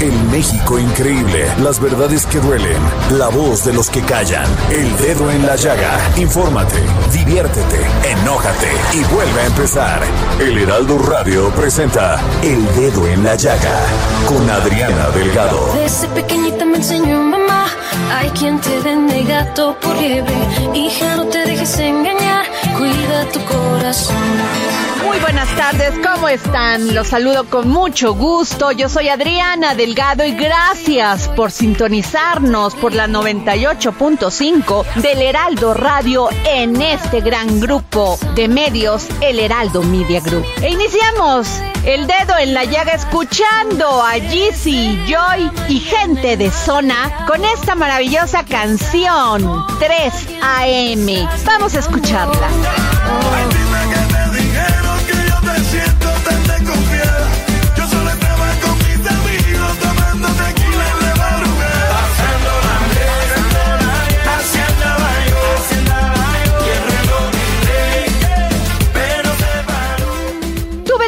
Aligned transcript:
El 0.00 0.12
México 0.30 0.78
increíble, 0.78 1.46
las 1.62 1.80
verdades 1.80 2.26
que 2.26 2.38
duelen, 2.38 2.78
la 3.18 3.28
voz 3.28 3.64
de 3.64 3.72
los 3.72 3.88
que 3.88 4.02
callan, 4.02 4.46
el 4.70 4.96
dedo 4.98 5.30
en 5.30 5.46
la 5.46 5.56
llaga. 5.56 5.98
Infórmate, 6.16 6.76
diviértete, 7.12 7.80
enójate 8.04 8.68
y 8.92 9.02
vuelve 9.14 9.40
a 9.40 9.46
empezar. 9.46 10.02
El 10.38 10.58
Heraldo 10.58 10.98
Radio 10.98 11.48
presenta 11.50 12.20
El 12.42 12.64
Dedo 12.76 13.06
en 13.08 13.24
la 13.24 13.36
Llaga 13.36 13.80
con 14.28 14.48
Adriana 14.50 15.08
Delgado. 15.14 15.72
Desde 15.74 16.08
pequeñita 16.08 16.64
me 16.66 16.76
enseñó 16.76 17.18
mamá, 17.22 17.66
hay 18.14 18.28
quien 18.30 18.60
te 18.60 18.78
vende 18.80 19.24
gato 19.24 19.76
por 19.80 19.96
liebre. 19.96 20.34
Hija, 20.74 21.16
no 21.16 21.24
te 21.26 21.38
dejes 21.38 21.78
engañar, 21.78 22.44
cuida 22.76 23.24
tu 23.32 23.40
corazón. 23.44 24.85
Muy 25.06 25.20
buenas 25.20 25.48
tardes, 25.56 25.94
¿cómo 26.04 26.28
están? 26.28 26.92
Los 26.92 27.06
saludo 27.06 27.44
con 27.48 27.68
mucho 27.68 28.12
gusto. 28.14 28.72
Yo 28.72 28.88
soy 28.88 29.08
Adriana 29.08 29.76
Delgado 29.76 30.24
y 30.24 30.32
gracias 30.32 31.28
por 31.28 31.52
sintonizarnos 31.52 32.74
por 32.74 32.92
la 32.92 33.06
98.5 33.06 34.84
del 34.96 35.22
Heraldo 35.22 35.74
Radio 35.74 36.28
en 36.44 36.82
este 36.82 37.20
gran 37.20 37.60
grupo 37.60 38.18
de 38.34 38.48
medios, 38.48 39.06
el 39.20 39.38
Heraldo 39.38 39.84
Media 39.84 40.20
Group. 40.20 40.44
E 40.60 40.70
iniciamos 40.70 41.60
el 41.84 42.08
dedo 42.08 42.36
en 42.40 42.52
la 42.52 42.64
llaga 42.64 42.94
escuchando 42.94 44.02
a 44.02 44.14
Jeezy, 44.14 45.04
Joy 45.06 45.50
y 45.68 45.78
gente 45.78 46.36
de 46.36 46.50
zona 46.50 47.24
con 47.28 47.44
esta 47.44 47.76
maravillosa 47.76 48.44
canción 48.44 49.64
3 49.78 50.12
AM. 50.42 51.28
Vamos 51.44 51.76
a 51.76 51.78
escucharla. 51.78 52.48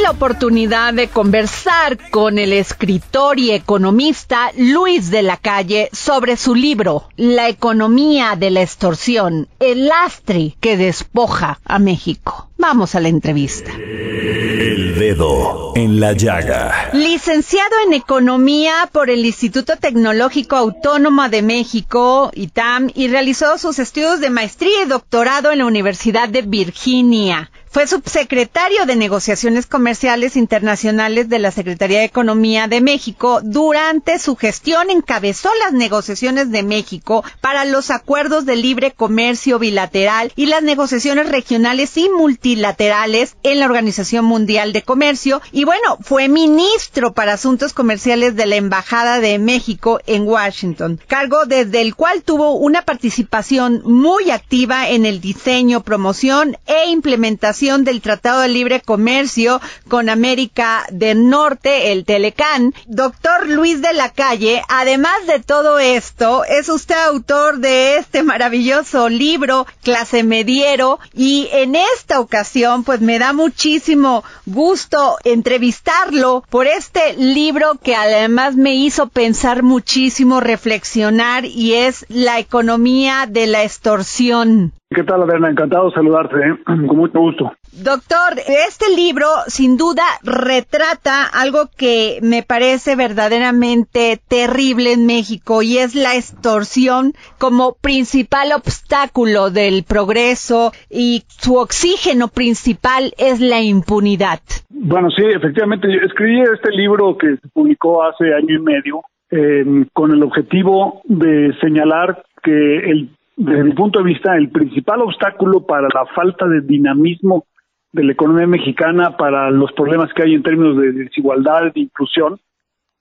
La 0.08 0.12
oportunidad 0.12 0.94
de 0.94 1.08
conversar 1.08 1.98
con 2.10 2.38
el 2.38 2.54
escritor 2.54 3.38
y 3.38 3.50
economista 3.50 4.52
Luis 4.56 5.10
de 5.10 5.20
la 5.20 5.36
Calle 5.36 5.90
sobre 5.92 6.38
su 6.38 6.54
libro 6.54 7.10
La 7.18 7.50
economía 7.50 8.34
de 8.34 8.48
la 8.50 8.62
extorsión, 8.62 9.48
el 9.60 9.88
lastre 9.88 10.56
que 10.60 10.78
despoja 10.78 11.60
a 11.62 11.78
México. 11.78 12.48
Vamos 12.56 12.94
a 12.94 13.00
la 13.00 13.08
entrevista. 13.08 13.70
El 13.70 14.98
dedo 14.98 15.74
en 15.76 16.00
la 16.00 16.14
llaga. 16.14 16.88
Licenciado 16.94 17.70
en 17.86 17.92
Economía 17.92 18.88
por 18.90 19.10
el 19.10 19.26
Instituto 19.26 19.76
Tecnológico 19.76 20.56
Autónomo 20.56 21.28
de 21.28 21.42
México, 21.42 22.30
ITAM, 22.34 22.90
y 22.94 23.08
realizó 23.08 23.58
sus 23.58 23.78
estudios 23.78 24.20
de 24.20 24.30
maestría 24.30 24.84
y 24.84 24.88
doctorado 24.88 25.52
en 25.52 25.58
la 25.58 25.66
Universidad 25.66 26.30
de 26.30 26.42
Virginia. 26.42 27.50
Fue 27.70 27.86
subsecretario 27.86 28.86
de 28.86 28.96
Negociaciones 28.96 29.66
Comerciales 29.66 30.36
Internacionales 30.36 31.28
de 31.28 31.38
la 31.38 31.50
Secretaría 31.50 31.98
de 31.98 32.06
Economía 32.06 32.66
de 32.66 32.80
México. 32.80 33.40
Durante 33.42 34.18
su 34.18 34.36
gestión 34.36 34.88
encabezó 34.88 35.50
las 35.62 35.74
negociaciones 35.74 36.50
de 36.50 36.62
México 36.62 37.24
para 37.42 37.66
los 37.66 37.90
acuerdos 37.90 38.46
de 38.46 38.56
libre 38.56 38.92
comercio 38.92 39.58
bilateral 39.58 40.32
y 40.34 40.46
las 40.46 40.62
negociaciones 40.62 41.28
regionales 41.28 41.94
y 41.98 42.08
multilaterales 42.08 43.36
en 43.42 43.60
la 43.60 43.66
Organización 43.66 44.24
Mundial 44.24 44.72
de 44.72 44.80
Comercio. 44.80 45.42
Y 45.52 45.64
bueno, 45.64 45.98
fue 46.00 46.28
ministro 46.28 47.12
para 47.12 47.34
Asuntos 47.34 47.74
Comerciales 47.74 48.34
de 48.34 48.46
la 48.46 48.56
Embajada 48.56 49.20
de 49.20 49.38
México 49.38 50.00
en 50.06 50.26
Washington, 50.26 51.00
cargo 51.06 51.44
desde 51.44 51.82
el 51.82 51.94
cual 51.94 52.22
tuvo 52.22 52.52
una 52.52 52.80
participación 52.80 53.82
muy 53.84 54.30
activa 54.30 54.88
en 54.88 55.04
el 55.04 55.20
diseño, 55.20 55.82
promoción 55.82 56.56
e 56.66 56.88
implementación 56.88 57.57
del 57.58 58.00
Tratado 58.00 58.42
de 58.42 58.48
Libre 58.48 58.80
Comercio 58.80 59.60
con 59.88 60.08
América 60.08 60.86
del 60.92 61.28
Norte, 61.28 61.90
el 61.90 62.04
Telecán. 62.04 62.72
Doctor 62.86 63.48
Luis 63.48 63.82
de 63.82 63.92
la 63.94 64.10
Calle, 64.12 64.62
además 64.68 65.26
de 65.26 65.40
todo 65.40 65.80
esto, 65.80 66.44
es 66.44 66.68
usted 66.68 66.94
autor 66.94 67.58
de 67.58 67.96
este 67.96 68.22
maravilloso 68.22 69.08
libro, 69.08 69.66
Clase 69.82 70.22
Mediero, 70.22 71.00
y 71.12 71.48
en 71.50 71.74
esta 71.74 72.20
ocasión, 72.20 72.84
pues 72.84 73.00
me 73.00 73.18
da 73.18 73.32
muchísimo 73.32 74.22
gusto 74.46 75.16
entrevistarlo 75.24 76.44
por 76.48 76.68
este 76.68 77.16
libro 77.16 77.74
que 77.82 77.96
además 77.96 78.54
me 78.54 78.76
hizo 78.76 79.08
pensar 79.08 79.64
muchísimo, 79.64 80.38
reflexionar, 80.38 81.44
y 81.44 81.74
es 81.74 82.06
La 82.08 82.38
economía 82.38 83.26
de 83.28 83.48
la 83.48 83.64
extorsión. 83.64 84.72
¿Qué 84.90 85.02
tal, 85.02 85.22
Adriana? 85.22 85.50
Encantado 85.50 85.90
de 85.90 85.94
saludarte, 85.94 86.36
¿eh? 86.36 86.56
con 86.64 86.96
mucho 86.96 87.20
gusto. 87.20 87.52
Doctor, 87.72 88.38
este 88.66 88.86
libro 88.96 89.26
sin 89.46 89.76
duda 89.76 90.02
retrata 90.24 91.24
algo 91.30 91.68
que 91.76 92.18
me 92.22 92.42
parece 92.42 92.96
verdaderamente 92.96 94.18
terrible 94.28 94.94
en 94.94 95.04
México 95.04 95.60
y 95.60 95.76
es 95.76 95.94
la 95.94 96.16
extorsión 96.16 97.12
como 97.38 97.76
principal 97.82 98.52
obstáculo 98.56 99.50
del 99.50 99.84
progreso 99.84 100.72
y 100.88 101.24
su 101.28 101.56
oxígeno 101.56 102.28
principal 102.28 103.12
es 103.18 103.40
la 103.40 103.60
impunidad. 103.60 104.40
Bueno, 104.70 105.10
sí, 105.10 105.22
efectivamente, 105.22 105.88
yo 105.92 106.00
escribí 106.00 106.40
este 106.40 106.70
libro 106.72 107.18
que 107.18 107.36
se 107.36 107.48
publicó 107.52 108.04
hace 108.04 108.32
año 108.32 108.54
y 108.54 108.62
medio 108.62 109.02
eh, 109.30 109.84
con 109.92 110.12
el 110.12 110.22
objetivo 110.22 111.02
de 111.04 111.54
señalar 111.60 112.24
que 112.42 112.90
el 112.90 113.10
desde 113.38 113.62
mi 113.62 113.72
punto 113.72 114.00
de 114.00 114.04
vista, 114.06 114.36
el 114.36 114.50
principal 114.50 115.00
obstáculo 115.00 115.64
para 115.64 115.88
la 115.94 116.06
falta 116.14 116.46
de 116.48 116.60
dinamismo 116.60 117.44
de 117.92 118.02
la 118.02 118.12
economía 118.12 118.48
mexicana, 118.48 119.16
para 119.16 119.50
los 119.50 119.72
problemas 119.72 120.12
que 120.12 120.24
hay 120.24 120.34
en 120.34 120.42
términos 120.42 120.76
de 120.76 120.92
desigualdad, 120.92 121.72
de 121.72 121.80
inclusión, 121.80 122.40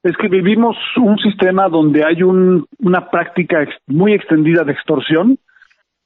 es 0.04 0.16
que 0.16 0.28
vivimos 0.28 0.78
un 0.98 1.18
sistema 1.18 1.68
donde 1.68 2.06
hay 2.06 2.22
un, 2.22 2.66
una 2.78 3.10
práctica 3.10 3.68
muy 3.88 4.14
extendida 4.14 4.64
de 4.64 4.74
extorsión 4.74 5.40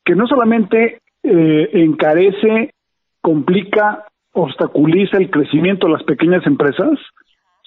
que 0.06 0.16
no 0.16 0.26
solamente 0.28 1.02
eh, 1.24 1.70
encarece, 1.74 2.74
complica, 3.20 4.06
obstaculiza 4.32 5.18
el 5.18 5.30
crecimiento 5.30 5.88
de 5.88 5.94
las 5.94 6.04
pequeñas 6.04 6.48
empresas, 6.48 6.98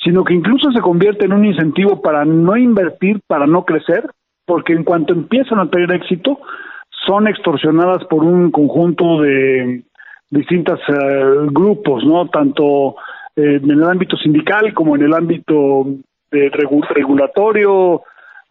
sino 0.03 0.25
que 0.25 0.33
incluso 0.33 0.73
se 0.73 0.81
convierte 0.81 1.27
en 1.27 1.35
un 1.35 1.45
incentivo 1.45 2.01
para 2.01 2.25
no 2.25 2.57
invertir, 2.57 3.21
para 3.27 3.47
no 3.47 3.65
crecer, 3.65 4.11
porque 4.47 4.73
en 4.73 4.85
cuanto 4.85 5.13
empiezan 5.13 5.59
a 5.59 5.71
tener 5.71 5.93
éxito, 5.93 6.39
son 7.07 7.29
extorsionadas 7.29 8.05
por 8.05 8.25
un 8.25 8.51
conjunto 8.51 9.21
de 9.21 9.85
distintos 10.31 10.81
uh, 10.89 11.47
grupos, 11.51 12.05
¿no? 12.05 12.29
Tanto 12.29 12.97
eh, 13.37 13.61
en 13.63 13.71
el 13.71 13.85
ámbito 13.85 14.17
sindical 14.17 14.73
como 14.75 14.97
en 14.97 15.03
el 15.03 15.15
ámbito 15.15 15.87
de 16.31 16.51
regu 16.51 16.83
regulatorio, 16.83 18.03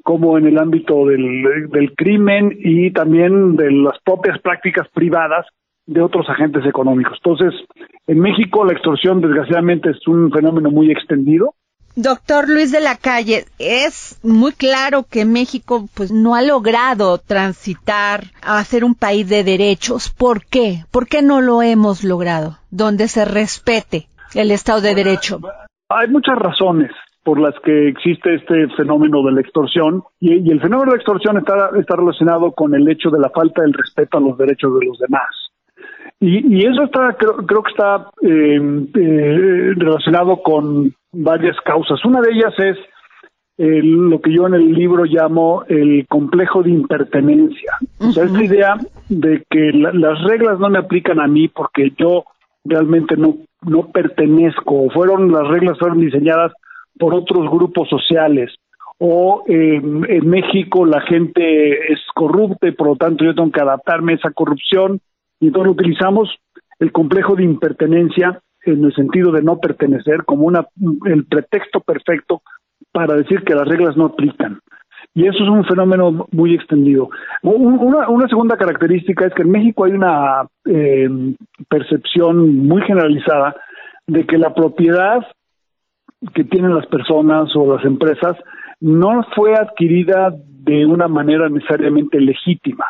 como 0.03 0.37
en 0.37 0.47
el 0.47 0.57
ámbito 0.57 1.05
del, 1.05 1.69
del 1.69 1.95
crimen 1.95 2.55
y 2.59 2.91
también 2.91 3.55
de 3.55 3.71
las 3.71 3.99
propias 4.03 4.39
prácticas 4.39 4.87
privadas 4.89 5.45
de 5.85 6.01
otros 6.01 6.29
agentes 6.29 6.65
económicos. 6.65 7.17
Entonces, 7.23 7.59
en 8.07 8.19
México 8.19 8.65
la 8.65 8.73
extorsión 8.73 9.21
desgraciadamente 9.21 9.91
es 9.91 10.07
un 10.07 10.31
fenómeno 10.31 10.71
muy 10.71 10.91
extendido 10.91 11.55
Doctor 11.95 12.49
Luis 12.49 12.71
de 12.71 12.79
la 12.79 12.97
Calle, 12.97 13.45
es 13.59 14.19
muy 14.23 14.51
claro 14.51 15.03
que 15.03 15.25
México 15.25 15.87
pues 15.93 16.11
no 16.11 16.33
ha 16.33 16.41
logrado 16.41 17.19
transitar 17.19 18.23
a 18.41 18.63
ser 18.63 18.83
un 18.83 18.95
país 18.95 19.29
de 19.29 19.43
derechos. 19.43 20.09
¿Por 20.09 20.43
qué? 20.43 20.85
¿Por 20.91 21.07
qué 21.07 21.21
no 21.21 21.39
lo 21.39 21.61
hemos 21.61 22.03
logrado? 22.03 22.57
Donde 22.71 23.07
se 23.07 23.25
respete 23.25 24.07
el 24.33 24.49
Estado 24.49 24.81
de 24.81 24.95
Derecho. 24.95 25.39
Hay 25.89 26.07
muchas 26.07 26.35
razones 26.35 26.89
por 27.23 27.39
las 27.39 27.53
que 27.63 27.89
existe 27.89 28.35
este 28.35 28.67
fenómeno 28.75 29.23
de 29.23 29.31
la 29.31 29.41
extorsión 29.41 30.03
y, 30.19 30.49
el 30.51 30.59
fenómeno 30.59 30.91
de 30.91 30.97
la 30.97 31.01
extorsión 31.01 31.37
está, 31.37 31.69
está 31.79 31.95
relacionado 31.95 32.53
con 32.53 32.73
el 32.73 32.89
hecho 32.89 33.11
de 33.11 33.19
la 33.19 33.29
falta 33.29 33.61
del 33.61 33.73
respeto 33.73 34.17
a 34.17 34.21
los 34.21 34.35
derechos 34.37 34.77
de 34.79 34.85
los 34.87 34.97
demás. 34.97 35.29
Y, 36.25 36.55
y 36.55 36.65
eso 36.65 36.83
está, 36.83 37.13
creo, 37.19 37.35
creo 37.45 37.63
que 37.63 37.71
está 37.71 38.07
eh, 38.21 38.85
eh, 38.95 39.73
relacionado 39.75 40.41
con 40.41 40.93
varias 41.11 41.57
causas. 41.65 42.03
Una 42.05 42.21
de 42.21 42.31
ellas 42.31 42.53
es 42.59 42.77
eh, 43.57 43.81
lo 43.83 44.21
que 44.21 44.31
yo 44.33 44.47
en 44.47 44.53
el 44.53 44.71
libro 44.73 45.03
llamo 45.03 45.63
el 45.67 46.05
complejo 46.07 46.63
de 46.63 46.69
impertenencia. 46.69 47.73
O 47.99 48.11
sea, 48.13 48.23
esta 48.23 48.41
idea 48.43 48.77
de 49.09 49.43
que 49.49 49.71
la- 49.73 49.91
las 49.91 50.23
reglas 50.23 50.59
no 50.59 50.69
me 50.69 50.79
aplican 50.79 51.19
a 51.19 51.27
mí 51.27 51.49
porque 51.49 51.91
yo 51.97 52.23
realmente 52.63 53.17
no, 53.17 53.35
no 53.67 53.91
pertenezco, 53.91 54.83
o 54.83 54.89
fueron 54.91 55.29
las 55.31 55.47
reglas 55.49 55.77
fueron 55.77 55.99
diseñadas 55.99 56.53
por 56.97 57.13
otros 57.13 57.49
grupos 57.51 57.89
sociales, 57.89 58.55
o 58.97 59.43
eh, 59.47 59.81
en 59.83 60.29
México 60.29 60.85
la 60.85 61.01
gente 61.01 61.91
es 61.91 61.99
corrupta 62.15 62.67
y 62.67 62.71
por 62.71 62.87
lo 62.87 62.95
tanto 62.95 63.25
yo 63.25 63.35
tengo 63.35 63.51
que 63.51 63.61
adaptarme 63.61 64.13
a 64.13 64.15
esa 64.15 64.31
corrupción, 64.31 65.01
entonces 65.47 65.71
utilizamos 65.73 66.29
el 66.79 66.91
complejo 66.91 67.35
de 67.35 67.43
impertenencia 67.43 68.39
en 68.65 68.83
el 68.85 68.93
sentido 68.95 69.31
de 69.31 69.41
no 69.41 69.57
pertenecer 69.59 70.23
como 70.25 70.45
una 70.45 70.65
el 71.05 71.25
pretexto 71.25 71.79
perfecto 71.81 72.41
para 72.91 73.15
decir 73.15 73.43
que 73.43 73.55
las 73.55 73.67
reglas 73.67 73.97
no 73.97 74.05
aplican. 74.05 74.59
Y 75.15 75.27
eso 75.27 75.43
es 75.43 75.49
un 75.49 75.63
fenómeno 75.65 76.27
muy 76.31 76.55
extendido. 76.55 77.09
Un- 77.43 77.77
Una, 77.79 78.09
una 78.09 78.27
segunda 78.27 78.57
característica 78.57 79.25
es 79.27 79.33
que 79.33 79.43
en 79.43 79.51
México 79.51 79.83
hay 79.85 79.91
una 79.91 80.47
eh, 80.65 81.09
percepción 81.69 82.57
muy 82.67 82.81
generalizada 82.83 83.55
de 84.07 84.25
que 84.25 84.37
la 84.37 84.53
propiedad 84.53 85.25
que 86.33 86.43
tienen 86.45 86.73
las 86.73 86.87
personas 86.87 87.53
o 87.55 87.75
las 87.75 87.85
empresas 87.85 88.37
no 88.79 89.23
fue 89.35 89.53
adquirida 89.55 90.33
de 90.65 90.85
una 90.85 91.07
manera 91.07 91.49
necesariamente 91.49 92.19
legítima. 92.19 92.85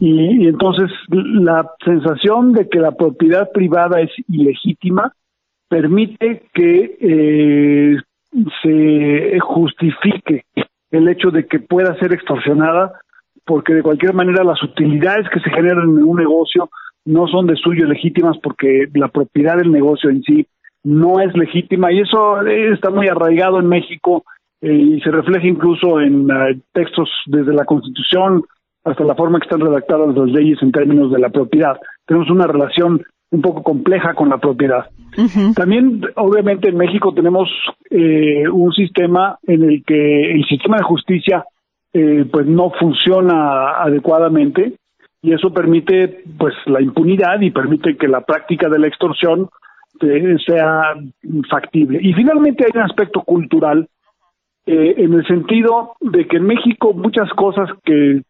y, 0.00 0.44
y 0.44 0.48
entonces 0.48 0.90
la 1.08 1.70
sensación 1.84 2.52
de 2.52 2.68
que 2.68 2.78
la 2.78 2.92
propiedad 2.92 3.50
privada 3.52 4.00
es 4.00 4.10
ilegítima 4.28 5.12
permite 5.68 6.42
que 6.52 6.96
eh, 7.00 7.96
se 8.62 9.40
justifique 9.40 10.44
el 10.90 11.08
hecho 11.08 11.30
de 11.30 11.46
que 11.46 11.58
pueda 11.60 11.98
ser 11.98 12.12
extorsionada 12.12 13.00
porque 13.44 13.74
de 13.74 13.82
cualquier 13.82 14.14
manera 14.14 14.44
las 14.44 14.62
utilidades 14.62 15.28
que 15.30 15.40
se 15.40 15.50
generan 15.50 15.84
en 15.84 16.04
un 16.04 16.16
negocio 16.16 16.70
no 17.04 17.26
son 17.26 17.46
de 17.46 17.56
suyo 17.56 17.86
legítimas 17.86 18.36
porque 18.42 18.86
la 18.94 19.08
propiedad 19.08 19.56
del 19.56 19.72
negocio 19.72 20.10
en 20.10 20.22
sí 20.22 20.46
no 20.84 21.20
es 21.20 21.34
legítima 21.34 21.92
y 21.92 22.00
eso 22.00 22.42
está 22.46 22.90
muy 22.90 23.08
arraigado 23.08 23.58
en 23.58 23.66
México 23.66 24.24
eh, 24.62 24.72
y 24.72 25.00
se 25.00 25.10
refleja 25.10 25.46
incluso 25.46 26.00
en 26.00 26.30
eh, 26.30 26.60
textos 26.72 27.10
desde 27.26 27.52
la 27.52 27.64
Constitución 27.64 28.42
hasta 28.84 29.04
la 29.04 29.14
forma 29.14 29.38
que 29.38 29.44
están 29.44 29.60
redactadas 29.60 30.16
las 30.16 30.30
leyes 30.30 30.58
en 30.62 30.72
términos 30.72 31.12
de 31.12 31.18
la 31.18 31.30
propiedad. 31.30 31.76
Tenemos 32.06 32.30
una 32.30 32.46
relación 32.46 33.02
un 33.30 33.40
poco 33.40 33.62
compleja 33.62 34.14
con 34.14 34.28
la 34.28 34.38
propiedad. 34.38 34.86
También, 35.54 36.02
obviamente, 36.16 36.68
en 36.68 36.76
México 36.76 37.12
tenemos 37.14 37.48
eh, 37.90 38.48
un 38.48 38.72
sistema 38.72 39.38
en 39.46 39.64
el 39.64 39.84
que 39.84 40.32
el 40.32 40.44
sistema 40.44 40.76
de 40.76 40.84
justicia 40.84 41.44
eh, 41.94 42.24
pues 42.30 42.46
no 42.46 42.70
funciona 42.78 43.82
adecuadamente 43.82 44.74
y 45.22 45.32
eso 45.32 45.52
permite 45.52 46.22
pues 46.38 46.54
la 46.66 46.80
impunidad 46.80 47.40
y 47.40 47.50
permite 47.50 47.96
que 47.96 48.08
la 48.08 48.22
práctica 48.22 48.68
de 48.68 48.78
la 48.78 48.88
extorsión 48.88 49.48
eh, 50.00 50.36
sea 50.46 50.94
factible. 51.50 52.00
Y 52.02 52.12
finalmente 52.12 52.64
hay 52.64 52.72
un 52.74 52.90
aspecto 52.90 53.22
cultural 53.22 53.88
eh, 54.66 54.94
en 54.98 55.14
el 55.14 55.26
sentido 55.26 55.92
de 56.00 56.26
que 56.26 56.36
en 56.36 56.44
México 56.44 56.92
muchas 56.94 57.28
cosas 57.30 57.68
que 57.84 58.22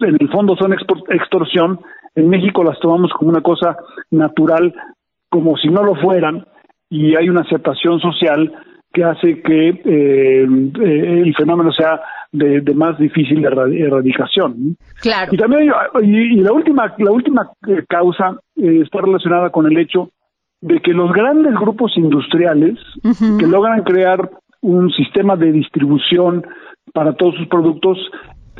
en 0.00 0.16
el 0.18 0.28
fondo 0.30 0.56
son 0.56 0.72
extorsión, 0.72 1.80
en 2.14 2.28
México 2.28 2.64
las 2.64 2.78
tomamos 2.80 3.12
como 3.12 3.30
una 3.30 3.42
cosa 3.42 3.76
natural, 4.10 4.74
como 5.30 5.56
si 5.56 5.68
no 5.68 5.82
lo 5.82 5.94
fueran, 5.96 6.46
y 6.90 7.16
hay 7.16 7.28
una 7.28 7.42
aceptación 7.42 8.00
social 8.00 8.52
que 8.92 9.02
hace 9.04 9.42
que 9.42 9.68
eh, 9.68 10.44
eh, 10.44 11.22
el 11.24 11.34
fenómeno 11.34 11.72
sea 11.72 12.00
de, 12.30 12.60
de 12.60 12.74
más 12.74 12.96
difícil 12.98 13.44
erra- 13.44 13.72
erradicación. 13.72 14.76
Claro. 15.00 15.32
Y 15.34 15.36
también 15.36 15.72
y, 16.02 16.38
y 16.38 16.40
la 16.40 16.52
última 16.52 16.94
la 16.98 17.10
última 17.10 17.50
eh, 17.66 17.84
causa 17.88 18.38
eh, 18.56 18.80
está 18.82 19.00
relacionada 19.00 19.50
con 19.50 19.66
el 19.66 19.76
hecho 19.78 20.10
de 20.60 20.80
que 20.80 20.92
los 20.92 21.12
grandes 21.12 21.54
grupos 21.54 21.92
industriales 21.96 22.78
que 23.38 23.46
logran 23.46 23.82
crear 23.82 24.30
un 24.64 24.90
sistema 24.90 25.36
de 25.36 25.52
distribución 25.52 26.44
para 26.92 27.12
todos 27.14 27.34
sus 27.36 27.46
productos 27.48 27.98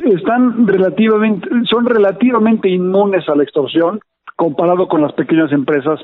están 0.03 0.67
relativamente 0.67 1.47
son 1.69 1.85
relativamente 1.85 2.69
inmunes 2.69 3.27
a 3.29 3.35
la 3.35 3.43
extorsión 3.43 3.99
comparado 4.35 4.87
con 4.87 5.01
las 5.01 5.13
pequeñas 5.13 5.51
empresas 5.51 5.99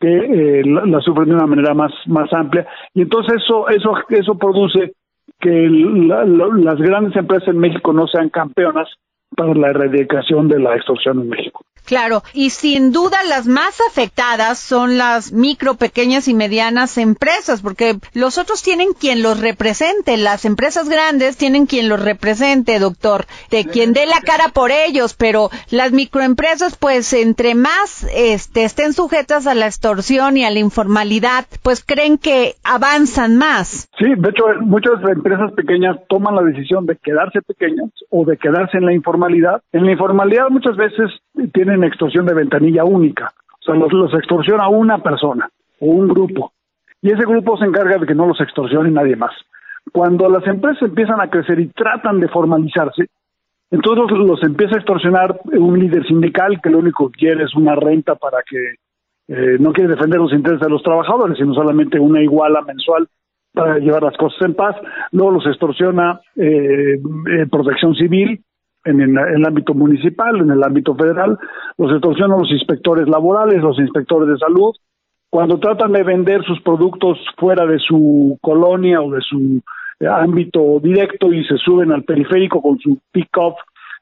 que 0.00 0.08
eh, 0.08 0.62
la, 0.64 1.00
sufren 1.00 1.28
de 1.28 1.34
una 1.34 1.46
manera 1.46 1.74
más 1.74 1.92
más 2.06 2.32
amplia 2.32 2.66
y 2.94 3.02
entonces 3.02 3.34
eso 3.42 3.68
eso 3.68 3.94
eso 4.08 4.34
produce 4.36 4.92
que 5.38 5.68
la- 6.08 6.24
la- 6.24 6.48
las 6.56 6.78
grandes 6.80 7.14
empresas 7.16 7.48
en 7.48 7.58
México 7.58 7.92
no 7.92 8.06
sean 8.06 8.30
campeonas 8.30 8.88
para 9.36 9.54
la 9.54 9.68
erradicación 9.68 10.48
de 10.48 10.58
la 10.58 10.74
extorsión 10.76 11.20
en 11.20 11.28
México. 11.28 11.60
Claro, 11.86 12.22
y 12.34 12.50
sin 12.50 12.90
duda 12.90 13.18
las 13.28 13.46
más 13.46 13.80
afectadas 13.88 14.58
son 14.58 14.98
las 14.98 15.32
micro, 15.32 15.74
pequeñas 15.74 16.26
y 16.26 16.34
medianas 16.34 16.98
empresas, 16.98 17.62
porque 17.62 17.96
los 18.12 18.38
otros 18.38 18.62
tienen 18.62 18.88
quien 18.92 19.22
los 19.22 19.40
represente, 19.40 20.16
las 20.16 20.44
empresas 20.44 20.88
grandes 20.88 21.36
tienen 21.36 21.66
quien 21.66 21.88
los 21.88 22.02
represente, 22.02 22.80
doctor, 22.80 23.26
de 23.50 23.64
quien 23.64 23.92
dé 23.92 24.06
la 24.06 24.20
cara 24.20 24.48
por 24.52 24.72
ellos, 24.72 25.14
pero 25.14 25.50
las 25.70 25.92
microempresas, 25.92 26.76
pues 26.76 27.12
entre 27.12 27.54
más 27.54 28.04
este, 28.14 28.64
estén 28.64 28.92
sujetas 28.92 29.46
a 29.46 29.54
la 29.54 29.66
extorsión 29.66 30.36
y 30.36 30.44
a 30.44 30.50
la 30.50 30.58
informalidad, 30.58 31.46
pues 31.62 31.84
creen 31.84 32.18
que 32.18 32.54
avanzan 32.64 33.36
más. 33.36 33.88
Sí, 33.98 34.06
de 34.16 34.30
hecho, 34.30 34.44
muchas 34.62 34.94
empresas 35.08 35.52
pequeñas 35.52 35.96
toman 36.08 36.34
la 36.34 36.42
decisión 36.42 36.84
de 36.86 36.96
quedarse 36.96 37.42
pequeñas 37.42 37.90
o 38.10 38.24
de 38.24 38.36
quedarse 38.36 38.78
en 38.78 38.86
la 38.86 38.92
informalidad. 38.92 39.62
En 39.72 39.86
la 39.86 39.92
informalidad 39.92 40.48
muchas 40.50 40.76
veces 40.76 41.10
tienen 41.52 41.75
extorsión 41.84 42.26
de 42.26 42.34
ventanilla 42.34 42.84
única. 42.84 43.32
O 43.60 43.64
sea, 43.64 43.74
los, 43.74 44.14
extorsiona 44.14 44.68
una 44.68 44.98
persona 44.98 45.48
o 45.80 45.86
un 45.86 46.08
grupo. 46.08 46.52
Y 47.02 47.10
ese 47.10 47.24
grupo 47.24 47.56
se 47.56 47.64
encarga 47.64 47.98
de 47.98 48.06
que 48.06 48.14
no 48.14 48.26
los 48.26 48.40
extorsione 48.40 48.90
nadie 48.90 49.16
más. 49.16 49.32
Cuando 49.92 50.28
las 50.28 50.46
empresas 50.46 50.82
empiezan 50.82 51.20
a 51.20 51.28
crecer 51.30 51.60
y 51.60 51.68
tratan 51.68 52.20
de 52.20 52.28
formalizarse, 52.28 53.06
entonces 53.70 54.10
los, 54.10 54.26
los 54.26 54.42
empieza 54.42 54.74
a 54.74 54.78
extorsionar 54.78 55.40
un 55.44 55.78
líder 55.78 56.06
sindical 56.06 56.60
que 56.62 56.70
lo 56.70 56.78
único 56.78 57.10
que 57.10 57.18
quiere 57.18 57.44
es 57.44 57.54
una 57.54 57.74
renta 57.74 58.14
para 58.14 58.38
que 58.48 58.76
eh, 59.28 59.56
no 59.58 59.72
quiere 59.72 59.90
defender 59.90 60.20
los 60.20 60.32
intereses 60.32 60.60
de 60.60 60.70
los 60.70 60.82
trabajadores, 60.82 61.36
sino 61.36 61.52
solamente 61.54 61.98
una 61.98 62.22
iguala 62.22 62.62
mensual 62.62 63.08
para 63.52 63.78
llevar 63.78 64.02
las 64.02 64.16
cosas 64.16 64.40
en 64.42 64.54
paz. 64.54 64.76
Luego 65.12 65.32
los 65.32 65.46
extorsiona 65.46 66.20
eh, 66.36 66.94
eh, 66.94 67.46
protección 67.50 67.94
civil 67.94 68.40
en, 68.86 69.00
el 69.00 69.46
ámbito 69.46 69.74
municipal, 69.74 70.36
en 70.36 70.50
el 70.50 70.62
ámbito 70.62 70.94
federal. 70.94 71.38
Los 71.76 71.92
extorsionan 71.92 72.40
los 72.40 72.50
inspectores 72.50 73.08
laborales, 73.08 73.62
los 73.62 73.78
inspectores 73.78 74.28
de 74.28 74.38
salud. 74.38 74.74
Cuando 75.28 75.58
tratan 75.58 75.92
de 75.92 76.02
vender 76.02 76.44
sus 76.44 76.60
productos 76.62 77.18
fuera 77.36 77.66
de 77.66 77.78
su 77.78 78.38
colonia 78.40 79.02
o 79.02 79.10
de 79.10 79.20
su 79.20 79.60
eh, 80.00 80.06
ámbito 80.06 80.80
directo 80.80 81.32
y 81.32 81.44
se 81.44 81.56
suben 81.58 81.92
al 81.92 82.04
periférico 82.04 82.62
con 82.62 82.78
su 82.78 82.98
pick-up 83.10 83.54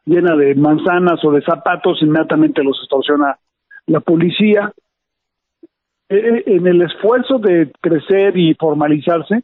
llena 0.04 0.36
de 0.36 0.54
manzanas 0.54 1.24
o 1.24 1.32
de 1.32 1.42
zapatos, 1.42 2.02
inmediatamente 2.02 2.62
los 2.62 2.78
extorsiona 2.80 3.38
la 3.86 4.00
policía. 4.00 4.72
Eh, 6.08 6.44
en 6.46 6.66
el 6.66 6.82
esfuerzo 6.82 7.38
de 7.38 7.72
crecer 7.80 8.36
y 8.36 8.54
formalizarse, 8.54 9.42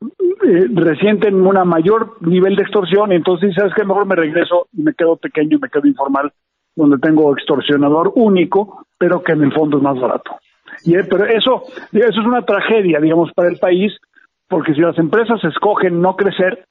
eh, 0.00 0.66
resienten 0.74 1.34
un 1.34 1.68
mayor 1.68 2.16
nivel 2.20 2.56
de 2.56 2.62
extorsión, 2.62 3.12
entonces 3.12 3.54
sabes 3.54 3.74
que 3.74 3.84
mejor 3.84 4.06
me 4.06 4.14
regreso 4.16 4.68
y 4.72 4.82
me 4.82 4.94
quedo 4.94 5.16
pequeño 5.16 5.56
y 5.56 5.60
me 5.60 5.68
quedo 5.68 5.86
informal, 5.86 6.32
donde 6.76 6.98
tengo 6.98 7.32
extorsionador 7.32 8.12
único, 8.14 8.84
pero 8.98 9.22
que 9.22 9.32
en 9.32 9.42
el 9.42 9.52
fondo 9.52 9.78
es 9.78 9.82
más 9.82 9.98
barato. 10.00 10.36
Y, 10.84 10.94
eh, 10.96 11.04
pero 11.08 11.24
eso, 11.24 11.62
eso 11.92 12.20
es 12.20 12.26
una 12.26 12.42
tragedia, 12.42 13.00
digamos, 13.00 13.32
para 13.32 13.48
el 13.48 13.58
país, 13.58 13.92
porque 14.48 14.74
si 14.74 14.80
las 14.80 14.96
empresas 14.98 15.42
escogen 15.44 16.00
no 16.00 16.14
crecer, 16.16 16.64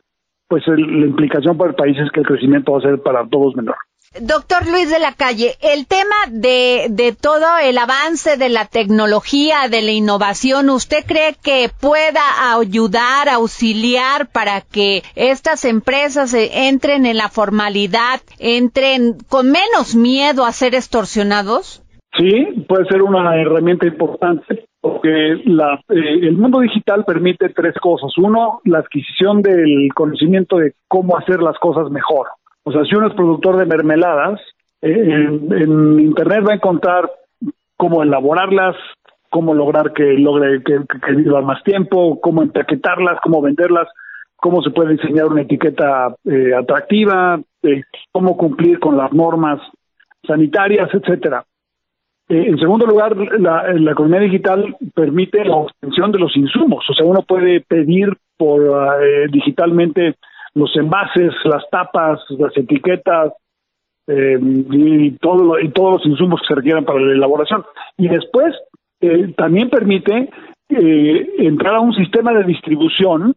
pues 0.48 0.66
el- 0.68 1.02
la 1.02 1.08
implicación 1.08 1.58
para 1.58 1.72
el 1.72 1.76
país 1.76 1.98
es 2.00 2.10
que 2.12 2.22
el 2.22 2.26
crecimiento 2.26 2.72
va 2.72 2.78
a 2.80 2.82
ser 2.82 3.02
para 3.02 3.28
todos 3.28 3.56
menor. 3.56 3.76
Doctor 4.22 4.68
Luis 4.68 4.90
de 4.90 5.00
la 5.00 5.14
Calle, 5.14 5.56
el 5.62 5.88
tema 5.88 6.16
de, 6.30 6.88
de 6.90 7.14
todo 7.14 7.46
el 7.64 7.78
avance 7.78 8.38
de 8.38 8.50
la 8.50 8.66
tecnología, 8.66 9.68
de 9.70 9.82
la 9.82 9.92
innovación, 9.92 10.70
¿usted 10.70 11.06
cree 11.06 11.36
que 11.42 11.70
pueda 11.82 12.56
ayudar, 12.56 13.30
auxiliar 13.30 14.28
para 14.32 14.62
que 14.62 15.04
estas 15.16 15.66
empresas 15.66 16.34
entren 16.34 17.06
en 17.06 17.18
la 17.18 17.30
formalidad, 17.30 18.22
entren 18.40 19.16
con 19.30 19.52
menos 19.52 19.96
miedo 19.96 20.46
a 20.46 20.52
ser 20.52 20.76
extorsionados? 20.76 21.84
Sí, 22.18 22.66
puede 22.68 22.86
ser 22.86 23.04
una 23.04 23.40
herramienta 23.40 23.86
importante 23.86 24.66
porque 24.82 25.42
la, 25.46 25.76
eh, 25.90 26.20
el 26.22 26.38
mundo 26.38 26.60
digital 26.60 27.04
permite 27.06 27.50
tres 27.50 27.76
cosas. 27.82 28.12
Uno, 28.18 28.62
la 28.64 28.80
adquisición 28.80 29.42
del 29.42 29.90
conocimiento 29.94 30.58
de 30.58 30.74
cómo 30.88 31.18
hacer 31.18 31.42
las 31.42 31.58
cosas 31.60 31.92
mejor. 31.92 32.28
O 32.68 32.72
sea, 32.74 32.84
si 32.84 32.94
uno 32.96 33.08
es 33.08 33.14
productor 33.14 33.56
de 33.56 33.66
mermeladas, 33.66 34.42
eh, 34.82 34.92
en, 34.92 36.00
Internet 36.02 36.44
va 36.46 36.52
a 36.52 36.56
encontrar 36.56 37.10
cómo 37.78 38.04
elaborarlas, 38.04 38.76
cómo 39.30 39.54
lograr 39.54 39.94
que 39.94 40.04
logre 40.04 40.62
que, 40.66 40.82
que 41.02 41.12
vivan 41.14 41.46
más 41.46 41.64
tiempo, 41.64 42.20
cómo 42.20 42.44
empaquetarlas, 42.44 43.22
cómo 43.24 43.42
venderlas, 43.42 43.88
cómo 44.36 44.62
se 44.62 44.72
puede 44.72 44.98
diseñar 44.98 45.28
una 45.28 45.44
etiqueta 45.44 46.14
eh, 46.26 46.54
atractiva, 46.54 47.40
eh, 47.64 47.84
cómo 48.12 48.36
cumplir 48.36 48.82
con 48.82 48.98
las 48.98 49.14
normas 49.14 49.62
sanitarias, 50.28 50.90
etcétera. 50.94 51.46
Eh, 52.28 52.48
en 52.50 52.60
segundo 52.60 52.86
lugar, 52.86 53.16
la, 53.40 53.72
la, 53.76 53.92
economía 53.94 54.20
digital 54.20 54.76
permite 54.94 55.46
la 55.46 55.56
obtención 55.56 56.12
de 56.12 56.20
los 56.20 56.36
insumos, 56.36 56.84
o 56.90 56.94
sea, 56.94 57.06
uno 57.06 57.22
puede 57.22 57.62
pedir 57.62 58.10
por 58.36 58.62
eh, 58.62 59.28
digitalmente 59.32 60.16
los 60.58 60.76
envases, 60.76 61.34
las 61.46 61.70
tapas, 61.70 62.20
las 62.30 62.56
etiquetas 62.58 63.34
eh, 64.08 64.40
y, 64.42 65.12
todo 65.12 65.60
y 65.60 65.70
todos 65.70 66.00
los 66.00 66.06
insumos 66.06 66.42
que 66.42 66.48
se 66.48 66.56
requieran 66.56 66.86
para 66.86 67.00
la 67.00 67.14
elaboración. 67.14 67.64
Y 67.98 68.08
después 68.08 68.56
eh, 69.02 69.34
también 69.38 69.70
permite 69.70 70.30
eh, 70.70 71.34
entrar 71.40 71.76
a 71.76 71.82
un 71.82 71.94
sistema 71.94 72.34
de 72.34 72.44
distribución 72.44 73.36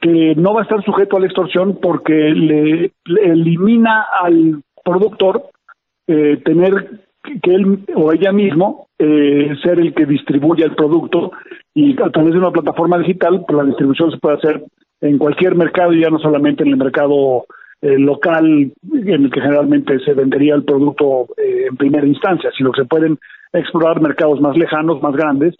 que 0.00 0.34
no 0.34 0.54
va 0.54 0.60
a 0.60 0.62
estar 0.64 0.82
sujeto 0.82 1.16
a 1.16 1.20
la 1.20 1.26
extorsión 1.26 1.78
porque 1.80 2.12
le, 2.14 2.92
le 3.04 3.24
elimina 3.24 4.06
al 4.20 4.62
productor 4.82 5.50
eh, 6.06 6.38
tener 6.44 7.02
que 7.42 7.54
él 7.54 7.84
o 7.94 8.12
ella 8.12 8.32
mismo 8.32 8.88
eh, 8.98 9.54
ser 9.62 9.78
el 9.78 9.94
que 9.94 10.06
distribuya 10.06 10.64
el 10.64 10.74
producto 10.74 11.32
y 11.74 11.92
a 12.02 12.10
través 12.10 12.32
de 12.32 12.38
una 12.38 12.50
plataforma 12.50 12.98
digital 12.98 13.44
pues 13.46 13.56
la 13.56 13.64
distribución 13.64 14.10
se 14.10 14.18
puede 14.18 14.36
hacer 14.36 14.64
en 15.00 15.18
cualquier 15.18 15.54
mercado 15.54 15.92
y 15.92 16.02
ya 16.02 16.10
no 16.10 16.18
solamente 16.18 16.62
en 16.62 16.70
el 16.70 16.76
mercado 16.76 17.46
eh, 17.82 17.98
local 17.98 18.72
en 18.92 19.24
el 19.24 19.30
que 19.30 19.40
generalmente 19.40 19.98
se 20.00 20.12
vendería 20.12 20.54
el 20.54 20.64
producto 20.64 21.28
eh, 21.36 21.66
en 21.68 21.76
primera 21.76 22.06
instancia, 22.06 22.50
sino 22.56 22.72
que 22.72 22.82
se 22.82 22.88
pueden 22.88 23.18
explorar 23.52 24.00
mercados 24.00 24.40
más 24.40 24.56
lejanos, 24.56 25.02
más 25.02 25.14
grandes, 25.14 25.54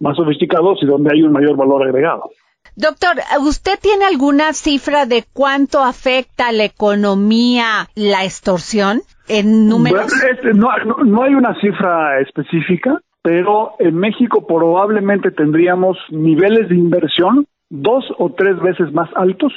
más 0.00 0.16
sofisticados 0.16 0.78
y 0.82 0.86
donde 0.86 1.10
hay 1.12 1.22
un 1.22 1.32
mayor 1.32 1.56
valor 1.56 1.82
agregado. 1.82 2.30
Doctor, 2.76 3.16
¿usted 3.40 3.78
tiene 3.80 4.04
alguna 4.04 4.52
cifra 4.52 5.04
de 5.06 5.24
cuánto 5.32 5.82
afecta 5.82 6.48
a 6.48 6.52
la 6.52 6.64
economía 6.64 7.88
la 7.94 8.24
extorsión 8.24 9.00
en 9.28 9.68
números? 9.68 10.12
Bueno, 10.42 10.70
no, 10.86 11.04
no 11.04 11.22
hay 11.22 11.34
una 11.34 11.58
cifra 11.60 12.20
específica, 12.20 13.00
pero 13.22 13.72
en 13.78 13.96
México 13.96 14.46
probablemente 14.46 15.30
tendríamos 15.30 15.98
niveles 16.10 16.68
de 16.68 16.76
inversión 16.76 17.46
dos 17.72 18.04
o 18.18 18.30
tres 18.30 18.60
veces 18.60 18.92
más 18.92 19.08
altos 19.16 19.52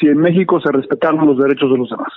si 0.00 0.08
en 0.08 0.18
México 0.18 0.60
se 0.60 0.72
respetaran 0.72 1.24
los 1.24 1.38
derechos 1.38 1.70
de 1.70 1.78
los 1.78 1.88
demás. 1.88 2.12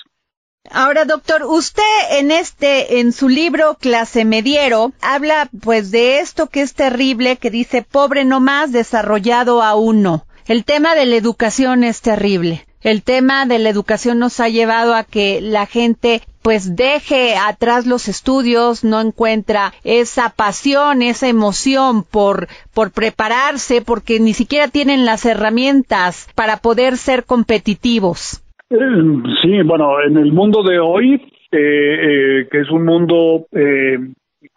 Ahora, 0.71 1.05
doctor, 1.05 1.43
usted 1.47 1.83
en 2.19 2.31
este, 2.31 2.99
en 2.99 3.13
su 3.13 3.29
libro 3.29 3.75
Clase 3.79 4.25
Mediero, 4.25 4.91
habla 4.99 5.47
pues 5.63 5.91
de 5.91 6.19
esto 6.19 6.47
que 6.47 6.61
es 6.61 6.73
terrible, 6.73 7.37
que 7.37 7.51
dice 7.51 7.83
pobre 7.83 8.25
no 8.25 8.39
más, 8.39 8.71
desarrollado 8.71 9.61
aún 9.61 10.01
no. 10.01 10.25
El 10.47 10.65
tema 10.65 10.95
de 10.95 11.05
la 11.05 11.15
educación 11.15 11.83
es 11.83 12.01
terrible. 12.01 12.65
El 12.87 13.03
tema 13.03 13.45
de 13.45 13.59
la 13.59 13.67
educación 13.67 14.17
nos 14.17 14.39
ha 14.39 14.47
llevado 14.47 14.95
a 14.95 15.03
que 15.03 15.41
la 15.41 15.65
gente 15.65 16.21
pues 16.41 16.77
deje 16.77 17.35
atrás 17.35 17.85
los 17.85 18.07
estudios, 18.07 18.85
no 18.85 19.01
encuentra 19.01 19.73
esa 19.83 20.33
pasión, 20.33 21.01
esa 21.01 21.27
emoción 21.27 22.05
por, 22.09 22.47
por 22.73 22.93
prepararse, 22.93 23.81
porque 23.85 24.21
ni 24.21 24.31
siquiera 24.31 24.69
tienen 24.69 25.03
las 25.03 25.25
herramientas 25.25 26.31
para 26.33 26.61
poder 26.63 26.95
ser 26.95 27.25
competitivos. 27.25 28.41
Sí, 28.69 29.61
bueno, 29.65 29.99
en 30.01 30.15
el 30.15 30.31
mundo 30.31 30.63
de 30.63 30.79
hoy, 30.79 31.15
eh, 31.51 31.59
eh, 31.59 32.47
que 32.49 32.61
es 32.61 32.69
un 32.71 32.85
mundo 32.85 33.47
eh, 33.51 33.97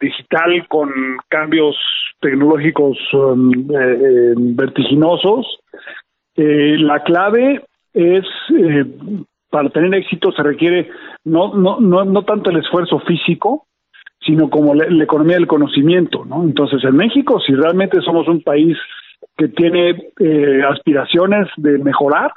digital 0.01 0.69
con 0.69 0.89
cambios 1.29 1.75
tecnológicos 2.21 2.97
um, 3.13 3.51
eh, 3.73 4.35
vertiginosos, 4.37 5.47
la 6.37 7.03
clave 7.03 7.65
es 7.93 8.25
para 9.51 9.69
tener 9.71 9.95
éxito 9.95 10.33
se 10.33 10.43
requiere 10.43 10.91
no, 11.25 11.55
no, 11.55 11.81
no, 11.81 12.05
no 12.05 12.23
tanto 12.23 12.51
el 12.51 12.59
esfuerzo 12.59 13.01
físico, 13.01 13.67
sino 14.25 14.49
como 14.49 14.75
la, 14.75 14.87
la, 14.89 15.05
economía 15.05 15.37
del 15.37 15.47
conocimiento, 15.47 16.25
¿no? 16.25 16.45
Entonces, 16.45 16.83
en 16.85 16.97
México, 16.97 17.41
si 17.41 17.53
realmente 17.55 18.01
somos 18.03 18.29
un 18.29 18.43
país 18.43 18.77
que 19.37 19.49
tiene 19.49 20.13
eh, 20.19 20.63
aspiraciones 20.69 21.49
de 21.57 21.79
mejorar, 21.79 22.33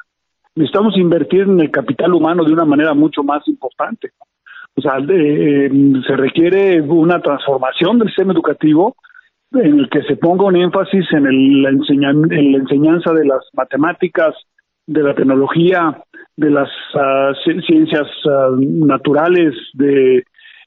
necesitamos 0.56 0.98
invertir 0.98 1.42
en 1.42 1.60
el 1.60 1.72
capital 1.72 2.14
humano 2.14 2.44
de 2.44 2.54
una 2.54 2.66
manera 2.66 2.94
mucho 2.94 3.24
más 3.24 3.48
importante. 3.48 4.12
O 4.76 4.82
sea, 4.82 4.98
eh, 5.08 5.70
se 6.08 6.16
requiere 6.16 6.82
una 6.82 7.22
transformación 7.22 8.00
del 8.00 8.08
sistema 8.08 8.34
educativo 8.34 8.96
en 9.52 9.80
el 9.80 9.90
que 9.90 10.02
se 10.04 10.16
ponga 10.16 10.46
un 10.46 10.56
énfasis 10.56 11.06
en, 11.12 11.28
el, 11.28 11.62
la, 11.62 11.70
enseñan, 11.70 12.32
en 12.32 12.52
la 12.54 12.58
enseñanza 12.58 13.14
de 13.14 13.26
las 13.26 13.42
matemáticas, 13.54 14.34
de 14.86 15.04
la 15.04 15.16
tecnología, 15.16 15.98
de 16.36 16.50
las 16.50 16.70
uh, 16.96 17.34
ciencias 17.66 18.08
uh, 18.26 18.56
naturales, 18.86 19.54
de 19.74 20.24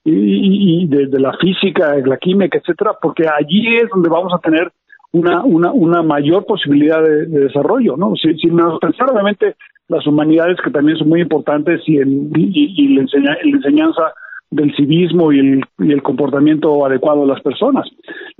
y, 0.08 0.86
de, 0.86 1.06
de, 1.06 1.18
la 1.18 1.32
física, 1.32 1.96
la 2.04 2.16
química, 2.16 2.58
etcétera, 2.58 2.92
porque 3.02 3.24
allí 3.26 3.76
es 3.76 3.88
donde 3.92 4.08
vamos 4.08 4.32
a 4.32 4.38
tener 4.38 4.70
una, 5.10 5.42
una, 5.42 5.72
una 5.72 6.02
mayor 6.02 6.46
posibilidad 6.46 7.02
de, 7.02 7.26
de 7.26 7.40
desarrollo, 7.40 7.96
¿no? 7.96 8.14
Si, 8.14 8.32
si 8.34 8.46
nos 8.46 8.78
pensar 8.78 9.10
obviamente 9.10 9.56
las 9.88 10.06
humanidades 10.06 10.58
que 10.62 10.70
también 10.70 10.96
son 10.96 11.08
muy 11.08 11.22
importantes 11.22 11.80
y, 11.86 11.98
en, 11.98 12.30
y 12.36 12.94
la, 12.94 13.02
enseña, 13.02 13.36
la 13.42 13.56
enseñanza 13.56 14.12
del 14.50 14.74
civismo 14.76 15.32
y 15.32 15.40
el, 15.40 15.64
y 15.78 15.92
el 15.92 16.02
comportamiento 16.02 16.84
adecuado 16.86 17.22
de 17.22 17.28
las 17.28 17.40
personas. 17.40 17.88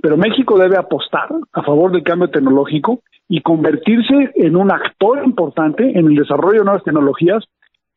Pero 0.01 0.17
México 0.17 0.57
debe 0.57 0.77
apostar 0.77 1.29
a 1.53 1.63
favor 1.63 1.91
del 1.91 2.03
cambio 2.03 2.29
tecnológico 2.29 3.01
y 3.29 3.41
convertirse 3.41 4.31
en 4.35 4.55
un 4.55 4.71
actor 4.71 5.23
importante 5.23 5.97
en 5.97 6.07
el 6.07 6.15
desarrollo 6.15 6.59
de 6.59 6.65
nuevas 6.65 6.83
tecnologías 6.83 7.43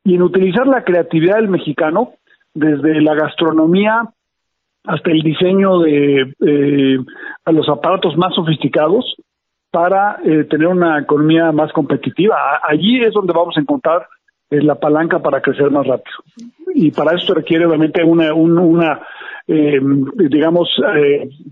y 0.04 0.14
en 0.14 0.22
utilizar 0.22 0.66
la 0.66 0.84
creatividad 0.84 1.36
del 1.36 1.48
mexicano 1.48 2.14
desde 2.54 3.00
la 3.00 3.14
gastronomía 3.14 4.08
hasta 4.84 5.10
el 5.10 5.22
diseño 5.22 5.80
de 5.80 6.34
eh, 6.40 6.98
los 7.46 7.68
aparatos 7.68 8.16
más 8.16 8.34
sofisticados 8.34 9.16
para 9.70 10.18
eh, 10.24 10.44
tener 10.44 10.66
una 10.66 10.98
economía 10.98 11.52
más 11.52 11.72
competitiva. 11.72 12.60
Allí 12.66 13.00
es 13.02 13.12
donde 13.12 13.32
vamos 13.32 13.56
a 13.56 13.60
encontrar 13.60 14.06
eh, 14.50 14.62
la 14.62 14.74
palanca 14.74 15.20
para 15.20 15.40
crecer 15.40 15.70
más 15.70 15.86
rápido. 15.86 16.16
Y 16.74 16.90
para 16.90 17.16
esto 17.16 17.34
requiere 17.34 17.66
obviamente 17.66 18.02
una, 18.04 18.32
una, 18.34 18.60
una 18.60 19.00
eh, 19.46 19.80
digamos, 20.28 20.68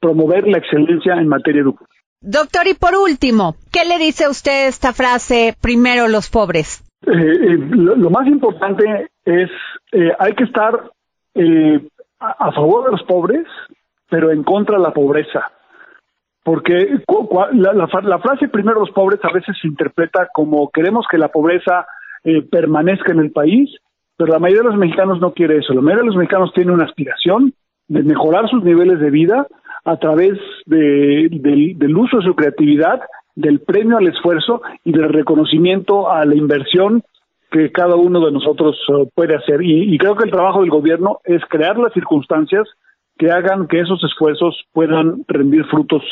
promover 0.01 0.47
la 0.47 0.59
excelencia 0.59 1.15
en 1.15 1.29
materia 1.29 1.63
educativa. 1.63 1.99
Doctor, 2.21 2.67
y 2.67 2.75
por 2.75 2.97
último, 2.97 3.55
¿qué 3.73 3.85
le 3.85 3.97
dice 3.99 4.25
a 4.25 4.31
usted 4.31 4.67
esta 4.67 4.93
frase, 4.93 5.55
primero 5.61 6.09
los 6.09 6.29
pobres? 6.29 6.85
Eh, 7.07 7.11
eh, 7.13 7.57
lo, 7.71 7.95
lo, 7.95 8.11
más 8.11 8.27
importante 8.27 9.09
es, 9.25 9.51
eh, 9.93 10.13
hay 10.19 10.35
que 10.35 10.43
estar 10.43 10.91
a, 12.19 12.27
a, 12.49 12.53
favor 12.53 12.87
de 12.87 12.91
los 12.91 13.03
pobres, 13.05 13.47
pero 14.11 14.33
en 14.33 14.43
contra 14.43 14.79
de 14.79 14.83
la 14.83 14.93
pobreza. 14.93 15.53
Porque 16.43 16.99
la, 17.53 17.73
la, 17.73 17.89
la, 18.03 18.19
frase 18.19 18.49
primero 18.49 18.81
los 18.81 18.91
pobres 18.91 19.21
a 19.23 19.33
veces 19.33 19.57
se 19.61 19.69
interpreta 19.69 20.29
como 20.33 20.71
queremos 20.71 21.07
que 21.09 21.19
la 21.19 21.29
pobreza 21.29 21.87
permanezca 22.51 23.13
en 23.13 23.21
el 23.21 23.31
país, 23.31 23.71
pero 24.17 24.33
la 24.33 24.39
mayoría 24.39 24.63
de 24.63 24.71
los 24.71 24.79
mexicanos 24.79 25.21
no 25.21 25.33
quiere 25.33 25.59
eso. 25.59 25.73
La 25.75 25.81
mayoría 25.81 26.03
de 26.03 26.09
los 26.09 26.17
mexicanos 26.17 26.53
tienen 26.55 26.75
una 26.75 26.85
aspiración 26.85 27.55
de 27.87 28.03
mejorar 28.03 28.49
sus 28.49 28.63
niveles 28.63 29.01
de 29.01 29.11
vida, 29.11 29.47
a 29.85 29.97
través 29.97 30.39
de, 30.67 31.29
de, 31.31 31.73
del 31.77 31.97
uso 31.97 32.19
de 32.19 32.25
su 32.25 32.35
creatividad, 32.35 33.01
del 33.35 33.61
premio 33.61 33.97
al 33.97 34.09
esfuerzo 34.09 34.61
y 34.85 34.93
del 34.93 35.09
reconocimiento 35.09 36.11
a 36.11 36.25
la 36.25 36.35
inversión 36.35 37.03
que 37.51 37.73
cada 37.73 37.97
uno 37.97 38.25
de 38.25 38.33
nosotros 38.33 38.77
uh, 38.89 39.09
puede 39.15 39.37
hacer. 39.37 39.63
Y, 39.63 39.97
creo 39.97 40.17
que 40.17 40.25
el 40.25 40.31
trabajo 40.31 40.61
del 40.61 40.71
gobierno 40.71 41.21
es 41.25 41.41
crear 41.49 41.79
las 41.79 41.93
circunstancias 41.93 42.69
que 43.17 43.31
hagan 43.31 43.67
que 43.67 43.81
esos 43.81 44.03
esfuerzos 44.05 44.61
puedan 44.73 45.25
rendir 45.27 45.65
frutos 45.67 46.03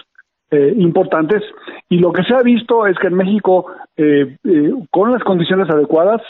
eh, 0.50 0.74
importantes. 0.76 1.42
Y 1.88 1.98
lo 1.98 2.12
que 2.12 2.22
se 2.24 2.34
ha 2.34 2.42
visto 2.42 2.86
es 2.86 2.96
que 2.98 3.08
en 3.08 3.14
México, 3.14 3.66
eh, 3.96 4.36
eh, 4.44 4.70
con 4.90 5.12
las 5.12 5.22
condiciones 5.22 5.68
adecuadas, 5.70 6.22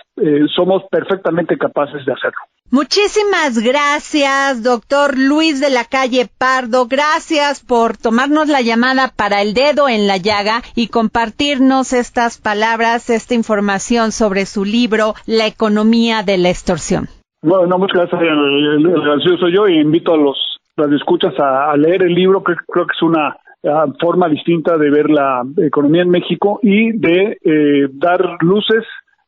somos 0.54 0.82
perfectamente 0.90 1.58
capaces 1.58 2.04
de 2.04 2.12
hacerlo. 2.12 2.38
Muchísimas 2.70 3.62
gracias, 3.62 4.64
doctor 4.64 5.16
Luis 5.16 5.60
de 5.60 5.70
la 5.70 5.84
calle 5.84 6.26
Pardo. 6.38 6.86
Gracias 6.86 7.64
por 7.64 7.96
tomarnos 7.96 8.48
la 8.48 8.60
llamada 8.60 9.12
para 9.16 9.40
el 9.40 9.54
dedo 9.54 9.88
en 9.88 10.08
la 10.08 10.16
llaga 10.16 10.62
y 10.74 10.88
compartirnos 10.88 11.92
estas 11.92 12.38
palabras, 12.38 13.08
esta 13.08 13.34
información 13.34 14.10
sobre 14.10 14.46
su 14.46 14.64
libro, 14.64 15.14
La 15.26 15.46
economía 15.46 16.24
de 16.24 16.38
la 16.38 16.48
extorsión. 16.48 17.06
Bueno, 17.42 17.78
muchas 17.78 17.98
gracias. 18.10 18.22
El, 18.22 18.28
el, 18.28 18.86
el 18.86 19.00
gracioso 19.00 19.38
soy 19.38 19.54
yo 19.54 19.68
y 19.68 19.78
invito 19.78 20.14
a 20.14 20.16
los 20.16 20.36
escuchas 20.92 21.38
a, 21.38 21.70
a 21.70 21.76
leer 21.76 22.02
el 22.02 22.14
libro, 22.14 22.42
que 22.42 22.54
creo 22.66 22.86
que 22.86 22.94
es 22.96 23.02
una 23.02 23.36
uh, 23.66 23.92
forma 24.00 24.28
distinta 24.28 24.76
de 24.78 24.90
ver 24.90 25.10
la 25.10 25.42
economía 25.58 26.02
en 26.02 26.10
México 26.10 26.58
y 26.62 26.92
de 26.92 27.38
eh, 27.44 27.88
dar 27.92 28.38
luces 28.40 28.84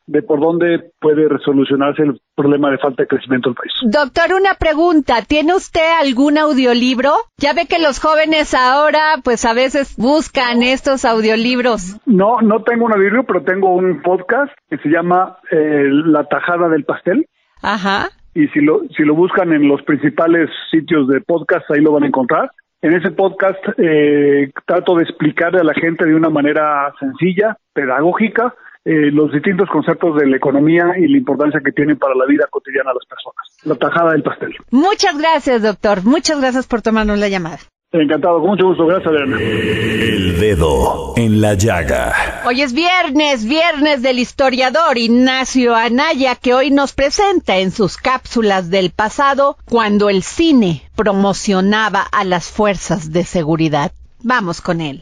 de 0.09 0.23
por 0.23 0.40
dónde 0.40 0.90
puede 1.00 1.28
resolucionarse 1.28 2.02
el 2.02 2.18
problema 2.35 2.71
de 2.71 2.78
falta 2.78 3.02
de 3.02 3.07
crecimiento 3.07 3.50
del 3.50 3.57
país. 3.57 3.73
Doctor, 3.83 4.35
una 4.40 4.54
pregunta. 4.54 5.16
¿Tiene 5.26 5.54
usted 5.54 5.87
algún 6.00 6.38
audiolibro? 6.38 7.12
Ya 7.37 7.52
ve 7.52 7.66
que 7.66 7.78
los 7.78 8.00
jóvenes 8.00 8.54
ahora, 8.54 9.16
pues 9.23 9.45
a 9.45 9.52
veces 9.52 9.97
buscan 9.99 10.62
estos 10.62 11.04
audiolibros. 11.04 12.00
No, 12.07 12.40
no 12.40 12.62
tengo 12.62 12.87
un 12.87 12.92
audiolibro, 12.92 13.25
pero 13.25 13.42
tengo 13.42 13.75
un 13.75 14.00
podcast 14.00 14.50
que 14.71 14.78
se 14.78 14.88
llama 14.88 15.37
eh, 15.50 15.88
La 16.07 16.25
tajada 16.25 16.68
del 16.68 16.85
pastel. 16.85 17.26
Ajá. 17.62 18.09
Y 18.35 18.49
si 18.49 18.61
lo, 18.61 18.80
si 18.97 19.02
lo 19.02 19.14
buscan 19.14 19.52
en 19.52 19.68
los 19.68 19.83
principales 19.83 20.49
sitios 20.71 21.07
de 21.09 21.21
podcast, 21.21 21.71
ahí 21.71 21.83
lo 21.83 21.92
van 21.92 22.04
a 22.04 22.07
encontrar. 22.07 22.50
En 22.80 22.94
ese 22.94 23.11
podcast 23.11 23.58
eh, 23.76 24.52
trato 24.64 24.94
de 24.94 25.02
explicarle 25.02 25.61
a 25.61 25.64
la 25.64 25.75
gente 25.75 26.04
de 26.04 26.14
una 26.14 26.30
manera 26.30 26.92
sencilla, 27.00 27.56
pedagógica, 27.73 28.54
eh, 28.85 29.11
los 29.11 29.32
distintos 29.32 29.68
conceptos 29.68 30.16
de 30.16 30.26
la 30.26 30.37
economía 30.37 30.94
y 30.97 31.08
la 31.08 31.18
importancia 31.18 31.61
que 31.64 31.73
tienen 31.73 31.99
para 31.99 32.14
la 32.14 32.25
vida 32.26 32.47
cotidiana 32.49 32.90
de 32.90 32.94
las 32.94 33.06
personas. 33.06 33.58
La 33.64 33.75
tajada 33.75 34.12
del 34.12 34.23
pastel. 34.23 34.54
Muchas 34.70 35.18
gracias, 35.18 35.62
doctor. 35.62 36.04
Muchas 36.04 36.40
gracias 36.40 36.68
por 36.68 36.80
tomarnos 36.80 37.18
la 37.18 37.28
llamada. 37.28 37.58
Encantado, 37.90 38.40
con 38.40 38.50
mucho 38.50 38.66
gusto. 38.66 38.85
Gracias, 38.85 39.09
Adriana. 39.09 39.38
El 39.40 40.38
dedo 40.38 41.14
en 41.16 41.40
la 41.40 41.54
llaga. 41.54 42.42
Hoy 42.47 42.61
es 42.61 42.75
viernes, 42.75 43.47
viernes 43.47 44.02
del 44.02 44.18
historiador 44.18 44.99
Ignacio 44.99 45.75
Anaya, 45.75 46.35
que 46.35 46.52
hoy 46.52 46.71
nos 46.71 46.92
presenta 46.92 47.57
en 47.57 47.71
sus 47.71 47.97
cápsulas 47.97 48.68
del 48.68 48.90
pasado 48.90 49.57
cuando 49.64 50.11
el 50.11 50.23
cine 50.23 50.83
promocionaba 50.97 52.02
a 52.02 52.25
las 52.25 52.50
fuerzas 52.50 53.11
de 53.11 53.25
seguridad. 53.25 53.92
Vamos 54.23 54.61
con 54.61 54.83
él. 54.83 55.00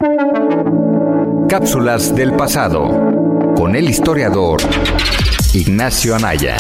Cápsulas 1.49 2.15
del 2.15 2.35
pasado 2.35 2.87
con 3.57 3.75
el 3.75 3.91
historiador 3.91 4.61
Ignacio 5.55 6.15
Anaya. 6.15 6.57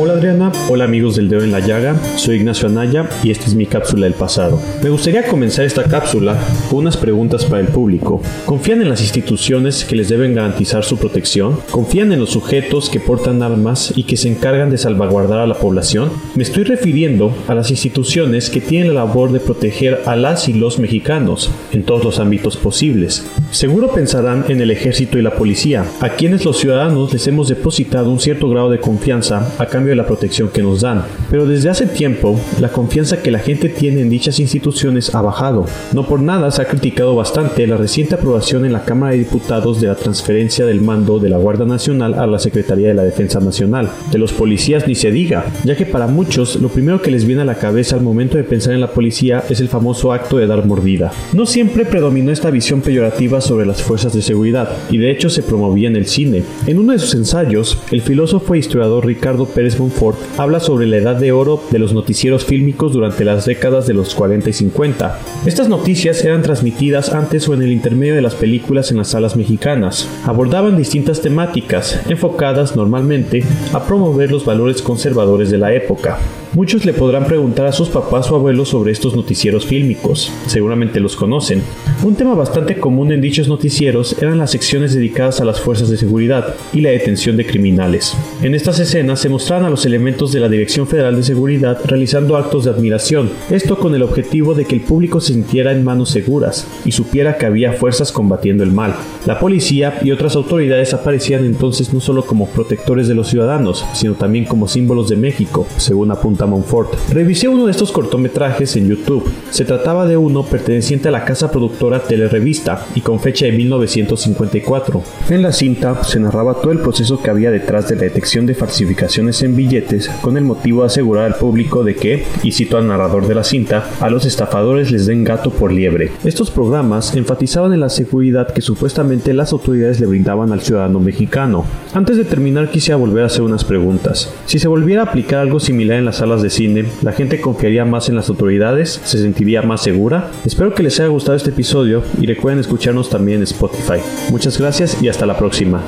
Hola 0.00 0.14
Adriana, 0.14 0.52
hola 0.68 0.84
amigos 0.84 1.16
del 1.16 1.28
dedo 1.28 1.44
en 1.44 1.52
la 1.52 1.60
llaga, 1.60 1.96
soy 2.16 2.36
Ignacio 2.36 2.68
Anaya 2.68 3.08
y 3.22 3.30
esta 3.30 3.46
es 3.46 3.54
mi 3.54 3.64
cápsula 3.64 4.04
del 4.04 4.14
pasado. 4.14 4.60
Me 4.82 4.90
gustaría 4.90 5.26
comenzar 5.26 5.64
esta 5.64 5.84
cápsula 5.84 6.36
con 6.68 6.80
unas 6.80 6.96
preguntas 6.96 7.44
para 7.46 7.62
el 7.62 7.68
público. 7.68 8.20
¿Confían 8.44 8.82
en 8.82 8.90
las 8.90 9.00
instituciones 9.00 9.84
que 9.84 9.96
les 9.96 10.08
deben 10.08 10.34
garantizar 10.34 10.84
su 10.84 10.98
protección? 10.98 11.58
¿Confían 11.70 12.12
en 12.12 12.20
los 12.20 12.30
sujetos 12.30 12.90
que 12.90 13.00
portan 13.00 13.42
armas 13.42 13.94
y 13.96 14.02
que 14.02 14.16
se 14.16 14.28
encargan 14.28 14.68
de 14.68 14.78
salvaguardar 14.78 15.38
a 15.38 15.46
la 15.46 15.54
población? 15.54 16.10
Me 16.34 16.42
estoy 16.42 16.64
refiriendo 16.64 17.32
a 17.48 17.54
las 17.54 17.70
instituciones 17.70 18.50
que 18.50 18.60
tienen 18.60 18.88
la 18.88 19.04
labor 19.06 19.32
de 19.32 19.40
proteger 19.40 20.02
a 20.06 20.16
las 20.16 20.48
y 20.48 20.52
los 20.52 20.78
mexicanos 20.78 21.50
en 21.72 21.84
todos 21.84 22.04
los 22.04 22.18
ámbitos 22.18 22.56
posibles. 22.56 23.24
Seguro 23.52 23.92
pensarán 23.92 24.44
en 24.48 24.60
el 24.60 24.70
ejército 24.70 25.18
y 25.18 25.22
la 25.22 25.36
policía, 25.36 25.84
a 26.00 26.10
quienes 26.10 26.44
los 26.44 26.58
ciudadanos 26.58 27.12
les 27.12 27.26
hemos 27.28 27.48
depositado 27.48 28.10
un 28.10 28.18
cierto 28.18 28.48
grado 28.48 28.68
de 28.68 28.80
confianza 28.80 29.54
cambio 29.66 29.90
de 29.90 29.96
la 29.96 30.06
protección 30.06 30.48
que 30.48 30.62
nos 30.62 30.80
dan. 30.80 31.04
Pero 31.30 31.46
desde 31.46 31.70
hace 31.70 31.86
tiempo, 31.86 32.38
la 32.60 32.70
confianza 32.70 33.22
que 33.22 33.30
la 33.30 33.38
gente 33.38 33.68
tiene 33.68 34.00
en 34.00 34.10
dichas 34.10 34.40
instituciones 34.40 35.14
ha 35.14 35.22
bajado. 35.22 35.66
No 35.92 36.06
por 36.06 36.20
nada 36.20 36.50
se 36.50 36.62
ha 36.62 36.66
criticado 36.66 37.14
bastante 37.14 37.66
la 37.66 37.76
reciente 37.76 38.14
aprobación 38.14 38.64
en 38.64 38.72
la 38.72 38.84
Cámara 38.84 39.12
de 39.12 39.18
Diputados 39.18 39.80
de 39.80 39.88
la 39.88 39.94
transferencia 39.94 40.66
del 40.66 40.80
mando 40.80 41.18
de 41.18 41.28
la 41.28 41.38
Guardia 41.38 41.66
Nacional 41.66 42.14
a 42.14 42.26
la 42.26 42.38
Secretaría 42.38 42.88
de 42.88 42.94
la 42.94 43.04
Defensa 43.04 43.40
Nacional. 43.40 43.90
De 44.10 44.18
los 44.18 44.32
policías 44.32 44.86
ni 44.86 44.94
se 44.94 45.10
diga, 45.10 45.46
ya 45.64 45.76
que 45.76 45.86
para 45.86 46.06
muchos 46.06 46.56
lo 46.56 46.68
primero 46.68 47.00
que 47.00 47.10
les 47.10 47.24
viene 47.24 47.42
a 47.42 47.46
la 47.46 47.58
cabeza 47.58 47.96
al 47.96 48.02
momento 48.02 48.36
de 48.36 48.44
pensar 48.44 48.74
en 48.74 48.80
la 48.80 48.92
policía 48.92 49.44
es 49.48 49.60
el 49.60 49.68
famoso 49.68 50.12
acto 50.12 50.38
de 50.38 50.46
dar 50.46 50.66
mordida. 50.66 51.12
No 51.32 51.46
siempre 51.46 51.84
predominó 51.84 52.30
esta 52.30 52.50
visión 52.50 52.80
peyorativa 52.80 53.40
sobre 53.40 53.66
las 53.66 53.82
fuerzas 53.82 54.12
de 54.12 54.22
seguridad, 54.22 54.70
y 54.90 54.98
de 54.98 55.10
hecho 55.10 55.30
se 55.30 55.42
promovía 55.42 55.88
en 55.88 55.96
el 55.96 56.06
cine. 56.06 56.42
En 56.66 56.78
uno 56.78 56.92
de 56.92 56.98
sus 56.98 57.14
ensayos, 57.14 57.78
el 57.90 58.02
filósofo 58.02 58.54
e 58.54 58.58
historiador 58.58 59.06
Ricardo 59.06 59.43
Pérez 59.46 59.78
Monfort 59.78 60.18
habla 60.38 60.60
sobre 60.60 60.86
la 60.86 60.98
edad 60.98 61.16
de 61.16 61.32
oro 61.32 61.62
de 61.70 61.78
los 61.78 61.92
noticieros 61.92 62.44
fílmicos 62.44 62.92
durante 62.92 63.24
las 63.24 63.46
décadas 63.46 63.86
de 63.86 63.94
los 63.94 64.14
40 64.14 64.50
y 64.50 64.52
50. 64.52 65.18
Estas 65.46 65.68
noticias 65.68 66.24
eran 66.24 66.42
transmitidas 66.42 67.12
antes 67.12 67.48
o 67.48 67.54
en 67.54 67.62
el 67.62 67.72
intermedio 67.72 68.14
de 68.14 68.22
las 68.22 68.34
películas 68.34 68.90
en 68.90 68.98
las 68.98 69.08
salas 69.08 69.36
mexicanas. 69.36 70.08
Abordaban 70.24 70.76
distintas 70.76 71.20
temáticas, 71.20 72.00
enfocadas 72.08 72.76
normalmente 72.76 73.44
a 73.72 73.84
promover 73.84 74.30
los 74.30 74.44
valores 74.44 74.82
conservadores 74.82 75.50
de 75.50 75.58
la 75.58 75.74
época. 75.74 76.18
Muchos 76.54 76.84
le 76.84 76.92
podrán 76.92 77.26
preguntar 77.26 77.66
a 77.66 77.72
sus 77.72 77.88
papás 77.88 78.30
o 78.30 78.36
abuelos 78.36 78.68
sobre 78.68 78.92
estos 78.92 79.16
noticieros 79.16 79.66
fílmicos, 79.66 80.30
seguramente 80.46 81.00
los 81.00 81.16
conocen. 81.16 81.60
Un 82.04 82.14
tema 82.14 82.34
bastante 82.34 82.76
común 82.78 83.10
en 83.10 83.20
dichos 83.20 83.48
noticieros 83.48 84.14
eran 84.22 84.38
las 84.38 84.52
secciones 84.52 84.94
dedicadas 84.94 85.40
a 85.40 85.44
las 85.44 85.60
fuerzas 85.60 85.90
de 85.90 85.96
seguridad 85.96 86.54
y 86.72 86.80
la 86.80 86.90
detención 86.90 87.36
de 87.36 87.44
criminales. 87.44 88.16
En 88.40 88.54
estas 88.54 88.78
escenas 88.78 89.18
se 89.18 89.28
mostraban 89.28 89.66
a 89.66 89.70
los 89.70 89.84
elementos 89.84 90.32
de 90.32 90.38
la 90.38 90.48
Dirección 90.48 90.86
Federal 90.86 91.16
de 91.16 91.24
Seguridad 91.24 91.80
realizando 91.86 92.36
actos 92.36 92.64
de 92.64 92.70
admiración, 92.70 93.30
esto 93.50 93.76
con 93.76 93.96
el 93.96 94.02
objetivo 94.02 94.54
de 94.54 94.64
que 94.64 94.76
el 94.76 94.82
público 94.82 95.20
se 95.20 95.32
sintiera 95.32 95.72
en 95.72 95.82
manos 95.82 96.10
seguras 96.10 96.68
y 96.84 96.92
supiera 96.92 97.36
que 97.36 97.46
había 97.46 97.72
fuerzas 97.72 98.12
combatiendo 98.12 98.62
el 98.62 98.70
mal. 98.70 98.94
La 99.26 99.40
policía 99.40 99.98
y 100.04 100.12
otras 100.12 100.36
autoridades 100.36 100.94
aparecían 100.94 101.44
entonces 101.44 101.92
no 101.92 101.98
solo 101.98 102.24
como 102.24 102.46
protectores 102.46 103.08
de 103.08 103.16
los 103.16 103.26
ciudadanos, 103.26 103.84
sino 103.92 104.14
también 104.14 104.44
como 104.44 104.68
símbolos 104.68 105.08
de 105.08 105.16
México, 105.16 105.66
según 105.78 106.12
apunta 106.12 106.43
Monfort. 106.46 106.94
Revisé 107.10 107.48
uno 107.48 107.66
de 107.66 107.70
estos 107.70 107.92
cortometrajes 107.92 108.76
en 108.76 108.88
YouTube. 108.88 109.30
Se 109.50 109.64
trataba 109.64 110.06
de 110.06 110.16
uno 110.16 110.44
perteneciente 110.44 111.08
a 111.08 111.12
la 111.12 111.24
casa 111.24 111.50
productora 111.50 112.00
Telerevista 112.00 112.86
y 112.94 113.00
con 113.00 113.20
fecha 113.20 113.46
de 113.46 113.52
1954. 113.52 115.02
En 115.30 115.42
la 115.42 115.52
cinta 115.52 116.02
se 116.04 116.20
narraba 116.20 116.54
todo 116.54 116.72
el 116.72 116.80
proceso 116.80 117.22
que 117.22 117.30
había 117.30 117.50
detrás 117.50 117.88
de 117.88 117.96
la 117.96 118.02
detección 118.02 118.46
de 118.46 118.54
falsificaciones 118.54 119.42
en 119.42 119.56
billetes 119.56 120.08
con 120.20 120.36
el 120.36 120.44
motivo 120.44 120.80
de 120.80 120.86
asegurar 120.86 121.24
al 121.26 121.36
público 121.36 121.84
de 121.84 121.96
que, 121.96 122.24
y 122.42 122.52
cito 122.52 122.76
al 122.76 122.88
narrador 122.88 123.26
de 123.26 123.34
la 123.34 123.44
cinta, 123.44 123.88
a 124.00 124.10
los 124.10 124.24
estafadores 124.24 124.90
les 124.90 125.06
den 125.06 125.24
gato 125.24 125.50
por 125.50 125.72
liebre. 125.72 126.12
Estos 126.24 126.50
programas 126.50 127.14
enfatizaban 127.16 127.72
en 127.72 127.80
la 127.80 127.88
seguridad 127.88 128.52
que 128.52 128.60
supuestamente 128.60 129.34
las 129.34 129.52
autoridades 129.52 130.00
le 130.00 130.06
brindaban 130.06 130.52
al 130.52 130.60
ciudadano 130.60 131.00
mexicano. 131.00 131.64
Antes 131.92 132.16
de 132.16 132.24
terminar 132.24 132.70
quisiera 132.70 132.96
volver 132.96 133.22
a 133.22 133.26
hacer 133.26 133.42
unas 133.42 133.64
preguntas. 133.64 134.32
Si 134.46 134.58
se 134.58 134.68
volviera 134.68 135.02
a 135.02 135.06
aplicar 135.06 135.40
algo 135.40 135.60
similar 135.60 135.98
en 135.98 136.04
las 136.04 136.16
salas 136.16 136.33
de 136.42 136.50
cine, 136.50 136.86
¿la 137.02 137.12
gente 137.12 137.40
confiaría 137.40 137.84
más 137.84 138.08
en 138.08 138.16
las 138.16 138.28
autoridades? 138.28 139.00
¿Se 139.04 139.18
sentiría 139.18 139.62
más 139.62 139.82
segura? 139.82 140.30
Espero 140.44 140.74
que 140.74 140.82
les 140.82 140.98
haya 141.00 141.08
gustado 141.08 141.36
este 141.36 141.50
episodio 141.50 142.02
y 142.20 142.26
recuerden 142.26 142.60
escucharnos 142.60 143.10
también 143.10 143.38
en 143.38 143.44
Spotify. 143.44 144.00
Muchas 144.30 144.58
gracias 144.58 145.02
y 145.02 145.08
hasta 145.08 145.26
la 145.26 145.36
próxima. 145.36 145.82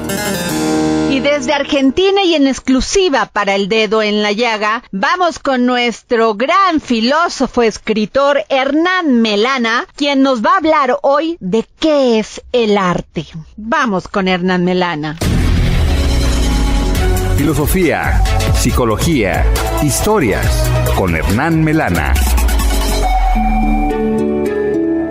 Y 1.10 1.20
desde 1.20 1.52
Argentina 1.52 2.24
y 2.24 2.34
en 2.34 2.46
exclusiva 2.46 3.26
para 3.32 3.54
el 3.54 3.68
dedo 3.68 4.02
en 4.02 4.22
la 4.22 4.32
llaga, 4.32 4.82
vamos 4.90 5.38
con 5.38 5.64
nuestro 5.64 6.34
gran 6.34 6.80
filósofo 6.80 7.62
escritor 7.62 8.44
Hernán 8.48 9.22
Melana, 9.22 9.86
quien 9.94 10.22
nos 10.22 10.44
va 10.44 10.54
a 10.54 10.56
hablar 10.58 10.98
hoy 11.02 11.36
de 11.40 11.64
qué 11.78 12.18
es 12.18 12.42
el 12.52 12.76
arte. 12.76 13.24
Vamos 13.56 14.08
con 14.08 14.26
Hernán 14.28 14.64
Melana. 14.64 15.16
Filosofía, 17.36 18.22
psicología, 18.54 19.44
historias 19.82 20.70
con 20.96 21.14
Hernán 21.14 21.62
Melana. 21.62 22.14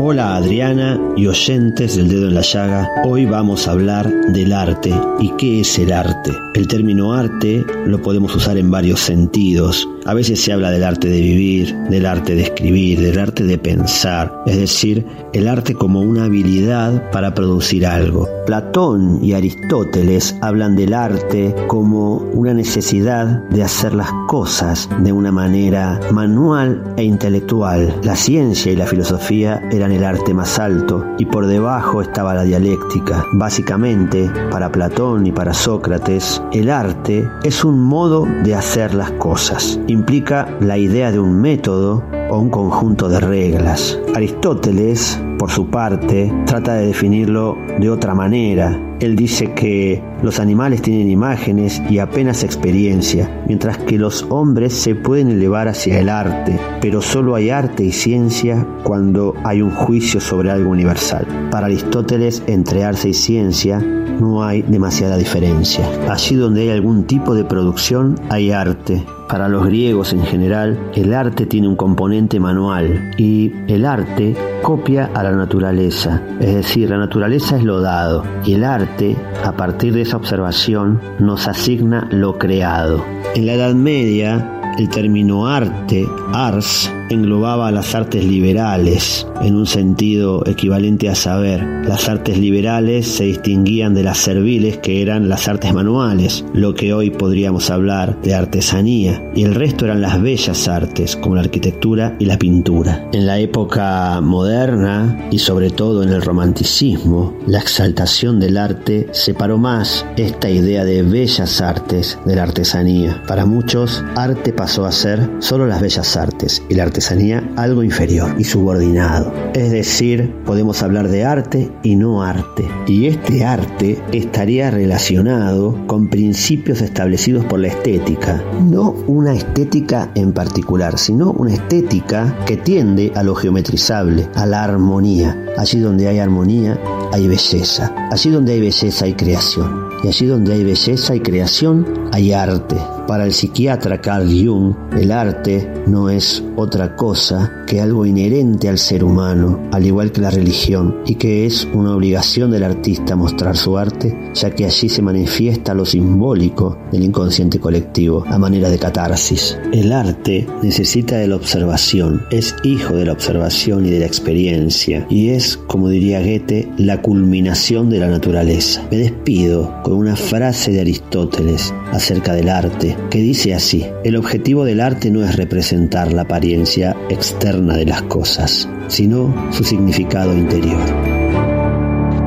Hola 0.08 0.36
Adriana 0.36 1.02
y 1.18 1.26
oyentes 1.26 1.96
del 1.96 2.10
dedo 2.10 2.28
en 2.28 2.36
la 2.36 2.42
llaga, 2.42 2.88
hoy 3.06 3.26
vamos 3.26 3.68
a 3.68 3.72
hablar 3.72 4.08
del 4.34 4.54
arte 4.54 4.94
y 5.20 5.32
qué 5.32 5.62
es 5.62 5.80
el 5.80 5.92
arte. 5.92 6.32
El 6.54 6.68
término 6.68 7.12
arte 7.12 7.66
lo 7.88 8.00
podemos 8.00 8.36
usar 8.36 8.56
en 8.60 8.70
varios 8.70 9.00
sentidos. 9.00 9.90
A 10.06 10.14
veces 10.14 10.40
se 10.40 10.54
habla 10.54 10.70
del 10.70 10.84
arte 10.84 11.08
de 11.08 11.20
vivir, 11.20 11.76
del 11.90 12.06
arte 12.06 12.36
de 12.36 12.44
escribir, 12.44 13.02
del 13.02 13.18
arte 13.18 13.44
de 13.44 13.58
pensar, 13.58 14.44
es 14.46 14.58
decir, 14.58 15.04
el 15.34 15.48
arte 15.48 15.74
como 15.74 16.02
una 16.02 16.26
habilidad 16.26 17.10
para 17.10 17.34
producir 17.34 17.88
algo. 17.88 18.30
Platón 18.46 19.20
y 19.24 19.34
Aristóteles 19.34 20.36
hablan 20.42 20.76
del 20.76 20.94
arte 20.94 21.56
como 21.66 22.18
una 22.18 22.54
necesidad 22.54 23.26
de 23.50 23.64
hacer 23.64 23.96
las 23.96 24.12
cosas 24.28 24.88
de 25.00 25.12
una 25.12 25.32
manera 25.32 26.00
manual 26.12 26.94
e 26.96 27.04
intelectual. 27.04 28.00
La 28.04 28.16
ciencia 28.16 28.72
y 28.72 28.76
la 28.76 28.86
filosofía 28.86 29.68
eran 29.72 29.92
el 29.96 30.04
arte 30.04 30.34
más 30.34 30.60
alto 30.60 31.06
y 31.18 31.26
por 31.26 31.48
debajo 31.48 32.02
estaba 32.02 32.34
la 32.34 32.44
dialéctica. 32.44 33.26
Básicamente, 33.32 34.30
para 34.52 34.70
Platón 34.70 35.26
y 35.26 35.32
para 35.32 35.54
Sócrates, 35.54 36.44
el 36.52 36.70
arte 36.70 37.30
es 37.44 37.64
un 37.64 37.80
modo 37.80 38.28
de 38.44 38.56
hacer 38.56 38.94
las 38.94 39.12
cosas. 39.12 39.80
Implica 39.88 40.50
la 40.60 40.78
idea 40.78 41.12
de 41.12 41.20
un 41.20 41.40
método 41.40 42.04
o 42.36 42.40
un 42.40 42.50
conjunto 42.50 43.08
de 43.08 43.22
reglas. 43.22 43.98
Aristóteles, 44.14 45.20
por 45.40 45.50
su 45.50 45.68
parte, 45.68 46.32
trata 46.46 46.76
de 46.76 46.88
definirlo 46.88 47.58
de 47.80 47.90
otra 47.90 48.14
manera. 48.14 48.78
Él 49.00 49.16
dice 49.16 49.54
que 49.54 50.04
los 50.22 50.40
animales 50.40 50.82
tienen 50.82 51.10
imágenes 51.10 51.82
y 51.90 52.00
apenas 52.00 52.44
experiencia, 52.44 53.44
mientras 53.48 53.78
que 53.78 53.98
los 53.98 54.26
hombres 54.30 54.74
se 54.74 54.96
pueden 54.96 55.30
elevar 55.30 55.68
hacia 55.68 56.00
el 56.00 56.10
arte, 56.10 56.60
pero 56.82 57.02
solo 57.02 57.36
hay 57.36 57.50
arte 57.50 57.84
y 57.84 57.92
ciencia 57.92 58.66
cuando 58.84 59.34
hay 59.44 59.62
un 59.62 59.72
juicio 59.72 60.20
sobre 60.20 60.52
algo 60.52 60.72
universal. 60.72 61.26
Para 61.52 61.68
Aristóteles, 61.68 62.44
entre 62.48 62.84
arte 62.84 63.10
y 63.10 63.14
ciencia 63.14 63.80
no 63.80 64.44
hay 64.44 64.62
demasiada 64.62 65.18
diferencia. 65.18 65.88
Allí 66.10 66.36
donde 66.36 66.62
hay 66.62 66.70
algún 66.70 67.06
tipo 67.06 67.34
de 67.34 67.44
producción 67.44 68.16
hay 68.30 68.52
arte. 68.52 69.04
Para 69.28 69.50
los 69.50 69.66
griegos 69.66 70.14
en 70.14 70.24
general, 70.24 70.92
el 70.94 71.14
arte 71.14 71.46
tiene 71.46 71.68
un 71.68 71.76
componente 71.76 72.40
manual 72.40 73.12
y 73.18 73.52
el 73.68 73.86
arte 73.86 74.36
copia 74.62 75.10
a 75.14 75.24
la 75.24 75.32
naturaleza. 75.32 76.22
Es 76.40 76.54
decir, 76.54 76.90
la 76.90 76.98
naturaleza 76.98 77.58
es 77.58 77.64
lo 77.64 77.82
dado 77.82 78.24
y 78.46 78.54
el 78.54 78.64
arte, 78.64 79.16
a 79.44 79.52
partir 79.54 79.94
de 79.94 80.02
esa 80.02 80.18
observación, 80.18 81.02
nos 81.20 81.48
asigna 81.48 82.08
lo 82.12 82.38
creado. 82.38 83.04
En 83.34 83.48
la 83.48 83.54
Edad 83.54 83.74
Media, 83.74 84.55
el 84.78 84.90
término 84.90 85.48
arte, 85.48 86.06
ars, 86.34 86.92
englobaba 87.10 87.72
las 87.72 87.96
artes 87.96 88.26
liberales, 88.26 89.28
en 89.42 89.56
un 89.56 89.68
sentido 89.68 90.44
equivalente 90.46 91.08
a 91.10 91.16
saber. 91.16 91.64
Las 91.88 92.10
artes 92.10 92.38
liberales 92.38 93.08
se 93.08 93.26
distinguían 93.26 93.94
de 93.94 94.04
las 94.04 94.18
serviles, 94.18 94.78
que 94.80 95.02
eran 95.02 95.30
las 95.30 95.48
artes 95.48 95.74
manuales, 95.74 96.44
lo 96.54 96.74
que 96.74 96.94
hoy 96.94 97.12
podríamos 97.12 97.70
hablar 97.70 98.22
de 98.22 98.34
artesanía, 98.34 99.32
y 99.36 99.44
el 99.44 99.56
resto 99.56 99.86
eran 99.86 100.02
las 100.02 100.22
bellas 100.22 100.68
artes, 100.68 101.16
como 101.16 101.36
la 101.36 101.42
arquitectura 101.42 102.16
y 102.20 102.26
la 102.26 102.38
pintura. 102.38 103.08
En 103.14 103.28
la 103.28 103.40
época 103.40 104.20
moderna, 104.22 105.28
y 105.32 105.40
sobre 105.40 105.70
todo 105.70 106.04
en 106.04 106.10
el 106.10 106.22
romanticismo, 106.22 107.38
la 107.48 107.60
exaltación 107.60 108.40
del 108.40 108.58
arte 108.58 109.08
separó 109.12 109.58
más 109.58 110.06
esta 110.18 110.50
idea 110.50 110.84
de 110.84 111.04
bellas 111.04 111.62
artes 111.62 112.20
de 112.26 112.36
la 112.36 112.44
artesanía. 112.44 113.24
Para 113.28 113.46
muchos, 113.46 114.04
arte 114.16 114.52
pasó 114.52 114.65
a 114.66 114.92
ser 114.92 115.30
solo 115.40 115.68
las 115.68 115.80
bellas 115.80 116.18
artes 116.18 116.64
y 116.70 116.74
la 116.74 116.84
artesanía 116.84 117.52
algo 117.56 117.84
inferior 117.84 118.36
y 118.40 118.44
subordinado. 118.44 119.32
Es 119.54 119.72
decir, 119.72 120.34
podemos 120.44 120.82
hablar 120.82 121.08
de 121.08 121.24
arte 121.24 121.72
y 121.84 121.96
no 121.96 122.24
arte. 122.24 122.68
Y 122.88 123.06
este 123.06 123.46
arte 123.46 124.02
estaría 124.12 124.72
relacionado 124.72 125.78
con 125.86 126.10
principios 126.10 126.82
establecidos 126.82 127.46
por 127.46 127.60
la 127.60 127.68
estética. 127.68 128.44
No 128.60 128.96
una 129.08 129.34
estética 129.34 130.12
en 130.16 130.34
particular, 130.34 130.98
sino 130.98 131.32
una 131.32 131.54
estética 131.54 132.36
que 132.48 132.58
tiende 132.58 133.12
a 133.16 133.22
lo 133.22 133.36
geometrizable, 133.36 134.28
a 134.34 134.46
la 134.48 134.64
armonía. 134.64 135.46
Allí 135.58 135.80
donde 135.80 136.08
hay 136.08 136.18
armonía, 136.18 136.80
hay 137.14 137.28
belleza. 137.28 137.94
Allí 138.12 138.32
donde 138.32 138.54
hay 138.54 138.62
belleza, 138.62 139.06
hay 139.06 139.14
creación. 139.14 139.90
Y 140.04 140.08
allí 140.08 140.26
donde 140.26 140.54
hay 140.54 140.64
belleza 140.64 141.16
y 141.16 141.20
creación, 141.20 141.86
hay 142.12 142.34
arte. 142.34 142.78
Para 143.08 143.26
el 143.26 143.34
psiquiatra 143.34 144.02
Carl 144.02 144.28
Jung, 144.28 144.74
el 144.98 145.12
arte 145.12 145.72
no 145.86 146.10
es 146.10 146.44
otra 146.56 146.96
cosa 146.96 147.52
que 147.68 147.80
algo 147.80 148.06
inherente 148.06 148.68
al 148.68 148.80
ser 148.80 149.04
humano, 149.04 149.60
al 149.72 149.86
igual 149.86 150.12
que 150.12 150.22
la 150.22 150.32
religión, 150.32 150.98
y 151.06 151.16
que 151.16 151.46
es 151.46 151.68
una 151.74 151.96
obligación 151.96 152.50
del 152.50 152.64
artista 152.64 153.16
mostrar 153.16 153.58
su 153.58 153.78
arte, 153.78 154.32
ya 154.34 154.50
que 154.52 154.66
allí 154.66 154.90
se 154.90 155.02
manifiesta 155.02 155.74
lo 155.74 155.86
simbólico 155.86 156.80
del 156.92 157.04
inconsciente 157.04 157.60
colectivo, 157.60 158.24
a 158.28 158.40
manera 158.40 158.70
de 158.70 158.80
catarsis. 158.80 159.58
El 159.72 159.92
arte 159.92 160.48
necesita 160.64 161.18
de 161.18 161.28
la 161.28 161.36
observación, 161.36 162.24
es 162.32 162.56
hijo 162.64 162.96
de 162.96 163.06
la 163.06 163.14
observación 163.14 163.86
y 163.86 163.92
de 163.92 164.00
la 164.00 164.06
experiencia, 164.08 165.06
y 165.10 165.30
es, 165.30 165.58
como 165.58 165.90
diría 165.90 166.22
Goethe, 166.22 166.72
la 166.78 167.02
culminación 167.02 167.90
de 167.90 168.00
la 168.00 168.08
naturaleza. 168.08 168.82
Me 168.90 168.98
despido 168.98 169.74
con 169.84 169.94
una 169.94 170.16
frase 170.16 170.72
de 170.72 170.82
Aristóteles 170.82 171.74
acerca 171.92 172.34
del 172.34 172.50
arte, 172.50 172.95
que 173.10 173.20
dice 173.20 173.54
así, 173.54 173.86
el 174.04 174.16
objetivo 174.16 174.66
del 174.66 174.82
arte 174.82 175.12
no 175.12 175.24
es 175.24 175.36
representar 175.36 176.12
la 176.14 176.24
apariencia 176.24 176.96
externa 177.10 177.76
de 177.76 177.86
las 177.86 178.04
cosas, 178.04 178.70
sino 178.88 179.34
su 179.52 179.64
significado 179.64 180.34
interior. 180.34 180.82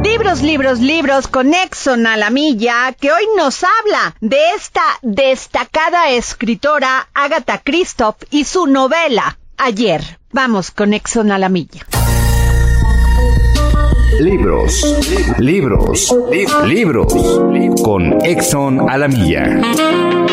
Libros, 0.05 0.43
libros, 0.43 0.81
libros 0.81 1.29
con 1.29 1.55
Exxon 1.55 2.07
a 2.07 2.17
la 2.17 2.31
milla, 2.31 2.93
que 2.99 3.13
hoy 3.13 3.25
nos 3.37 3.63
habla 3.65 4.15
de 4.21 4.39
esta 4.57 4.83
destacada 5.03 6.11
escritora 6.11 7.09
Agatha 7.15 7.63
Christoph 7.65 8.17
y 8.31 8.45
su 8.45 8.67
novela 8.67 9.39
Ayer. 9.57 10.03
Vamos 10.33 10.71
con 10.71 10.93
Exxon 10.93 11.33
a 11.33 11.39
la 11.39 11.49
milla. 11.49 11.87
Libros, 14.21 14.85
libros, 15.39 16.15
libros 16.67 17.15
con 17.83 18.25
Exxon 18.25 18.91
a 18.91 18.99
la 18.99 19.09
milla. 19.09 20.28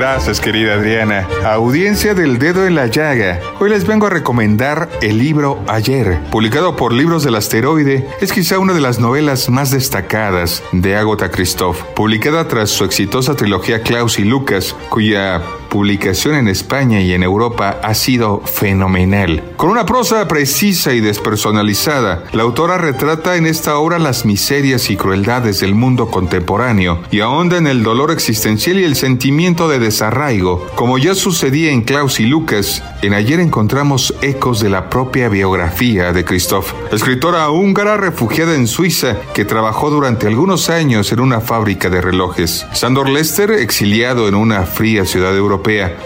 Gracias, 0.00 0.40
querida 0.40 0.76
Adriana. 0.76 1.28
Audiencia 1.44 2.14
del 2.14 2.38
dedo 2.38 2.66
en 2.66 2.74
la 2.74 2.86
llaga. 2.86 3.38
Hoy 3.58 3.68
les 3.68 3.86
vengo 3.86 4.06
a 4.06 4.10
recomendar 4.10 4.88
el 5.02 5.18
libro 5.18 5.62
Ayer, 5.68 6.18
publicado 6.30 6.74
por 6.74 6.94
Libros 6.94 7.22
del 7.22 7.34
Asteroide. 7.34 8.08
Es 8.22 8.32
quizá 8.32 8.58
una 8.58 8.72
de 8.72 8.80
las 8.80 8.98
novelas 8.98 9.50
más 9.50 9.70
destacadas 9.70 10.62
de 10.72 10.96
Agatha 10.96 11.30
Christoph, 11.30 11.82
publicada 11.94 12.48
tras 12.48 12.70
su 12.70 12.84
exitosa 12.84 13.36
trilogía 13.36 13.82
Klaus 13.82 14.18
y 14.18 14.24
Lucas, 14.24 14.74
cuya 14.88 15.42
publicación 15.70 16.34
en 16.34 16.48
España 16.48 17.00
y 17.00 17.14
en 17.14 17.22
Europa 17.22 17.80
ha 17.82 17.94
sido 17.94 18.42
fenomenal. 18.44 19.42
Con 19.56 19.70
una 19.70 19.86
prosa 19.86 20.28
precisa 20.28 20.92
y 20.92 21.00
despersonalizada, 21.00 22.24
la 22.32 22.42
autora 22.42 22.76
retrata 22.76 23.36
en 23.36 23.46
esta 23.46 23.78
obra 23.78 23.98
las 23.98 24.26
miserias 24.26 24.90
y 24.90 24.96
crueldades 24.96 25.60
del 25.60 25.74
mundo 25.74 26.10
contemporáneo 26.10 27.00
y 27.10 27.20
ahonda 27.20 27.56
en 27.56 27.66
el 27.66 27.82
dolor 27.82 28.10
existencial 28.10 28.78
y 28.78 28.84
el 28.84 28.96
sentimiento 28.96 29.68
de 29.68 29.78
desarraigo. 29.78 30.66
Como 30.74 30.98
ya 30.98 31.14
sucedía 31.14 31.70
en 31.70 31.82
Klaus 31.82 32.20
y 32.20 32.26
Lucas, 32.26 32.82
en 33.00 33.14
ayer 33.14 33.40
encontramos 33.40 34.14
ecos 34.20 34.60
de 34.60 34.68
la 34.68 34.90
propia 34.90 35.28
biografía 35.28 36.12
de 36.12 36.24
Christoph, 36.24 36.72
escritora 36.92 37.48
húngara 37.48 37.96
refugiada 37.96 38.54
en 38.54 38.66
Suiza 38.66 39.16
que 39.32 39.44
trabajó 39.44 39.90
durante 39.90 40.26
algunos 40.26 40.68
años 40.68 41.12
en 41.12 41.20
una 41.20 41.40
fábrica 41.40 41.88
de 41.88 42.00
relojes. 42.00 42.66
Sandor 42.72 43.08
Lester, 43.08 43.52
exiliado 43.52 44.26
en 44.26 44.34
una 44.34 44.64
fría 44.64 45.04
ciudad 45.04 45.36
europea, 45.36 45.59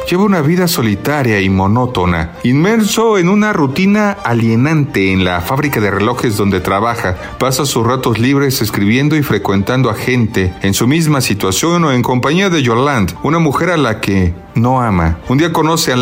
lleva 0.09 0.25
una 0.25 0.41
vida 0.41 0.69
solitaria 0.69 1.41
y 1.41 1.49
monótona, 1.49 2.33
inmerso 2.43 3.19
en 3.19 3.29
una 3.29 3.53
rutina 3.53 4.13
alienante 4.25 5.13
en 5.13 5.25
la 5.25 5.41
fábrica 5.41 5.81
de 5.81 5.91
relojes 5.91 6.37
donde 6.37 6.61
trabaja. 6.61 7.17
Pasa 7.39 7.67
sus 7.67 7.87
ratos 7.87 8.19
libres 8.19 8.61
escribiendo 8.63 9.17
y 9.17 9.23
frecuentando 9.23 9.91
a 9.91 9.95
gente 9.95 10.53
en 10.63 10.75
su 10.75 10.87
misma 10.87 11.21
situación 11.21 11.85
o 11.85 11.93
en 11.93 12.03
compañía 12.03 12.51
de 12.51 12.63
Yolande, 12.63 13.15
una 13.23 13.39
mujer 13.39 13.71
a 13.71 13.77
la 13.77 14.01
que 14.01 14.35
no 14.55 14.81
ama. 14.81 15.19
Un 15.29 15.39
día 15.39 15.53
conoce 15.53 15.93
a 15.93 15.99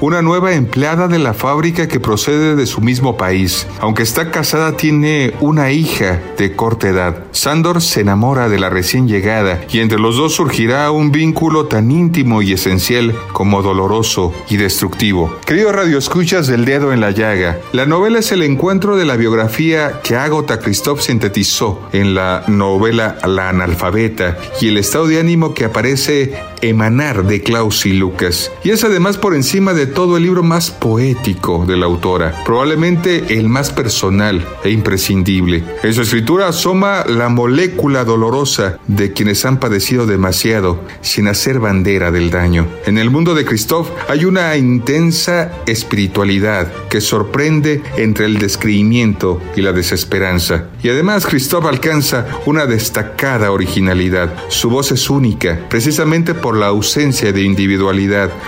una 0.00 0.22
nueva 0.22 0.52
empleada 0.52 1.08
de 1.08 1.18
la 1.18 1.34
fábrica 1.34 1.88
que 1.88 1.98
procede 1.98 2.54
de 2.54 2.66
su 2.66 2.80
mismo 2.80 3.16
país. 3.16 3.66
Aunque 3.80 4.04
está 4.04 4.30
casada, 4.30 4.76
tiene 4.76 5.34
una 5.40 5.72
hija 5.72 6.20
de 6.38 6.54
corta 6.54 6.88
edad. 6.88 7.24
Sandor 7.32 7.82
se 7.82 8.02
enamora 8.02 8.48
de 8.48 8.60
la 8.60 8.70
recién 8.70 9.08
llegada 9.08 9.60
y 9.70 9.80
entre 9.80 9.98
los 9.98 10.16
dos 10.16 10.34
surgirá 10.34 10.90
un 10.92 11.10
vínculo 11.10 11.66
tan 11.66 11.90
íntimo 11.90 12.42
y 12.42 12.52
esencial 12.52 13.14
como 13.32 13.62
doloroso 13.62 14.32
y 14.48 14.56
destructivo. 14.56 15.36
Querido 15.44 15.72
Radio 15.72 15.98
Escuchas 15.98 16.46
del 16.46 16.64
Dedo 16.64 16.92
en 16.92 17.00
la 17.00 17.10
Llaga, 17.10 17.58
la 17.72 17.86
novela 17.86 18.20
es 18.20 18.30
el 18.30 18.42
encuentro 18.42 18.96
de 18.96 19.04
la 19.04 19.16
biografía 19.16 20.00
que 20.02 20.16
Agatha 20.16 20.60
Christoph 20.60 21.00
sintetizó 21.00 21.88
en 21.92 22.14
la 22.14 22.44
novela 22.46 23.18
La 23.26 23.48
analfabeta 23.48 24.38
y 24.60 24.68
el 24.68 24.78
estado 24.78 25.08
de 25.08 25.18
ánimo 25.18 25.54
que 25.54 25.64
aparece 25.64 26.34
emanar 26.62 27.24
de 27.24 27.42
Klaus 27.42 27.84
y 27.90 27.94
Lucas. 27.94 28.50
Y 28.62 28.70
es 28.70 28.84
además 28.84 29.18
por 29.18 29.34
encima 29.34 29.74
de 29.74 29.86
todo 29.86 30.16
el 30.16 30.22
libro 30.22 30.42
más 30.42 30.70
poético 30.70 31.64
de 31.66 31.76
la 31.76 31.86
autora, 31.86 32.34
probablemente 32.44 33.38
el 33.38 33.48
más 33.48 33.70
personal 33.70 34.46
e 34.64 34.70
imprescindible. 34.70 35.64
En 35.82 35.92
su 35.92 36.02
escritura 36.02 36.48
asoma 36.48 37.04
la 37.06 37.28
molécula 37.28 38.04
dolorosa 38.04 38.78
de 38.86 39.12
quienes 39.12 39.44
han 39.44 39.58
padecido 39.58 40.06
demasiado 40.06 40.80
sin 41.00 41.28
hacer 41.28 41.58
bandera 41.58 42.10
del 42.10 42.30
daño. 42.30 42.66
En 42.86 42.98
el 42.98 43.10
mundo 43.10 43.34
de 43.34 43.44
Christoph 43.44 43.88
hay 44.08 44.24
una 44.24 44.56
intensa 44.56 45.52
espiritualidad 45.66 46.72
que 46.88 47.00
sorprende 47.00 47.82
entre 47.96 48.26
el 48.26 48.38
descreimiento 48.38 49.40
y 49.56 49.62
la 49.62 49.72
desesperanza. 49.72 50.66
Y 50.82 50.88
además 50.88 51.26
Christoph 51.26 51.66
alcanza 51.66 52.26
una 52.46 52.66
destacada 52.66 53.50
originalidad. 53.50 54.32
Su 54.48 54.70
voz 54.70 54.92
es 54.92 55.10
única, 55.10 55.68
precisamente 55.68 56.34
por 56.34 56.56
la 56.56 56.66
ausencia 56.66 57.32
de 57.32 57.42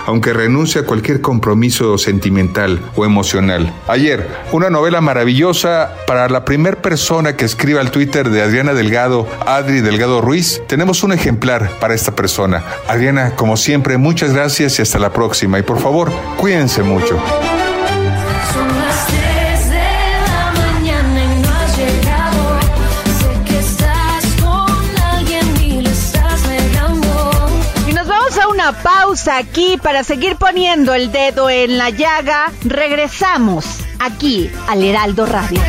aunque 0.05 0.33
renuncia 0.33 0.81
a 0.81 0.85
cualquier 0.85 1.21
compromiso 1.21 1.97
sentimental 1.97 2.79
o 2.95 3.05
emocional. 3.05 3.73
Ayer, 3.87 4.27
una 4.51 4.69
novela 4.69 5.01
maravillosa 5.01 5.95
para 6.07 6.29
la 6.29 6.45
primera 6.45 6.81
persona 6.81 7.35
que 7.35 7.45
escriba 7.45 7.81
al 7.81 7.91
Twitter 7.91 8.29
de 8.29 8.41
Adriana 8.41 8.73
Delgado, 8.73 9.27
Adri 9.45 9.81
Delgado 9.81 10.21
Ruiz. 10.21 10.61
Tenemos 10.67 11.03
un 11.03 11.13
ejemplar 11.13 11.69
para 11.79 11.93
esta 11.93 12.15
persona. 12.15 12.63
Adriana, 12.87 13.35
como 13.35 13.57
siempre, 13.57 13.97
muchas 13.97 14.33
gracias 14.33 14.79
y 14.79 14.81
hasta 14.81 14.99
la 14.99 15.11
próxima. 15.11 15.59
Y 15.59 15.63
por 15.63 15.79
favor, 15.79 16.11
cuídense 16.37 16.83
mucho. 16.83 17.17
Pausa 28.71 29.37
aquí 29.37 29.77
para 29.81 30.03
seguir 30.03 30.37
poniendo 30.37 30.93
el 30.93 31.11
dedo 31.11 31.49
en 31.49 31.77
la 31.77 31.89
llaga. 31.89 32.51
Regresamos 32.63 33.79
aquí 33.99 34.49
al 34.67 34.83
Heraldo 34.83 35.25
Radio. 35.25 35.61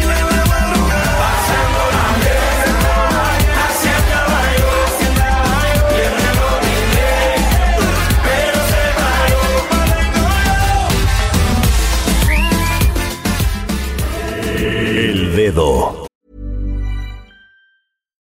El 14.57 15.35
dedo. 15.35 16.04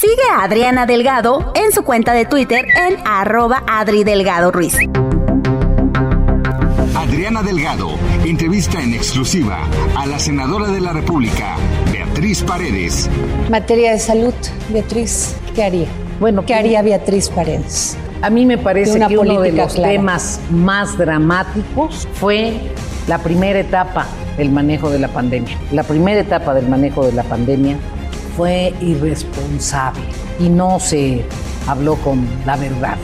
Sigue 0.00 0.22
a 0.34 0.44
Adriana 0.44 0.86
Delgado 0.86 1.52
en 1.54 1.72
su 1.72 1.82
cuenta 1.82 2.14
de 2.14 2.24
Twitter 2.24 2.64
en 2.64 2.96
arroba 3.04 3.62
Adri 3.66 4.02
Delgado 4.02 4.50
Ruiz. 4.50 4.74
Adriana 6.96 7.42
Delgado 7.42 7.90
entrevista 8.24 8.80
en 8.80 8.94
exclusiva 8.94 9.58
a 9.94 10.06
la 10.06 10.18
senadora 10.18 10.68
de 10.68 10.80
la 10.80 10.94
República, 10.94 11.56
Beatriz 11.92 12.42
Paredes. 12.42 13.10
Materia 13.50 13.92
de 13.92 13.98
salud, 13.98 14.32
Beatriz, 14.70 15.36
¿qué 15.54 15.64
haría? 15.64 15.88
Bueno, 16.18 16.46
¿qué 16.46 16.54
haría 16.54 16.80
Beatriz 16.80 17.28
Paredes? 17.28 17.98
A 18.22 18.30
mí 18.30 18.46
me 18.46 18.56
parece 18.56 18.96
una 18.96 19.06
que 19.06 19.18
uno 19.18 19.42
de 19.42 19.52
los 19.52 19.74
clara. 19.74 19.92
temas 19.92 20.40
más 20.48 20.96
dramáticos 20.96 22.08
fue 22.14 22.54
la 23.06 23.18
primera 23.18 23.60
etapa 23.60 24.06
del 24.38 24.50
manejo 24.50 24.88
de 24.88 24.98
la 24.98 25.08
pandemia. 25.08 25.58
La 25.72 25.82
primera 25.82 26.20
etapa 26.22 26.54
del 26.54 26.70
manejo 26.70 27.04
de 27.04 27.12
la 27.12 27.24
pandemia 27.24 27.76
fue 28.40 28.72
irresponsable 28.80 30.00
y 30.38 30.48
no 30.48 30.80
se 30.80 31.26
habló 31.66 31.96
con 31.96 32.26
la 32.46 32.56
verdad. 32.56 32.96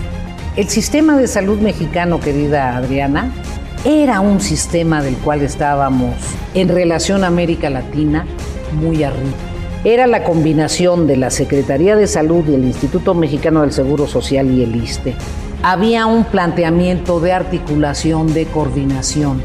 El 0.56 0.70
sistema 0.70 1.14
de 1.18 1.26
salud 1.26 1.58
mexicano, 1.58 2.20
querida 2.20 2.74
Adriana, 2.74 3.30
era 3.84 4.20
un 4.20 4.40
sistema 4.40 5.02
del 5.02 5.14
cual 5.16 5.42
estábamos 5.42 6.14
en 6.54 6.68
relación 6.68 7.22
a 7.22 7.26
América 7.26 7.68
Latina 7.68 8.24
muy 8.80 9.04
arriba. 9.04 9.36
Era 9.84 10.06
la 10.06 10.24
combinación 10.24 11.06
de 11.06 11.18
la 11.18 11.28
Secretaría 11.28 11.96
de 11.96 12.06
Salud 12.06 12.48
y 12.48 12.54
el 12.54 12.64
Instituto 12.64 13.12
Mexicano 13.12 13.60
del 13.60 13.72
Seguro 13.72 14.06
Social 14.06 14.50
y 14.50 14.62
el 14.62 14.74
ISTE. 14.74 15.14
Había 15.62 16.06
un 16.06 16.24
planteamiento 16.24 17.20
de 17.20 17.34
articulación, 17.34 18.32
de 18.32 18.46
coordinación. 18.46 19.42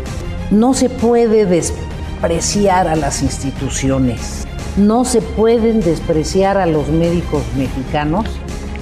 No 0.52 0.74
se 0.74 0.90
puede 0.90 1.46
despreciar 1.46 2.88
a 2.88 2.96
las 2.96 3.22
instituciones. 3.24 4.48
No 4.78 5.04
se 5.04 5.22
pueden 5.22 5.82
despreciar 5.82 6.58
a 6.58 6.66
los 6.66 6.88
médicos 6.88 7.44
mexicanos 7.58 8.26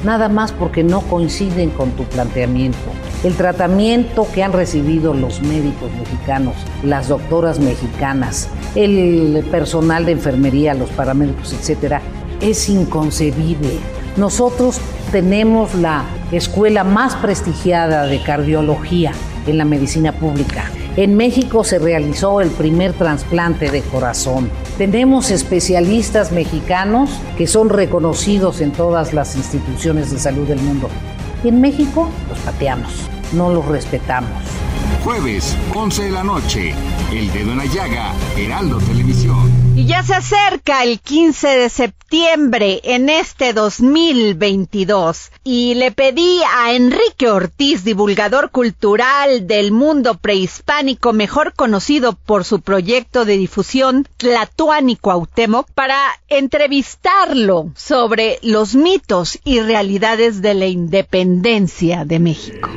nada 0.03 0.29
más 0.29 0.51
porque 0.51 0.83
no 0.83 1.01
coinciden 1.01 1.71
con 1.71 1.91
tu 1.91 2.03
planteamiento. 2.03 2.77
El 3.23 3.35
tratamiento 3.35 4.27
que 4.33 4.43
han 4.43 4.53
recibido 4.53 5.13
los 5.13 5.41
médicos 5.41 5.91
mexicanos, 5.99 6.55
las 6.83 7.09
doctoras 7.09 7.59
mexicanas, 7.59 8.49
el 8.75 9.45
personal 9.51 10.05
de 10.05 10.13
enfermería, 10.13 10.73
los 10.73 10.89
paramédicos, 10.91 11.53
etcétera, 11.53 12.01
es 12.39 12.69
inconcebible. 12.69 13.79
Nosotros 14.15 14.79
tenemos 15.11 15.75
la 15.75 16.05
escuela 16.31 16.83
más 16.83 17.15
prestigiada 17.15 18.05
de 18.05 18.21
cardiología 18.21 19.11
en 19.47 19.57
la 19.57 19.65
medicina 19.65 20.13
pública. 20.13 20.65
En 20.95 21.17
México 21.17 21.63
se 21.63 21.79
realizó 21.79 22.41
el 22.41 22.49
primer 22.49 22.93
trasplante 22.93 23.69
de 23.69 23.81
corazón. 23.81 24.49
Tenemos 24.79 25.29
especialistas 25.29 26.31
mexicanos 26.31 27.09
que 27.37 27.47
son 27.47 27.67
reconocidos 27.67 28.61
en 28.61 28.71
todas 28.71 29.11
las 29.11 29.35
instituciones 29.35 30.09
de 30.09 30.19
salud 30.19 30.47
del 30.47 30.61
mundo. 30.61 30.87
Y 31.43 31.49
en 31.49 31.59
México 31.59 32.07
los 32.29 32.39
pateamos, 32.39 32.89
no 33.33 33.53
los 33.53 33.65
respetamos. 33.65 34.31
Jueves, 35.03 35.57
11 35.75 36.03
de 36.03 36.11
la 36.11 36.23
noche. 36.23 36.73
El 37.11 37.31
dedo 37.33 37.53
en 37.53 37.57
la 37.57 37.65
llaga, 37.65 38.13
Heraldo 38.37 38.77
Televisión. 38.77 39.51
Y 39.75 39.85
ya 39.85 40.03
se 40.03 40.13
acerca 40.13 40.83
el 40.83 40.99
15 40.99 41.47
de 41.47 41.69
septiembre 41.69 42.81
en 42.83 43.09
este 43.09 43.53
2022 43.53 45.31
y 45.43 45.73
le 45.73 45.91
pedí 45.91 46.39
a 46.55 46.73
Enrique 46.73 47.27
Ortiz, 47.27 47.83
divulgador 47.83 48.51
cultural 48.51 49.47
del 49.47 49.71
mundo 49.71 50.19
prehispánico, 50.19 51.11
mejor 51.11 51.53
conocido 51.55 52.13
por 52.13 52.43
su 52.45 52.61
proyecto 52.61 53.25
de 53.25 53.37
difusión 53.37 54.07
Tlatuani 54.17 54.95
Cuauhtémoc, 54.95 55.67
para 55.71 55.97
entrevistarlo 56.27 57.71
sobre 57.75 58.37
los 58.43 58.75
mitos 58.75 59.39
y 59.43 59.61
realidades 59.61 60.43
de 60.43 60.53
la 60.53 60.67
independencia 60.67 62.05
de 62.05 62.19
México. 62.19 62.69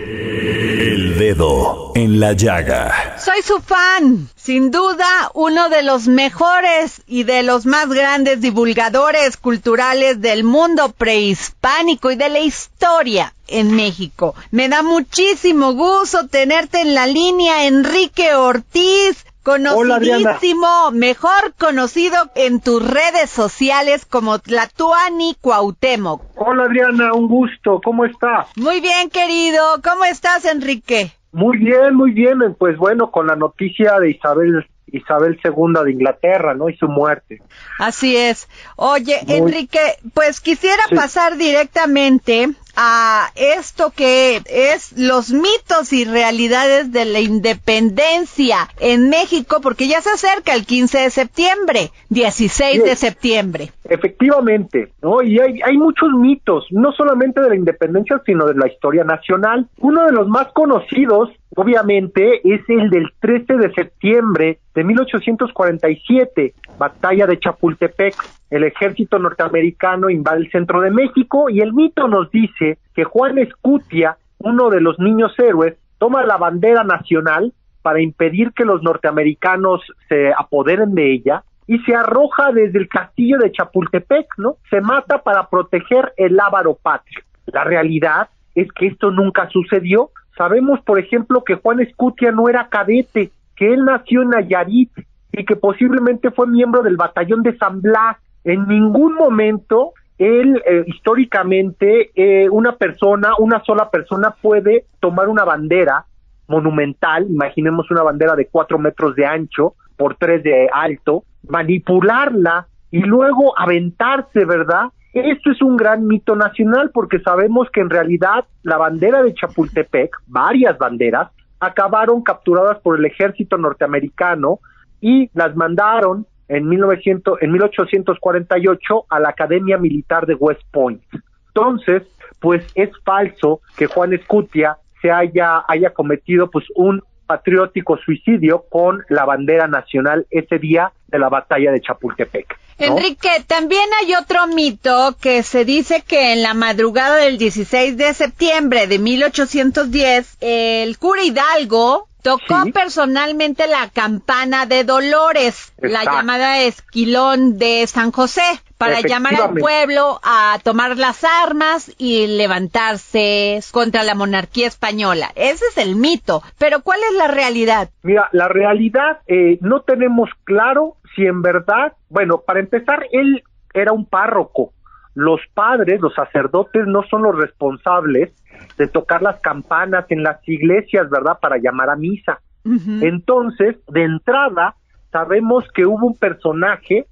El 0.93 1.19
dedo 1.19 1.93
en 1.95 2.21
la 2.21 2.35
llaga. 2.35 3.17
Soy 3.19 3.41
su 3.41 3.61
fan, 3.61 4.29
sin 4.37 4.71
duda 4.71 5.31
uno 5.33 5.71
de 5.71 5.83
los 5.83 6.07
mejores 6.07 7.01
y 7.07 7.23
de 7.23 7.43
los 7.43 7.65
más 7.65 7.89
grandes 7.89 8.43
divulgadores 8.43 9.39
culturales 9.39 10.21
del 10.21 10.45
mundo 10.45 10.93
prehispánico 10.93 12.11
y 12.11 12.17
de 12.17 12.29
la 12.29 12.41
historia 12.41 13.33
en 13.49 13.75
México. 13.75 14.35
Me 14.51 14.69
da 14.69 14.83
muchísimo 14.83 15.73
gusto 15.73 16.29
tenerte 16.29 16.83
en 16.83 16.93
la 16.93 17.07
línea, 17.07 17.65
Enrique 17.65 18.35
Ortiz. 18.35 19.25
Hola. 19.45 19.73
Conocidísimo, 19.75 20.93
mejor 20.93 21.55
conocido 21.59 22.17
en 22.37 22.61
tus 22.61 22.81
redes 22.89 23.29
sociales 23.29 24.07
como 24.07 24.39
Tlatuani 24.39 25.35
Cuauhtémoc. 25.41 26.23
Hola 26.37 26.65
Adriana, 26.65 27.13
un 27.13 27.27
gusto, 27.27 27.81
¿cómo 27.85 28.05
está? 28.05 28.47
Muy 28.55 28.81
bien, 28.81 29.11
querido. 29.11 29.61
¿Cómo 29.83 30.05
estás, 30.05 30.45
Enrique? 30.45 31.11
Muy 31.33 31.59
bien, 31.59 31.95
muy 31.95 32.13
bien, 32.13 32.39
pues 32.57 32.77
bueno, 32.77 33.11
con 33.11 33.27
la 33.27 33.35
noticia 33.35 33.99
de 33.99 34.11
Isabel 34.11 34.65
Isabel 34.87 35.39
II 35.45 35.85
de 35.85 35.93
Inglaterra, 35.93 36.55
¿no? 36.55 36.69
Y 36.69 36.77
su 36.77 36.87
muerte. 36.89 37.41
Así 37.79 38.17
es. 38.17 38.49
Oye, 38.77 39.19
Muy- 39.27 39.37
Enrique, 39.37 39.81
pues 40.15 40.41
quisiera 40.41 40.83
Sí. 40.89 40.95
pasar 40.95 41.37
directamente 41.37 42.49
a 42.75 43.29
esto 43.35 43.91
que 43.95 44.41
es 44.47 44.93
los 44.97 45.31
mitos 45.31 45.93
y 45.93 46.05
realidades 46.07 46.91
de 46.91 47.05
la 47.05 47.21
independencia 47.21 48.69
en 48.81 49.09
México, 49.11 49.61
porque 49.63 49.89
ya 49.89 50.01
se 50.01 50.11
acerca 50.11 50.55
el 50.55 50.65
15 50.67 50.99
de 51.01 51.11
septiembre, 51.11 51.91
16 52.09 52.83
de 52.83 52.97
septiembre. 52.97 53.73
Efectivamente, 53.89 54.93
¿no? 55.03 55.23
Y 55.23 55.39
hay, 55.39 55.61
hay 55.63 55.77
muchos 55.77 56.09
mitos, 56.19 56.65
no 56.71 56.93
solamente 56.93 57.41
de 57.41 57.49
la 57.51 57.57
independencia, 57.57 58.21
sino 58.25 58.47
de 58.47 58.55
la 58.55 58.67
historia 58.69 59.05
nacional. 59.05 59.69
Uno 59.79 60.07
de 60.07 60.13
los 60.13 60.29
más 60.29 60.49
conocidos, 60.55 61.31
obviamente, 61.55 62.41
es 62.45 62.61
el 62.69 62.91
del 62.91 63.13
13 63.21 63.57
de 63.57 63.73
septiembre 63.73 64.59
de 64.75 64.85
1847, 64.85 66.55
batalla 66.79 67.27
de 67.27 67.39
Chapultepec. 67.39 68.15
El 68.51 68.65
ejército 68.65 69.19
norteamericano 69.19 70.11
invade 70.11 70.41
el 70.41 70.51
centro 70.51 70.81
de 70.81 70.91
México 70.91 71.49
y 71.49 71.61
el 71.61 71.73
mito 71.73 72.09
nos 72.09 72.31
dice 72.31 72.79
que 72.95 73.05
Juan 73.05 73.39
Escutia, 73.39 74.17
uno 74.39 74.71
de 74.71 74.81
los 74.81 74.99
niños 74.99 75.33
héroes, 75.39 75.77
toma 75.99 76.25
la 76.25 76.37
bandera 76.37 76.85
nacional 76.85 77.53
para 77.83 78.01
impedir 78.01 78.53
que 78.53 78.65
los 78.65 78.83
norteamericanos 78.83 79.81
se 80.09 80.33
apoderen 80.33 80.95
de 80.95 81.13
ella 81.13 81.45
y 81.67 81.79
se 81.81 81.95
arroja 81.95 82.53
desde 82.53 82.79
el 82.79 82.89
castillo 82.89 83.39
de 83.39 83.53
Chapultepec, 83.53 84.27
¿no? 84.39 84.57
Se 84.71 84.81
mata 84.81 85.23
para 85.23 85.49
proteger 85.49 86.13
el 86.17 86.39
Ávaro 86.39 86.75
patrio. 86.75 87.21
La 87.47 87.65
realidad 87.65 88.29
es 88.55 88.71
que 88.73 88.87
esto 88.87 89.11
nunca 89.11 89.49
sucedió. 89.49 90.11
Sabemos, 90.37 90.81
por 90.81 90.99
ejemplo, 90.99 91.45
que 91.45 91.57
Juan 91.57 91.81
Escutia 91.81 92.33
no 92.33 92.49
era 92.49 92.69
cadete, 92.69 93.31
que 93.57 93.73
él 93.73 93.85
nació 93.85 94.23
en 94.23 94.31
Nayarit 94.31 94.91
y 95.33 95.45
que 95.45 95.57
posiblemente 95.57 96.31
fue 96.31 96.47
miembro 96.47 96.83
del 96.83 96.97
batallón 96.97 97.43
de 97.43 97.57
San 97.59 97.81
Blas. 97.81 98.17
En 98.45 98.67
ningún 98.67 99.15
momento 99.15 99.93
él, 100.19 100.63
eh, 100.67 100.85
históricamente, 100.87 102.11
eh, 102.15 102.49
una 102.49 102.77
persona, 102.77 103.33
una 103.39 103.63
sola 103.65 103.91
persona 103.91 104.35
puede 104.41 104.87
tomar 105.01 105.29
una 105.29 105.45
bandera 105.45 106.07
monumental, 106.49 107.27
imaginemos 107.29 107.91
una 107.91 108.03
bandera 108.03 108.37
de 108.37 108.47
cuatro 108.47 108.79
metros 108.79 109.17
de 109.17 109.27
ancho 109.27 109.75
por 109.97 110.17
tres 110.17 110.43
de 110.43 110.69
alto, 110.73 111.25
manipularla 111.49 112.67
y 112.91 113.01
luego 113.01 113.59
aventarse, 113.59 114.45
¿verdad? 114.45 114.91
Esto 115.13 115.51
es 115.51 115.61
un 115.61 115.77
gran 115.77 116.07
mito 116.07 116.35
nacional 116.35 116.91
porque 116.93 117.21
sabemos 117.21 117.69
que 117.71 117.81
en 117.81 117.91
realidad 117.91 118.47
la 118.63 118.79
bandera 118.79 119.23
de 119.23 119.35
Chapultepec, 119.35 120.17
varias 120.27 120.79
banderas, 120.79 121.31
acabaron 121.61 122.23
capturadas 122.23 122.79
por 122.81 122.99
el 122.99 123.05
ejército 123.05 123.59
norteamericano 123.59 124.61
y 125.01 125.31
las 125.35 125.55
mandaron 125.55 126.27
en 126.49 126.69
1900 126.69 127.43
en 127.43 127.53
1848 127.53 129.05
a 129.09 129.21
la 129.21 129.29
Academia 129.29 129.77
Militar 129.77 130.27
de 130.27 130.35
West 130.35 130.63
Point. 130.71 131.03
Entonces, 131.49 132.03
pues 132.41 132.65
es 132.75 132.91
falso 133.05 133.61
que 133.77 133.87
Juan 133.87 134.15
Escutia 134.15 134.79
se 135.03 135.11
haya 135.11 135.63
haya 135.69 135.91
cometido 135.91 136.51
pues 136.51 136.65
un 136.75 137.03
patriótico 137.27 137.97
suicidio 137.99 138.65
con 138.71 139.05
la 139.09 139.25
bandera 139.25 139.67
nacional 139.67 140.27
ese 140.31 140.59
día 140.59 140.93
de 141.09 141.19
la 141.19 141.29
batalla 141.29 141.71
de 141.71 141.81
Chapultepec. 141.81 142.59
Enrique, 142.79 143.45
también 143.47 143.89
hay 144.01 144.15
otro 144.15 144.47
mito 144.47 145.17
que 145.21 145.43
se 145.43 145.65
dice 145.65 146.03
que 146.03 146.33
en 146.33 146.43
la 146.43 146.55
madrugada 146.55 147.17
del 147.17 147.39
16 147.39 147.97
de 147.97 148.15
septiembre 148.15 148.87
de 148.87 148.99
1810, 148.99 150.39
el 150.41 150.99
cura 150.99 151.23
Hidalgo 151.23 152.09
tocó 152.23 152.65
personalmente 152.73 153.67
la 153.67 153.91
campana 153.91 154.67
de 154.67 154.85
Dolores, 154.85 155.73
la 155.79 156.05
llamada 156.05 156.61
Esquilón 156.61 157.59
de 157.59 157.87
San 157.87 158.13
José, 158.13 158.43
para 158.79 159.01
llamar 159.01 159.35
al 159.35 159.55
pueblo 159.55 160.21
a 160.25 160.59
tomar 160.63 160.97
las 160.97 161.25
armas 161.25 161.93
y 161.99 162.27
levantarse 162.27 163.61
contra 163.71 164.03
la 164.03 164.15
monarquía 164.15 164.67
española. 164.67 165.31
Ese 165.35 165.65
es 165.71 165.79
el 165.79 165.97
mito, 165.97 166.43
pero 166.59 166.83
¿cuál 166.83 167.01
es 167.11 167.17
la 167.17 167.29
realidad? 167.29 167.91
Mira, 168.03 168.29
la 168.33 168.49
realidad 168.49 169.19
eh, 169.27 169.59
no 169.61 169.83
tenemos 169.83 170.31
claro 170.45 170.97
si 171.15 171.27
en 171.27 171.43
verdad, 171.43 171.93
bueno, 172.09 172.43
para 172.47 172.61
empezar, 172.61 173.07
él 173.13 173.43
era 173.75 173.93
un 173.93 174.07
párroco. 174.07 174.73
Los 175.15 175.41
padres, 175.53 176.01
los 176.01 176.15
sacerdotes, 176.15 176.87
no 176.87 177.03
son 177.05 177.23
los 177.23 177.37
responsables 177.37 178.33
de 178.79 178.89
tocar 178.89 179.23
las 179.23 179.41
campanas 179.41 180.07
en 180.09 180.23
las 180.23 180.47
iglesias, 180.49 181.11
¿verdad? 181.11 181.39
Para 181.41 181.59
llamar 181.59 181.91
a 181.91 181.97
misa. 181.97 182.41
Entonces, 182.65 183.77
de 183.89 184.05
entrada, 184.05 184.77
sabemos 185.11 185.65
que 185.75 185.85
hubo 185.85 186.07
un 186.07 186.17
personaje 186.17 187.07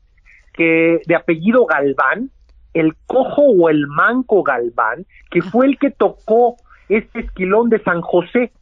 que 0.54 1.00
de 1.06 1.14
apellido 1.14 1.66
Galván, 1.66 2.30
el 2.72 2.94
cojo 3.06 3.42
o 3.42 3.68
el 3.68 3.86
manco 3.88 4.42
Galván, 4.44 5.04
que 5.30 5.42
fue 5.42 5.66
el 5.66 5.78
que 5.78 5.90
tocó 5.90 6.56
este 6.88 7.20
esquilón 7.20 7.68
de 7.68 7.82
San 7.82 8.00
José. 8.00 8.52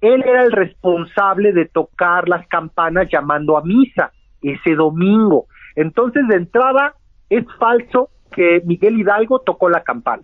Él 0.00 0.22
era 0.22 0.44
el 0.44 0.52
responsable 0.52 1.52
de 1.52 1.66
tocar 1.66 2.28
las 2.28 2.46
campanas 2.46 3.08
llamando 3.10 3.58
a 3.58 3.62
misa 3.62 4.12
ese 4.42 4.74
domingo. 4.74 5.46
Entonces, 5.76 6.26
de 6.28 6.36
entrada, 6.36 6.94
es 7.28 7.44
falso 7.58 8.10
que 8.32 8.62
Miguel 8.64 8.98
Hidalgo 8.98 9.40
tocó 9.40 9.68
la 9.68 9.82
campana. 9.82 10.22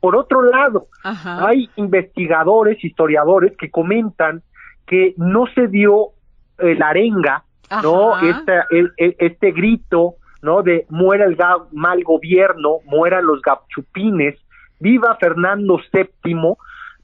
Por 0.00 0.14
otro 0.16 0.42
lado, 0.42 0.86
hay 1.46 1.68
investigadores, 1.76 2.82
historiadores 2.84 3.56
que 3.56 3.70
comentan 3.70 4.42
que 4.86 5.14
no 5.16 5.46
se 5.54 5.66
dio 5.68 6.08
eh, 6.60 6.74
la 6.74 6.88
arenga, 6.88 7.44
¿no? 7.82 8.14
Esta- 8.30 8.66
el- 8.70 8.92
el- 8.96 9.14
este 9.18 9.52
grito, 9.52 10.14
¿no? 10.42 10.62
De 10.62 10.86
muera 10.88 11.24
el 11.24 11.36
mal 11.72 12.02
gobierno, 12.02 12.78
mueran 12.86 13.26
los 13.26 13.40
gachupines, 13.42 14.36
viva 14.80 15.16
Fernando 15.20 15.78
VII, 15.92 16.54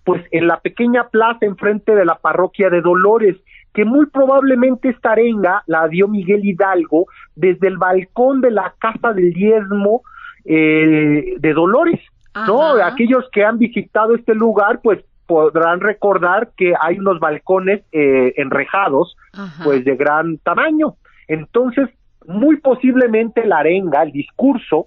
pues 0.05 0.25
en 0.33 0.47
la 0.49 0.59
pequeña 0.61 1.09
plaza 1.09 1.39
enfrente 1.47 1.95
de 1.95 2.05
la 2.05 2.17
parroquia 2.17 2.69
de 2.71 2.81
Dolores, 2.81 3.37
que 3.75 3.85
muy 3.85 4.07
probablemente 4.07 4.89
esta 4.89 5.13
arenga 5.13 5.65
la 5.67 5.89
dio 5.89 6.07
Miguel 6.07 6.45
Hidalgo 6.45 7.07
desde 7.35 7.67
el 7.67 7.77
balcón 7.77 8.41
de 8.41 8.53
la 8.53 8.73
casa 8.79 9.13
del 9.13 9.33
diezmo 9.33 10.03
eh, 10.45 11.35
de 11.39 11.53
Dolores, 11.53 12.01
¿no? 12.47 12.75
Aquellos 12.83 13.29
que 13.33 13.45
han 13.45 13.59
visitado 13.59 14.15
este 14.15 14.35
lugar, 14.35 14.81
pues 14.81 15.05
podrán 15.27 15.81
recordar 15.81 16.51
que 16.57 16.75
hay 16.81 16.99
unos 16.99 17.19
balcones 17.19 17.83
eh, 17.91 18.35
enrejados, 18.37 19.17
pues 19.65 19.85
de 19.85 19.97
gran 19.97 20.39
tamaño. 20.39 20.95
Entonces, 21.27 21.89
muy 22.27 22.59
posiblemente 22.59 23.45
la 23.45 23.59
arenga, 23.59 24.03
el 24.03 24.13
discurso, 24.13 24.87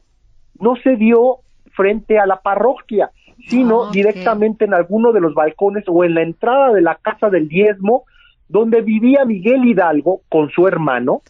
no 0.59 0.75
se 0.77 0.95
dio 0.95 1.39
frente 1.75 2.19
a 2.19 2.25
la 2.25 2.41
parroquia, 2.41 3.11
sino 3.47 3.91
directamente 3.91 4.65
en 4.65 4.73
alguno 4.73 5.11
de 5.11 5.19
los 5.19 5.33
balcones 5.33 5.83
o 5.87 6.03
en 6.03 6.15
la 6.15 6.21
entrada 6.21 6.73
de 6.73 6.81
la 6.81 6.95
casa 6.95 7.29
del 7.29 7.47
diezmo, 7.47 8.05
donde 8.49 8.81
vivía 8.81 9.25
Miguel 9.25 9.65
Hidalgo 9.65 10.21
con 10.29 10.49
su 10.49 10.67
hermano, 10.67 11.21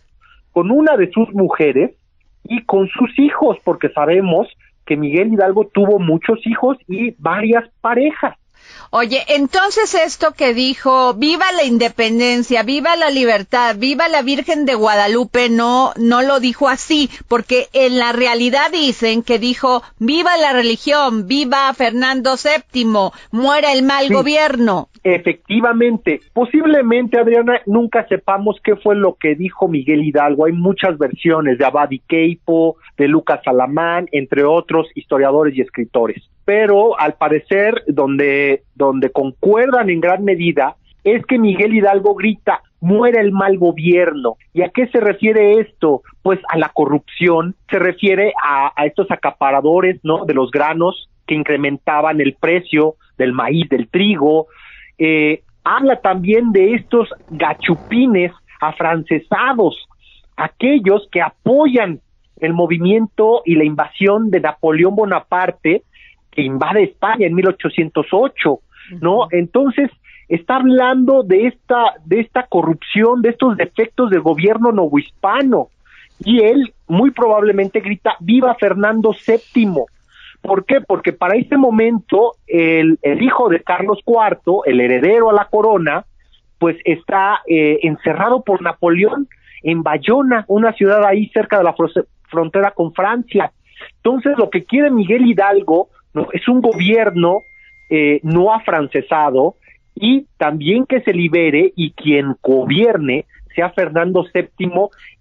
con 0.52 0.72
una 0.72 0.98
de 0.98 1.12
sus 1.12 1.34
mujeres 1.34 1.96
y 2.44 2.64
con 2.64 2.88
sus 2.88 3.18
hijos, 3.20 3.58
porque 3.64 3.90
sabemos 3.90 4.48
que 4.86 4.96
Miguel 4.96 5.34
Hidalgo 5.34 5.68
tuvo 5.68 6.00
muchos 6.00 6.40
hijos 6.46 6.78
y 6.88 7.16
varias 7.20 7.70
parejas. 7.82 8.38
Oye, 8.90 9.24
entonces 9.28 9.94
esto 9.96 10.32
que 10.32 10.54
dijo, 10.54 11.14
viva 11.14 11.46
la 11.56 11.64
independencia, 11.66 12.64
viva 12.64 12.96
la 12.96 13.10
libertad, 13.10 13.76
viva 13.78 14.08
la 14.08 14.22
Virgen 14.22 14.66
de 14.66 14.76
Guadalupe, 14.76 15.50
no, 15.50 15.92
no 15.98 16.22
lo 16.22 16.40
dijo 16.40 16.70
así, 16.70 17.10
porque 17.28 17.68
en 17.74 18.00
la 18.00 18.14
realidad 18.14 18.72
dicen 18.72 19.24
que 19.24 19.40
dijo, 19.40 19.84
viva 20.00 20.38
la 20.38 20.54
religión, 20.54 21.28
viva 21.28 21.74
Fernando 21.74 22.36
VII, 22.36 23.12
muera 23.32 23.74
el 23.74 23.84
mal 23.84 24.08
Sí. 24.08 24.14
gobierno. 24.14 24.90
Efectivamente, 25.04 26.22
posiblemente, 26.34 27.20
Adriana, 27.20 27.62
nunca 27.66 28.06
sepamos 28.08 28.58
qué 28.64 28.76
fue 28.76 28.96
lo 28.96 29.16
que 29.16 29.36
dijo 29.36 29.68
Miguel 29.68 30.04
Hidalgo. 30.04 30.46
Hay 30.46 30.54
muchas 30.54 30.98
versiones 30.98 31.58
de 31.58 31.66
Abadi 31.66 32.00
Keipo, 32.08 32.78
de 32.98 33.08
Lucas 33.08 33.42
Alamán, 33.46 34.08
entre 34.12 34.44
otros 34.44 34.88
historiadores 34.96 35.56
y 35.56 35.62
escritores. 35.62 36.24
Pero 36.48 36.98
al 36.98 37.16
parecer, 37.16 37.84
donde, 37.88 38.64
donde 38.74 39.12
concuerdan 39.12 39.90
en 39.90 40.00
gran 40.00 40.24
medida, 40.24 40.78
es 41.04 41.26
que 41.26 41.38
Miguel 41.38 41.76
Hidalgo 41.76 42.16
grita, 42.16 42.62
muera 42.80 43.20
el 43.20 43.34
mal 43.34 43.58
gobierno. 43.58 44.38
¿Y 44.54 44.62
a 44.62 44.70
qué 44.70 44.88
se 44.88 45.02
refiere 45.02 45.60
esto? 45.60 46.04
Pues 46.22 46.40
a 46.48 46.58
la 46.58 46.70
corrupción, 46.70 47.56
se 47.70 47.80
refiere 47.80 48.32
a, 48.42 48.72
a 48.78 48.86
estos 48.86 49.12
acaparadores, 49.12 50.00
¿no? 50.04 50.24
De 50.24 50.34
los 50.34 50.50
granos 50.50 51.10
que 51.26 51.36
incrementaban 51.36 52.22
el 52.22 52.38
precio 52.40 52.96
del 53.18 53.34
maíz, 53.34 53.68
del 53.68 53.90
trigo, 53.90 54.48
eh, 54.98 55.42
habla 55.66 56.00
también 56.00 56.54
de 56.54 56.76
estos 56.76 57.10
gachupines 57.30 58.32
afrancesados, 58.62 59.76
aquellos 60.38 61.10
que 61.12 61.22
apoyan 61.22 62.00
el 62.38 62.54
movimiento 62.54 63.42
y 63.44 63.56
la 63.56 63.66
invasión 63.66 64.32
de 64.32 64.40
Napoleón 64.40 64.96
Bonaparte 64.96 65.84
que 66.32 66.42
invade 66.42 66.84
España 66.84 67.28
en 67.28 67.36
1808, 67.36 68.60
¿no? 69.02 69.28
Entonces 69.32 69.90
está 70.30 70.58
hablando 70.58 71.24
de 71.24 71.48
esta 71.48 71.94
de 72.06 72.20
esta 72.20 72.44
corrupción, 72.44 73.22
de 73.22 73.30
estos 73.30 73.58
defectos 73.58 74.10
del 74.10 74.22
gobierno 74.22 74.72
novohispano 74.72 75.70
y 76.24 76.42
él 76.42 76.74
muy 76.88 77.12
probablemente 77.12 77.80
grita 77.80 78.16
viva 78.20 78.56
Fernando 78.56 79.12
VII. 79.14 79.84
¿Por 80.42 80.66
qué? 80.66 80.82
Porque 80.82 81.14
para 81.14 81.36
ese 81.36 81.58
momento 81.58 82.34
el, 82.48 83.00
el 83.02 83.22
hijo 83.22 83.50
de 83.50 83.62
Carlos 83.62 84.00
IV, 84.06 84.62
el 84.66 84.80
heredero 84.82 85.30
a 85.30 85.34
la 85.34 85.46
corona, 85.46 86.06
pues 86.60 86.78
está 86.86 87.42
eh, 87.48 87.80
encerrado 87.84 88.42
por 88.44 88.62
Napoleón 88.62 89.28
en 89.64 89.82
Bayona, 89.84 90.46
una 90.48 90.72
ciudad 90.74 91.04
ahí 91.06 91.28
cerca 91.30 91.58
de 91.58 91.64
la 91.64 91.76
fro- 91.76 92.06
frontera 92.30 92.72
con 92.72 92.94
Francia. 92.94 93.52
Entonces 93.98 94.38
lo 94.38 94.50
que 94.50 94.64
quiere 94.64 94.90
Miguel 94.92 95.26
Hidalgo 95.26 95.90
¿no? 96.14 96.28
es 96.34 96.48
un 96.48 96.62
gobierno 96.62 97.44
eh, 97.90 98.20
no 98.24 98.54
afrancesado 98.54 99.56
y 99.96 100.28
también 100.38 100.86
que 100.86 101.02
se 101.02 101.14
libere 101.14 101.74
y 101.76 101.92
quien 101.92 102.36
gobierne 102.42 103.26
sea 103.56 103.72
Fernando 103.72 104.26
VII 104.32 104.72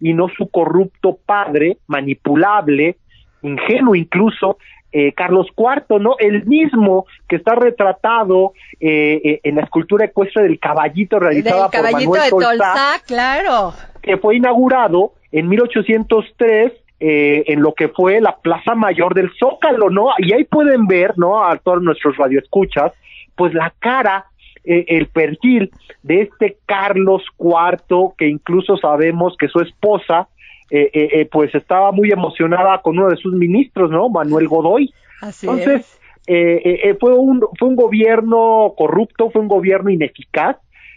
y 0.00 0.12
no 0.12 0.28
su 0.28 0.48
corrupto 0.48 1.18
padre, 1.24 1.78
manipulable, 1.86 2.96
ingenuo 3.42 3.94
incluso, 3.94 4.58
eh, 4.92 5.12
Carlos 5.12 5.46
IV, 5.56 6.00
¿no? 6.00 6.16
El 6.18 6.46
mismo 6.46 7.06
que 7.28 7.36
está 7.36 7.54
retratado 7.54 8.52
eh, 8.78 9.20
eh, 9.24 9.40
en 9.42 9.56
la 9.56 9.62
escultura 9.62 10.04
ecuestre 10.04 10.44
del 10.44 10.58
caballito 10.58 11.18
realizada 11.18 11.62
Del 11.62 11.70
caballito 11.70 12.10
por 12.10 12.18
Manuel 12.18 12.58
de 12.58 12.64
Tolsá, 12.64 13.02
claro. 13.06 13.74
que 14.02 14.16
fue 14.18 14.36
inaugurado 14.36 15.12
en 15.32 15.48
1803 15.48 16.72
eh, 17.00 17.44
en 17.46 17.60
lo 17.60 17.74
que 17.74 17.88
fue 17.88 18.20
la 18.20 18.36
Plaza 18.36 18.74
Mayor 18.74 19.14
del 19.14 19.30
Zócalo, 19.38 19.90
¿no? 19.90 20.08
Y 20.18 20.32
ahí 20.32 20.44
pueden 20.44 20.86
ver, 20.86 21.14
¿no? 21.16 21.44
A 21.44 21.56
todos 21.58 21.82
nuestros 21.82 22.16
radioescuchas, 22.16 22.92
pues 23.34 23.52
la 23.54 23.72
cara, 23.78 24.26
eh, 24.64 24.84
el 24.88 25.06
perfil 25.06 25.70
de 26.02 26.22
este 26.22 26.56
Carlos 26.66 27.22
IV, 27.38 28.14
que 28.16 28.28
incluso 28.28 28.76
sabemos 28.76 29.36
que 29.38 29.48
su 29.48 29.60
esposa, 29.60 30.28
eh, 30.70 30.90
eh, 30.92 31.08
eh, 31.12 31.28
pues 31.30 31.54
estaba 31.54 31.92
muy 31.92 32.10
emocionada 32.10 32.80
con 32.82 32.98
uno 32.98 33.08
de 33.08 33.16
sus 33.16 33.34
ministros, 33.34 33.90
¿no? 33.90 34.08
Manuel 34.08 34.48
Godoy. 34.48 34.92
Así 35.20 35.46
Entonces, 35.46 35.98
eh, 36.26 36.80
eh, 36.82 36.96
fue, 36.98 37.14
un, 37.14 37.40
fue 37.56 37.68
un 37.68 37.76
gobierno 37.76 38.74
corrupto, 38.76 39.30
fue 39.30 39.42
un 39.42 39.48
gobierno 39.48 39.90
ineficaz 39.90 40.56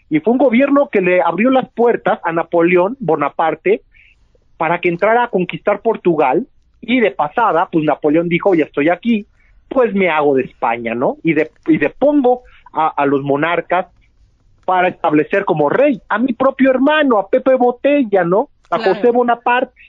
y 0.10 0.20
fue 0.22 0.34
un 0.34 0.40
gobierno 0.40 0.90
que 0.92 1.02
le 1.02 1.22
abrió 1.22 1.52
las 1.52 1.70
puertas 1.70 2.20
a 2.24 2.32
Napoleón 2.32 2.98
Bonaparte 3.00 3.84
para 4.60 4.82
que 4.82 4.90
entrara 4.90 5.24
a 5.24 5.30
conquistar 5.30 5.80
Portugal 5.80 6.46
y 6.82 7.00
de 7.00 7.12
pasada, 7.12 7.70
pues 7.72 7.86
Napoleón 7.86 8.28
dijo, 8.28 8.54
ya 8.56 8.66
estoy 8.66 8.90
aquí, 8.90 9.26
pues 9.70 9.94
me 9.94 10.10
hago 10.10 10.36
de 10.36 10.44
España, 10.44 10.94
¿no? 10.94 11.16
Y, 11.24 11.34
de, 11.34 11.50
y 11.68 11.78
depongo 11.78 12.42
a, 12.74 12.90
a 12.90 13.06
los 13.06 13.22
monarcas 13.22 13.88
para 14.66 14.90
establecer 14.90 15.46
como 15.46 15.70
rey 15.70 16.02
a 16.10 16.20
mi 16.20 16.34
propio 16.34 16.72
hermano, 16.72 17.20
a 17.20 17.30
Pepe 17.30 17.56
Botella, 17.56 18.26
¿no? 18.26 18.50
A 18.70 18.78
Claro. 18.80 18.96
José 18.96 19.12
Bonaparte. 19.12 19.82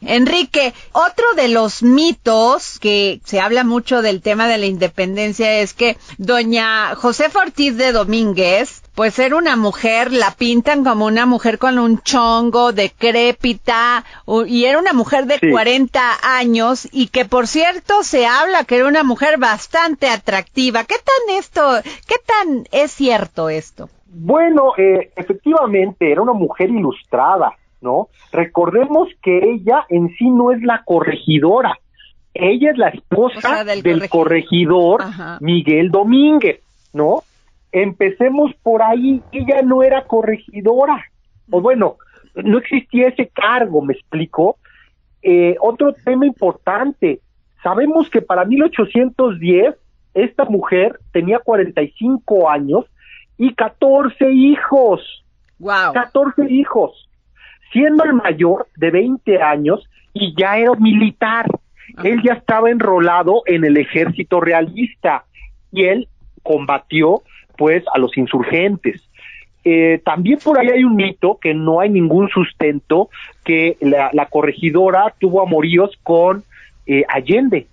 Enrique, 0.00 0.74
otro 0.92 1.24
de 1.36 1.48
los 1.48 1.82
mitos 1.82 2.78
que 2.78 3.20
se 3.24 3.40
habla 3.40 3.64
mucho 3.64 4.02
del 4.02 4.22
tema 4.22 4.46
de 4.46 4.58
la 4.58 4.66
independencia 4.66 5.60
es 5.60 5.74
que 5.74 5.96
doña 6.18 6.94
Josefa 6.94 7.40
Ortiz 7.40 7.76
de 7.76 7.92
Domínguez, 7.92 8.82
pues 8.94 9.18
era 9.18 9.36
una 9.36 9.56
mujer, 9.56 10.12
la 10.12 10.32
pintan 10.32 10.84
como 10.84 11.06
una 11.06 11.26
mujer 11.26 11.58
con 11.58 11.78
un 11.78 12.00
chongo, 12.00 12.72
decrépita, 12.72 14.04
y 14.46 14.64
era 14.64 14.78
una 14.78 14.92
mujer 14.92 15.26
de 15.26 15.38
Sí. 15.38 15.50
40 15.50 16.00
años, 16.22 16.88
y 16.92 17.08
que 17.08 17.24
por 17.24 17.46
cierto 17.46 18.02
se 18.02 18.26
habla 18.26 18.64
que 18.64 18.76
era 18.76 18.86
una 18.86 19.02
mujer 19.02 19.38
bastante 19.38 20.08
atractiva. 20.08 20.84
¿Qué 20.84 20.96
tan 20.96 21.36
esto, 21.36 21.62
qué 22.06 22.16
tan 22.24 22.66
es 22.72 22.90
cierto 22.92 23.48
esto? 23.50 23.90
Bueno, 24.06 24.72
eh, 24.78 25.10
efectivamente, 25.14 26.10
era 26.10 26.22
una 26.22 26.32
mujer 26.32 26.70
ilustrada, 26.70 27.52
¿no? 27.80 28.08
Recordemos 28.32 29.08
que 29.22 29.38
ella 29.38 29.84
en 29.88 30.08
sí 30.16 30.30
no 30.30 30.52
es 30.52 30.62
la 30.62 30.82
corregidora, 30.84 31.78
ella 32.34 32.70
es 32.70 32.78
la 32.78 32.88
esposa 32.88 33.38
O 33.38 33.40
sea, 33.40 33.64
del 33.64 33.82
del, 33.82 34.08
corregidor. 34.08 35.02
Miguel 35.40 35.90
Domínguez, 35.90 36.60
¿no? 36.92 37.22
Empecemos 37.72 38.52
por 38.62 38.82
ahí, 38.82 39.22
ella 39.32 39.62
no 39.62 39.82
era 39.82 40.04
corregidora, 40.04 41.04
o 41.50 41.60
bueno, 41.60 41.96
no 42.34 42.58
existía 42.58 43.08
ese 43.08 43.28
cargo, 43.28 43.82
¿me 43.82 43.94
explico? 43.94 44.58
Eh, 45.22 45.56
otro 45.60 45.92
tema 45.92 46.26
importante, 46.26 47.20
sabemos 47.62 48.08
que 48.10 48.22
para 48.22 48.44
1810 48.44 49.74
esta 50.14 50.44
mujer 50.44 50.98
tenía 51.12 51.38
45 51.38 52.48
años 52.48 52.84
y 53.36 53.54
14 53.54 54.30
hijos. 54.30 55.24
Wow. 55.58 55.92
14 55.92 56.50
hijos. 56.50 57.05
Siendo 57.72 58.04
el 58.04 58.14
mayor 58.14 58.68
de 58.76 58.90
20 58.90 59.42
años 59.42 59.88
y 60.12 60.34
ya 60.36 60.58
era 60.58 60.74
militar. 60.74 61.46
Él 62.02 62.20
ya 62.22 62.34
estaba 62.34 62.70
enrolado 62.70 63.42
en 63.46 63.64
el 63.64 63.76
ejército 63.76 64.40
realista 64.40 65.24
y 65.72 65.84
él 65.84 66.08
combatió 66.42 67.22
pues 67.56 67.84
a 67.94 67.98
los 67.98 68.16
insurgentes. 68.16 69.02
Eh, 69.64 70.00
también 70.04 70.38
por 70.42 70.58
ahí 70.58 70.68
hay 70.68 70.84
un 70.84 70.94
mito 70.94 71.38
que 71.40 71.54
no 71.54 71.80
hay 71.80 71.90
ningún 71.90 72.28
sustento 72.28 73.08
que 73.44 73.76
la, 73.80 74.10
la 74.12 74.26
corregidora 74.26 75.12
tuvo 75.18 75.42
amoríos 75.42 75.90
con 76.02 76.44
eh, 76.86 77.04
Allende. 77.08 77.66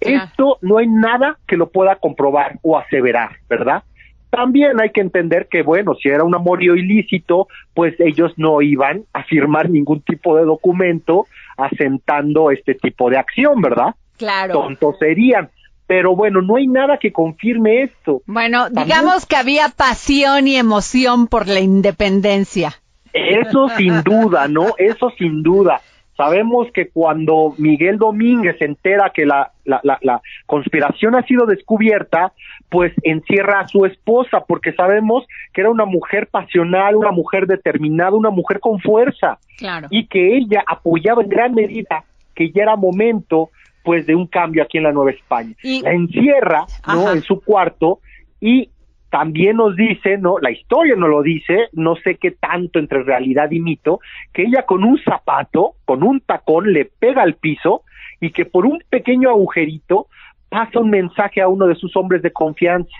Esto 0.00 0.58
no 0.60 0.78
hay 0.78 0.86
nada 0.86 1.38
que 1.46 1.56
lo 1.56 1.70
pueda 1.70 1.96
comprobar 1.96 2.58
o 2.62 2.78
aseverar, 2.78 3.36
¿verdad? 3.48 3.82
También 4.30 4.80
hay 4.80 4.90
que 4.90 5.00
entender 5.00 5.48
que, 5.50 5.62
bueno, 5.62 5.94
si 5.94 6.08
era 6.08 6.24
un 6.24 6.34
amorío 6.34 6.74
ilícito, 6.76 7.48
pues 7.74 7.94
ellos 7.98 8.32
no 8.36 8.60
iban 8.60 9.04
a 9.12 9.24
firmar 9.24 9.70
ningún 9.70 10.00
tipo 10.02 10.36
de 10.36 10.44
documento 10.44 11.26
asentando 11.56 12.50
este 12.50 12.74
tipo 12.74 13.10
de 13.10 13.18
acción, 13.18 13.60
¿verdad? 13.60 13.94
Claro. 14.16 14.54
Tontos 14.54 14.98
serían. 14.98 15.50
Pero 15.86 16.14
bueno, 16.14 16.42
no 16.42 16.56
hay 16.56 16.66
nada 16.66 16.98
que 16.98 17.12
confirme 17.12 17.82
esto. 17.82 18.20
Bueno, 18.26 18.64
También- 18.64 18.86
digamos 18.86 19.24
que 19.24 19.36
había 19.36 19.70
pasión 19.70 20.46
y 20.46 20.56
emoción 20.56 21.28
por 21.28 21.48
la 21.48 21.60
independencia. 21.60 22.74
Eso 23.14 23.68
sin 23.76 24.02
duda, 24.02 24.48
¿no? 24.48 24.74
Eso 24.76 25.10
sin 25.18 25.42
duda. 25.42 25.80
Sabemos 26.18 26.66
que 26.74 26.88
cuando 26.88 27.54
Miguel 27.58 27.96
Domínguez 27.96 28.56
se 28.58 28.64
entera 28.64 29.12
que 29.14 29.24
la, 29.24 29.52
la, 29.64 29.78
la, 29.84 29.98
la 30.02 30.20
conspiración 30.46 31.14
ha 31.14 31.22
sido 31.22 31.46
descubierta, 31.46 32.32
pues 32.68 32.92
encierra 33.04 33.60
a 33.60 33.68
su 33.68 33.86
esposa, 33.86 34.40
porque 34.46 34.72
sabemos 34.72 35.24
que 35.52 35.60
era 35.60 35.70
una 35.70 35.84
mujer 35.84 36.26
pasional, 36.26 36.96
una 36.96 37.12
mujer 37.12 37.46
determinada, 37.46 38.10
una 38.16 38.30
mujer 38.30 38.58
con 38.58 38.80
fuerza, 38.80 39.38
Claro. 39.58 39.86
y 39.90 40.06
que 40.08 40.36
ella 40.36 40.64
apoyaba 40.66 41.22
en 41.22 41.28
gran 41.28 41.54
medida 41.54 42.02
que 42.34 42.50
ya 42.50 42.64
era 42.64 42.74
momento, 42.76 43.50
pues, 43.84 44.04
de 44.06 44.16
un 44.16 44.26
cambio 44.26 44.64
aquí 44.64 44.78
en 44.78 44.84
la 44.84 44.92
Nueva 44.92 45.12
España. 45.12 45.54
Y- 45.62 45.82
La 45.82 45.92
encierra, 45.92 46.66
¿no? 46.86 47.12
En 47.12 47.22
su 47.22 47.40
cuarto 47.44 48.00
y 48.40 48.70
también 49.10 49.56
nos 49.56 49.74
dice, 49.74 50.18
¿no? 50.18 50.38
La 50.38 50.50
historia 50.50 50.94
nos 50.94 51.08
lo 51.08 51.22
dice, 51.22 51.68
no 51.72 51.96
sé 51.96 52.16
qué 52.16 52.32
tanto 52.32 52.78
entre 52.78 53.02
realidad 53.02 53.50
y 53.50 53.60
mito, 53.60 54.00
que 54.32 54.42
ella 54.42 54.64
con 54.66 54.84
un 54.84 54.98
zapato, 55.02 55.74
con 55.84 56.02
un 56.02 56.20
tacón, 56.20 56.72
le 56.72 56.84
pega 56.84 57.22
al 57.22 57.34
piso 57.34 57.82
y 58.20 58.30
que 58.30 58.44
por 58.44 58.66
un 58.66 58.82
pequeño 58.90 59.30
agujerito 59.30 60.08
pasa 60.50 60.80
un 60.80 60.90
mensaje 60.90 61.40
a 61.40 61.48
uno 61.48 61.66
de 61.66 61.74
sus 61.74 61.96
hombres 61.96 62.22
de 62.22 62.32
confianza, 62.32 62.94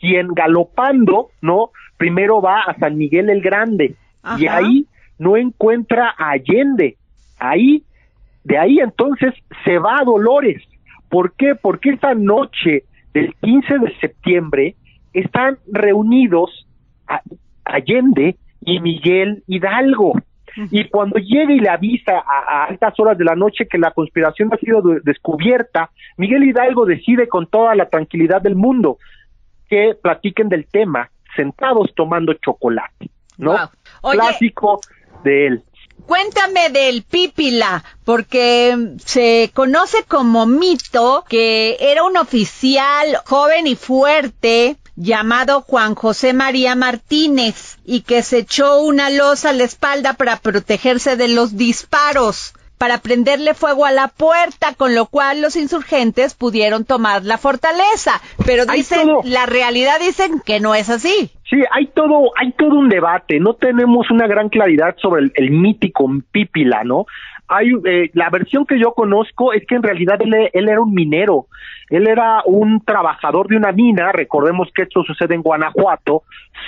quien 0.00 0.28
galopando, 0.28 1.30
¿no? 1.40 1.70
Primero 1.96 2.40
va 2.40 2.60
a 2.60 2.78
San 2.78 2.96
Miguel 2.96 3.30
el 3.30 3.40
Grande 3.40 3.94
y 4.38 4.46
ahí 4.48 4.86
no 5.18 5.36
encuentra 5.36 6.14
a 6.16 6.30
Allende. 6.30 6.96
Ahí, 7.38 7.84
de 8.44 8.58
ahí 8.58 8.80
entonces 8.80 9.32
se 9.64 9.78
va 9.78 9.98
a 10.00 10.04
Dolores. 10.04 10.62
¿Por 11.08 11.34
qué? 11.34 11.54
Porque 11.54 11.90
esa 11.90 12.14
noche 12.14 12.84
del 13.14 13.34
15 13.40 13.78
de 13.78 13.98
septiembre 14.00 14.74
están 15.20 15.58
reunidos 15.66 16.66
a- 17.08 17.22
Allende 17.64 18.36
y 18.64 18.80
Miguel 18.80 19.42
Hidalgo. 19.46 20.12
Y 20.70 20.88
cuando 20.88 21.18
llega 21.18 21.52
y 21.52 21.58
le 21.60 21.68
avisa 21.68 22.12
a, 22.18 22.62
a 22.62 22.64
altas 22.64 22.94
horas 22.98 23.18
de 23.18 23.24
la 23.24 23.34
noche 23.34 23.66
que 23.68 23.76
la 23.76 23.90
conspiración 23.90 24.48
ha 24.52 24.56
sido 24.56 24.80
de- 24.80 25.00
descubierta, 25.04 25.90
Miguel 26.16 26.44
Hidalgo 26.44 26.86
decide 26.86 27.28
con 27.28 27.46
toda 27.46 27.74
la 27.74 27.88
tranquilidad 27.90 28.40
del 28.40 28.56
mundo 28.56 28.98
que 29.68 29.94
platiquen 30.00 30.48
del 30.48 30.66
tema 30.66 31.10
sentados 31.34 31.92
tomando 31.94 32.32
chocolate, 32.34 33.10
¿no? 33.36 33.54
Oye- 34.02 34.18
Clásico 34.18 34.80
de 35.24 35.46
él. 35.48 35.62
Cuéntame 36.06 36.70
del 36.70 37.02
Pípila, 37.02 37.82
porque 38.04 38.94
se 38.98 39.50
conoce 39.52 40.04
como 40.06 40.46
mito 40.46 41.24
que 41.28 41.76
era 41.80 42.04
un 42.04 42.16
oficial 42.16 43.16
joven 43.26 43.66
y 43.66 43.74
fuerte 43.74 44.76
llamado 44.96 45.60
Juan 45.60 45.94
José 45.94 46.32
María 46.32 46.74
Martínez 46.74 47.78
y 47.84 48.00
que 48.00 48.22
se 48.22 48.38
echó 48.38 48.80
una 48.80 49.10
losa 49.10 49.50
a 49.50 49.52
la 49.52 49.64
espalda 49.64 50.14
para 50.14 50.38
protegerse 50.38 51.16
de 51.16 51.28
los 51.28 51.56
disparos, 51.56 52.54
para 52.78 52.98
prenderle 52.98 53.54
fuego 53.54 53.86
a 53.86 53.92
la 53.92 54.08
puerta, 54.08 54.74
con 54.74 54.94
lo 54.94 55.06
cual 55.06 55.40
los 55.40 55.56
insurgentes 55.56 56.34
pudieron 56.34 56.84
tomar 56.84 57.24
la 57.24 57.38
fortaleza. 57.38 58.20
Pero 58.44 58.66
dicen, 58.66 59.08
la 59.24 59.46
realidad 59.46 60.00
dicen 60.00 60.40
que 60.40 60.60
no 60.60 60.74
es 60.74 60.88
así. 60.88 61.30
Sí, 61.48 61.62
hay 61.70 61.86
todo, 61.86 62.32
hay 62.36 62.52
todo 62.52 62.74
un 62.74 62.88
debate. 62.88 63.38
No 63.38 63.54
tenemos 63.54 64.10
una 64.10 64.26
gran 64.26 64.48
claridad 64.48 64.96
sobre 64.98 65.22
el, 65.22 65.32
el 65.36 65.50
mítico 65.50 66.10
Pípila, 66.32 66.82
¿no? 66.82 67.06
Hay 67.48 67.70
eh, 67.84 68.10
la 68.14 68.30
versión 68.30 68.66
que 68.66 68.80
yo 68.80 68.92
conozco 68.92 69.52
es 69.52 69.64
que 69.66 69.76
en 69.76 69.82
realidad 69.84 70.20
él, 70.20 70.50
él 70.52 70.68
era 70.68 70.80
un 70.80 70.92
minero. 70.92 71.46
Él 71.88 72.08
era 72.08 72.42
un 72.44 72.80
trabajador 72.84 73.46
de 73.46 73.56
una 73.56 73.70
mina. 73.70 74.10
Recordemos 74.10 74.68
que 74.74 74.82
esto 74.82 75.04
sucede 75.04 75.36
en 75.36 75.42
Guanajuato, 75.42 76.24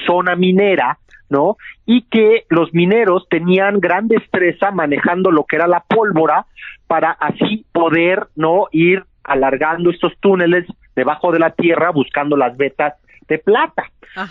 zona 0.06 0.36
minera, 0.36 0.98
¿no? 1.28 1.56
Y 1.84 2.02
que 2.02 2.44
los 2.48 2.72
mineros 2.72 3.26
tenían 3.28 3.80
gran 3.80 4.06
destreza 4.06 4.70
manejando 4.70 5.32
lo 5.32 5.44
que 5.44 5.56
era 5.56 5.66
la 5.66 5.80
pólvora 5.80 6.46
para 6.86 7.10
así 7.10 7.66
poder, 7.72 8.28
¿no? 8.36 8.68
Ir 8.70 9.04
alargando 9.24 9.90
estos 9.90 10.12
túneles 10.20 10.66
debajo 10.94 11.32
de 11.32 11.40
la 11.40 11.50
tierra 11.50 11.90
buscando 11.90 12.36
las 12.36 12.56
vetas 12.56 12.94
de 13.26 13.38
plata. 13.38 13.84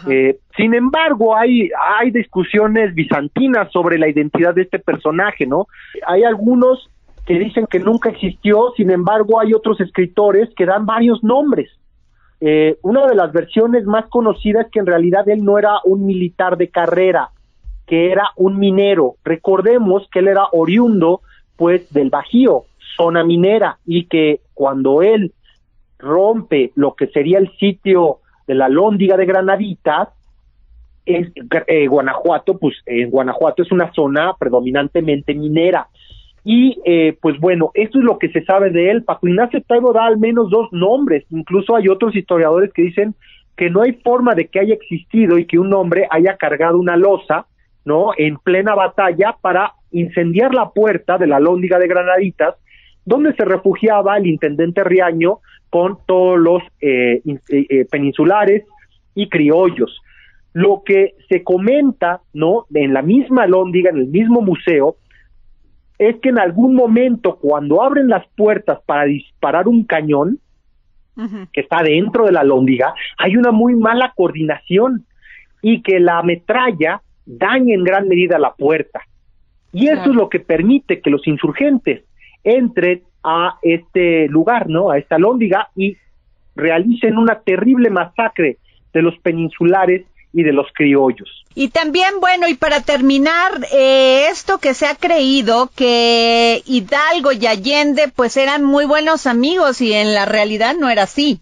Eh, 0.10 0.40
sin 0.56 0.74
embargo, 0.74 1.36
hay, 1.36 1.70
hay 2.00 2.12
discusiones 2.12 2.94
bizantinas 2.94 3.72
sobre 3.72 3.98
la 3.98 4.10
identidad 4.10 4.54
de 4.54 4.64
este 4.64 4.80
personaje, 4.80 5.46
¿no? 5.46 5.68
Hay 6.06 6.24
algunos 6.24 6.90
que 7.26 7.38
dicen 7.38 7.68
que 7.68 7.80
nunca 7.80 8.10
existió, 8.10 8.72
sin 8.78 8.90
embargo, 8.90 9.40
hay 9.40 9.54
otros 9.54 9.80
escritores 9.82 10.50
que 10.56 10.66
dan 10.66 10.86
varios 10.86 11.24
nombres. 11.24 11.70
Eh, 12.40 12.78
una 12.84 13.06
de 13.08 13.16
las 13.16 13.34
versiones 13.34 13.86
más 13.86 14.06
conocidas 14.08 14.66
es 14.66 14.72
que 14.72 14.80
en 14.80 14.86
realidad 14.86 15.28
él 15.28 15.44
no 15.44 15.58
era 15.58 15.80
un 15.84 16.06
militar 16.06 16.58
de 16.58 16.70
carrera, 16.70 17.32
que 17.86 18.12
era 18.12 18.32
un 18.36 18.60
minero. 18.60 19.16
Recordemos 19.24 20.08
que 20.12 20.20
él 20.20 20.30
era 20.30 20.48
oriundo, 20.54 21.22
pues, 21.58 21.92
del 21.92 22.10
Bajío, 22.10 22.64
zona 22.96 23.24
minera, 23.24 23.80
y 23.86 24.06
que 24.06 24.42
cuando 24.54 25.02
él 25.02 25.34
rompe 26.00 26.72
lo 26.76 26.94
que 26.94 27.08
sería 27.08 27.40
el 27.40 27.52
sitio 27.58 28.20
de 28.48 28.56
la 28.56 28.70
Lóndiga 28.70 29.18
de 29.18 29.26
Granaditas, 29.26 30.10
es, 31.06 31.32
eh, 31.68 31.88
Guanajuato, 31.88 32.58
pues 32.58 32.76
en 32.86 33.10
Guanajuato 33.10 33.64
es 33.64 33.72
una 33.72 33.92
zona 33.94 34.34
predominantemente 34.38 35.34
minera. 35.34 35.88
Y 36.44 36.80
eh, 36.86 37.18
pues 37.22 37.40
bueno, 37.40 37.72
esto 37.74 38.00
es 38.00 38.06
lo 38.06 38.18
que 38.18 38.30
se 38.30 38.44
sabe 38.44 38.70
de 38.70 38.92
él. 38.92 39.04
Paco 39.04 39.28
Ignacio 39.28 39.62
Taibo 39.64 39.92
da 39.92 40.06
al 40.06 40.18
menos 40.18 40.50
dos 40.50 40.72
nombres. 40.72 41.26
Incluso 41.30 41.76
hay 41.76 41.90
otros 41.90 42.16
historiadores 42.16 42.72
que 42.74 42.84
dicen 42.84 43.16
que 43.58 43.70
no 43.70 43.82
hay 43.82 43.94
forma 43.94 44.36
de 44.36 44.48
que 44.48 44.60
haya 44.60 44.74
existido 44.74 45.38
y 45.38 45.46
que 45.46 45.60
un 45.60 45.74
hombre 45.74 46.08
haya 46.10 46.38
cargado 46.38 46.78
una 46.78 46.96
losa, 46.96 47.48
¿no? 47.84 48.12
En 48.18 48.38
plena 48.38 48.76
batalla 48.76 49.36
para 49.42 49.74
incendiar 49.92 50.54
la 50.54 50.70
puerta 50.70 51.18
de 51.18 51.28
la 51.28 51.40
Lóndiga 51.40 51.80
de 51.80 51.88
Granaditas, 51.88 52.56
donde 53.04 53.34
se 53.34 53.44
refugiaba 53.44 54.18
el 54.18 54.28
intendente 54.28 54.84
Riaño 54.84 55.40
con 55.70 55.98
todos 56.06 56.40
los 56.40 56.64
eh, 56.82 57.22
eh, 57.26 57.40
eh, 57.50 57.86
peninsulares 57.86 58.64
y 59.16 59.30
criollos. 59.30 60.02
Lo 60.54 60.82
que 60.86 61.16
se 61.30 61.44
comenta, 61.44 62.22
¿no? 62.34 62.66
En 62.74 62.94
la 62.94 63.02
misma 63.02 63.46
Lóndiga, 63.46 63.90
en 63.90 63.98
el 63.98 64.08
mismo 64.08 64.42
museo, 64.42 64.98
es 65.98 66.16
que 66.18 66.30
en 66.30 66.40
algún 66.40 66.76
momento 66.76 67.38
cuando 67.38 67.84
abren 67.84 68.08
las 68.08 68.26
puertas 68.36 68.80
para 68.86 69.06
disparar 69.06 69.68
un 69.68 69.84
cañón 69.84 70.40
que 71.52 71.62
está 71.62 71.82
dentro 71.82 72.26
de 72.26 72.32
la 72.32 72.44
lóndiga, 72.44 72.94
hay 73.18 73.38
una 73.38 73.52
muy 73.52 73.74
mala 73.74 74.14
coordinación 74.16 75.08
y 75.64 75.82
que 75.82 76.00
la 76.00 76.22
metralla 76.22 77.02
daña 77.26 77.74
en 77.74 77.84
gran 77.84 78.08
medida 78.08 78.38
la 78.38 78.54
puerta. 78.54 79.02
Y 79.74 79.88
eso 79.88 80.12
es 80.12 80.16
lo 80.16 80.30
que 80.30 80.40
permite 80.40 81.02
que 81.02 81.10
los 81.10 81.28
insurgentes 81.28 82.04
entren 82.44 83.02
a 83.28 83.60
este 83.62 84.30
lugar, 84.30 84.70
¿no? 84.70 84.90
A 84.90 84.98
esta 84.98 85.18
lóndiga 85.18 85.70
y 85.76 85.98
realicen 86.56 87.18
una 87.18 87.42
terrible 87.42 87.90
masacre 87.90 88.58
de 88.94 89.02
los 89.02 89.20
peninsulares 89.20 90.06
y 90.32 90.44
de 90.44 90.54
los 90.54 90.68
criollos. 90.74 91.44
Y 91.54 91.70
también, 91.70 92.22
bueno, 92.22 92.48
y 92.48 92.54
para 92.54 92.82
terminar, 92.82 93.52
eh, 93.74 94.28
esto 94.32 94.60
que 94.60 94.74
se 94.74 94.86
ha 94.86 94.96
creído 94.96 95.70
que 95.76 96.62
Hidalgo 96.66 97.34
y 97.34 97.46
Allende 97.48 98.04
pues 98.16 98.38
eran 98.38 98.64
muy 98.64 98.86
buenos 98.86 99.28
amigos 99.28 99.82
y 99.82 99.92
en 99.92 100.14
la 100.14 100.26
realidad 100.26 100.76
no 100.80 100.90
era 100.90 101.04
así. 101.04 101.42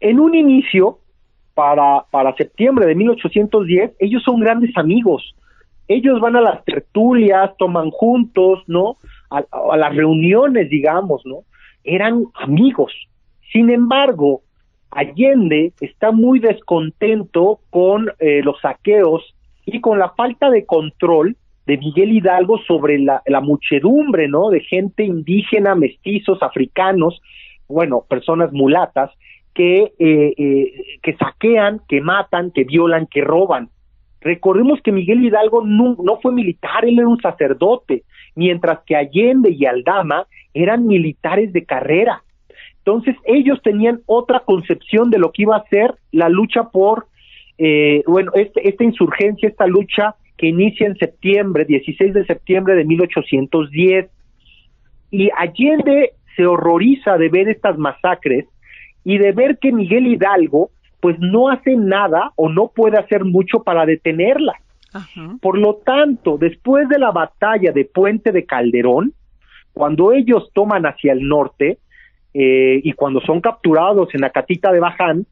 En 0.00 0.18
un 0.18 0.34
inicio, 0.34 0.98
para, 1.54 2.04
para 2.10 2.34
septiembre 2.36 2.86
de 2.86 2.94
1810, 2.94 3.92
ellos 3.98 4.22
son 4.24 4.40
grandes 4.40 4.74
amigos. 4.78 5.34
Ellos 5.88 6.20
van 6.20 6.36
a 6.36 6.40
las 6.40 6.64
tertulias, 6.64 7.50
toman 7.58 7.90
juntos, 7.90 8.60
¿no? 8.66 8.96
A, 9.32 9.72
a 9.72 9.76
las 9.76 9.94
reuniones, 9.94 10.68
digamos, 10.68 11.22
¿no? 11.24 11.44
Eran 11.84 12.26
amigos. 12.34 12.92
Sin 13.52 13.70
embargo, 13.70 14.42
Allende 14.92 15.72
está 15.80 16.12
muy 16.12 16.38
descontento 16.38 17.60
con 17.70 18.10
eh, 18.18 18.42
los 18.44 18.60
saqueos 18.60 19.34
y 19.64 19.80
con 19.80 19.98
la 19.98 20.10
falta 20.10 20.50
de 20.50 20.66
control 20.66 21.36
de 21.66 21.78
Miguel 21.78 22.12
Hidalgo 22.12 22.58
sobre 22.66 22.98
la, 22.98 23.22
muchedumbre, 23.40 24.28
¿no? 24.28 24.50
De 24.50 24.60
gente 24.60 25.04
indígena, 25.04 25.74
mestizos, 25.74 26.42
africanos, 26.42 27.22
bueno, 27.68 28.04
personas 28.08 28.52
mulatas, 28.52 29.10
que, 29.54 29.92
eh, 29.98 30.34
eh, 30.36 30.98
que 31.02 31.16
saquean, 31.16 31.80
que 31.88 32.00
matan, 32.00 32.50
que 32.50 32.64
violan, 32.64 33.06
que 33.06 33.22
roban. 33.22 33.70
Recordemos 34.20 34.80
que 34.82 34.92
Miguel 34.92 35.24
Hidalgo 35.24 35.64
no 35.64 36.20
fue 36.20 36.32
militar, 36.32 36.84
él 36.84 36.98
era 36.98 37.08
un 37.08 37.20
sacerdote, 37.20 38.04
mientras 38.34 38.80
que 38.86 38.96
Allende 38.96 39.50
y 39.50 39.66
Aldama 39.66 40.26
eran 40.54 40.86
militares 40.86 41.52
de 41.52 41.64
carrera. 41.64 42.22
Entonces 42.78 43.16
ellos 43.24 43.60
tenían 43.62 44.00
otra 44.06 44.40
concepción 44.40 45.10
de 45.10 45.18
lo 45.18 45.30
que 45.32 45.42
iba 45.42 45.56
a 45.56 45.68
ser 45.68 45.94
la 46.10 46.28
lucha 46.28 46.64
por, 46.64 47.06
eh, 47.58 48.02
bueno, 48.06 48.32
este, 48.34 48.68
esta 48.68 48.84
insurgencia, 48.84 49.48
esta 49.48 49.66
lucha 49.66 50.16
que 50.36 50.48
inicia 50.48 50.86
en 50.86 50.96
septiembre, 50.96 51.64
16 51.64 52.14
de 52.14 52.26
septiembre 52.26 52.74
de 52.74 52.84
1810. 52.84 54.10
Y 55.12 55.30
Allende 55.36 56.12
se 56.36 56.46
horroriza 56.46 57.18
de 57.18 57.28
ver 57.28 57.48
estas 57.48 57.78
masacres 57.78 58.46
y 59.04 59.18
de 59.18 59.32
ver 59.32 59.58
que 59.58 59.72
Miguel 59.72 60.06
Hidalgo 60.06 60.70
pues 61.00 61.18
no 61.18 61.48
hace 61.48 61.76
nada 61.76 62.32
o 62.36 62.48
no 62.48 62.72
puede 62.74 62.98
hacer 62.98 63.24
mucho 63.24 63.62
para 63.62 63.86
Por 65.40 65.58
lo 65.58 65.76
tanto, 65.76 66.38
después 66.38 66.88
de 66.88 66.98
la 66.98 67.10
batalla 67.10 67.72
de 67.72 67.84
Puente 67.84 68.32
de 68.32 68.44
Calderón, 68.44 69.14
cuando 69.72 70.12
ellos 70.12 70.50
toman 70.52 70.84
hacia 70.84 71.12
el 71.12 71.26
norte 71.26 71.78
eh, 72.34 72.80
y 72.82 72.92
cuando 72.92 73.20
son 73.20 73.40
capturados 73.40 74.14
en 74.14 74.20
la 74.20 74.30
catita 74.30 74.70
de 74.70 74.80
Baján, 74.80 75.26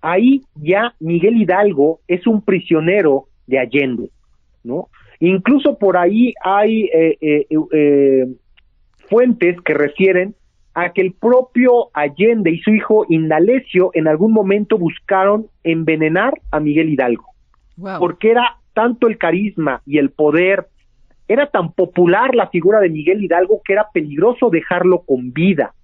ahí 0.00 0.42
ya 0.54 0.94
Miguel 1.00 1.40
Hidalgo 1.40 2.00
es 2.08 2.26
un 2.26 2.42
prisionero 2.42 3.26
de 3.46 3.58
Allende, 3.58 4.10
¿no? 4.64 4.88
Incluso 5.20 5.78
por 5.78 5.96
ahí 5.96 6.34
hay 6.44 6.84
eh, 6.92 7.16
eh, 7.20 7.46
eh, 7.72 8.26
fuentes 9.08 9.60
que 9.60 9.72
refieren 9.72 10.34
a 10.74 10.92
que 10.92 11.00
el 11.00 11.12
propio 11.12 11.90
Allende 11.94 12.50
y 12.50 12.58
su 12.58 12.70
hijo 12.70 13.06
Indalecio 13.08 13.90
en 13.94 14.08
algún 14.08 14.32
momento 14.32 14.78
buscaron 14.78 15.46
envenenar 15.62 16.34
a 16.50 16.58
Miguel 16.58 16.88
Hidalgo, 16.88 17.26
porque 18.00 18.32
era 18.32 18.56
tanto 18.72 19.08
el 19.08 19.18
carisma 19.18 19.82
y 19.86 19.98
el 19.98 20.10
poder, 20.10 20.68
era 21.28 21.46
tan 21.46 21.72
popular 21.72 22.34
la 22.34 22.48
figura 22.48 22.80
de 22.80 22.90
Miguel 22.90 23.22
Hidalgo 23.22 23.60
que 23.64 23.72
era 23.72 23.86
peligroso 23.92 24.50
dejarlo 24.50 25.02
con 25.02 25.32
vida. 25.32 25.74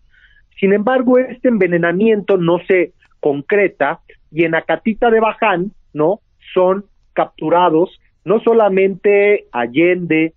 Sin 0.59 0.73
embargo, 0.73 1.19
este 1.19 1.49
envenenamiento 1.49 2.37
no 2.37 2.59
se 2.67 2.93
concreta 3.21 4.01
y 4.31 4.45
en 4.45 4.55
Acatita 4.55 5.11
de 5.11 5.21
Baján, 5.21 5.73
¿no? 5.93 6.21
Son 6.53 6.85
capturados 7.13 8.01
no 8.25 8.41
solamente 8.41 9.47
Allende 9.53 10.35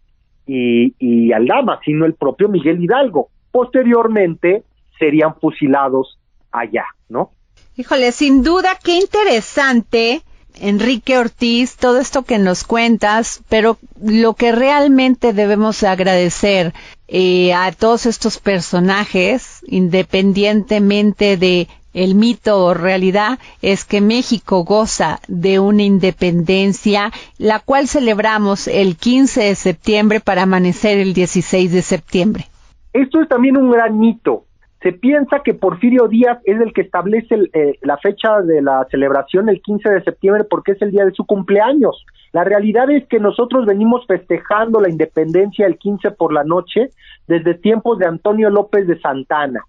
y, 0.47 0.93
y 0.99 1.33
Aldama, 1.33 1.79
sino 1.83 2.05
el 2.05 2.13
propio 2.13 2.47
Miguel 2.47 2.81
Hidalgo. 2.81 3.29
Posteriormente 3.51 4.63
serían 4.97 5.35
fusilados 5.35 6.17
allá, 6.51 6.85
¿no? 7.09 7.31
Híjole, 7.75 8.11
sin 8.11 8.43
duda, 8.43 8.69
qué 8.83 8.95
interesante, 8.95 10.21
Enrique 10.59 11.17
Ortiz, 11.17 11.75
todo 11.77 11.99
esto 11.99 12.23
que 12.23 12.37
nos 12.37 12.63
cuentas, 12.63 13.41
pero 13.49 13.77
lo 14.01 14.33
que 14.33 14.51
realmente 14.51 15.33
debemos 15.33 15.83
agradecer 15.83 16.73
eh, 17.07 17.53
a 17.53 17.71
todos 17.71 18.05
estos 18.05 18.39
personajes, 18.39 19.63
independientemente 19.67 21.37
de 21.37 21.67
el 21.93 22.15
mito 22.15 22.63
o 22.63 22.73
realidad, 22.73 23.39
es 23.61 23.83
que 23.83 24.01
México 24.01 24.63
goza 24.63 25.19
de 25.27 25.59
una 25.59 25.83
independencia, 25.83 27.11
la 27.37 27.59
cual 27.59 27.87
celebramos 27.87 28.67
el 28.67 28.95
15 28.95 29.43
de 29.43 29.55
septiembre 29.55 30.19
para 30.19 30.43
amanecer 30.43 30.99
el 30.99 31.13
16 31.13 31.71
de 31.71 31.81
septiembre. 31.81 32.47
Esto 32.93 33.21
es 33.21 33.27
también 33.27 33.57
un 33.57 33.71
gran 33.71 33.97
mito. 33.97 34.45
Se 34.81 34.93
piensa 34.93 35.41
que 35.43 35.53
Porfirio 35.53 36.07
Díaz 36.07 36.39
es 36.43 36.59
el 36.59 36.73
que 36.73 36.81
establece 36.81 37.35
el, 37.35 37.51
eh, 37.53 37.77
la 37.81 37.97
fecha 37.97 38.41
de 38.41 38.61
la 38.61 38.87
celebración 38.89 39.47
el 39.47 39.61
15 39.61 39.89
de 39.89 40.03
septiembre 40.03 40.43
porque 40.43 40.71
es 40.71 40.81
el 40.81 40.91
día 40.91 41.05
de 41.05 41.13
su 41.13 41.25
cumpleaños. 41.25 42.03
La 42.33 42.43
realidad 42.43 42.89
es 42.89 43.07
que 43.07 43.19
nosotros 43.19 43.65
venimos 43.65 44.05
festejando 44.07 44.79
la 44.79 44.89
independencia 44.89 45.67
el 45.67 45.77
15 45.77 46.11
por 46.11 46.33
la 46.33 46.43
noche 46.43 46.89
desde 47.27 47.53
tiempos 47.55 47.99
de 47.99 48.07
Antonio 48.07 48.49
López 48.49 48.87
de 48.87 48.99
Santana 48.99 49.65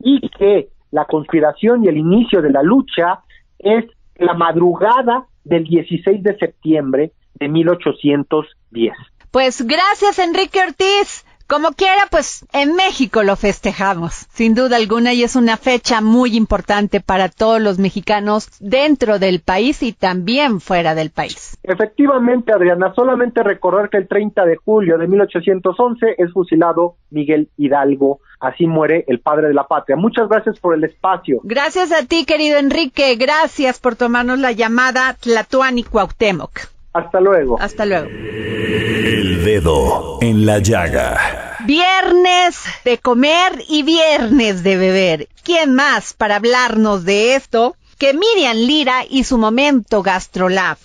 y 0.00 0.28
que 0.30 0.68
la 0.90 1.04
conspiración 1.04 1.84
y 1.84 1.88
el 1.88 1.98
inicio 1.98 2.42
de 2.42 2.50
la 2.50 2.62
lucha 2.62 3.20
es 3.58 3.84
la 4.16 4.34
madrugada 4.34 5.26
del 5.44 5.64
16 5.64 6.22
de 6.22 6.36
septiembre 6.36 7.12
de 7.34 7.48
1810. 7.48 8.92
Pues 9.30 9.64
gracias, 9.66 10.18
Enrique 10.18 10.60
Ortiz. 10.66 11.24
Como 11.48 11.72
quiera, 11.72 12.02
pues 12.10 12.44
en 12.52 12.74
México 12.76 13.22
lo 13.22 13.34
festejamos, 13.34 14.26
sin 14.30 14.54
duda 14.54 14.76
alguna, 14.76 15.14
y 15.14 15.22
es 15.22 15.34
una 15.34 15.56
fecha 15.56 16.02
muy 16.02 16.36
importante 16.36 17.00
para 17.00 17.30
todos 17.30 17.58
los 17.58 17.78
mexicanos 17.78 18.50
dentro 18.60 19.18
del 19.18 19.40
país 19.40 19.82
y 19.82 19.94
también 19.94 20.60
fuera 20.60 20.94
del 20.94 21.08
país. 21.08 21.56
Efectivamente, 21.62 22.52
Adriana, 22.52 22.92
solamente 22.94 23.42
recordar 23.42 23.88
que 23.88 23.96
el 23.96 24.06
30 24.06 24.44
de 24.44 24.56
julio 24.56 24.98
de 24.98 25.08
1811 25.08 26.16
es 26.18 26.30
fusilado 26.34 26.96
Miguel 27.08 27.48
Hidalgo. 27.56 28.20
Así 28.40 28.66
muere 28.66 29.06
el 29.08 29.20
padre 29.20 29.48
de 29.48 29.54
la 29.54 29.66
patria. 29.66 29.96
Muchas 29.96 30.28
gracias 30.28 30.60
por 30.60 30.74
el 30.74 30.84
espacio. 30.84 31.40
Gracias 31.44 31.92
a 31.92 32.04
ti, 32.04 32.26
querido 32.26 32.58
Enrique. 32.58 33.16
Gracias 33.16 33.80
por 33.80 33.96
tomarnos 33.96 34.38
la 34.38 34.52
llamada 34.52 35.16
Tlatuani 35.18 35.82
Cuauhtémoc. 35.82 36.77
Hasta 36.92 37.20
luego. 37.20 37.60
Hasta 37.60 37.86
luego. 37.86 38.08
El 38.08 39.44
dedo 39.44 40.18
en 40.20 40.46
la 40.46 40.58
llaga. 40.58 41.56
Viernes 41.66 42.60
de 42.84 42.98
comer 42.98 43.64
y 43.68 43.82
viernes 43.82 44.62
de 44.62 44.76
beber. 44.76 45.28
¿Quién 45.42 45.74
más 45.74 46.12
para 46.12 46.36
hablarnos 46.36 47.04
de 47.04 47.34
esto 47.34 47.76
que 47.98 48.14
Miriam 48.14 48.56
Lira 48.56 49.04
y 49.08 49.24
su 49.24 49.38
momento 49.38 50.02
GastroLab? 50.02 50.78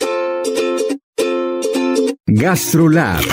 GastroLab. 2.26 3.24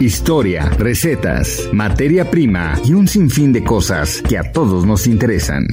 Historia, 0.00 0.70
recetas, 0.78 1.68
materia 1.72 2.30
prima 2.30 2.74
y 2.84 2.94
un 2.94 3.06
sinfín 3.06 3.52
de 3.52 3.62
cosas 3.62 4.22
que 4.26 4.38
a 4.38 4.50
todos 4.50 4.86
nos 4.86 5.06
interesan. 5.06 5.66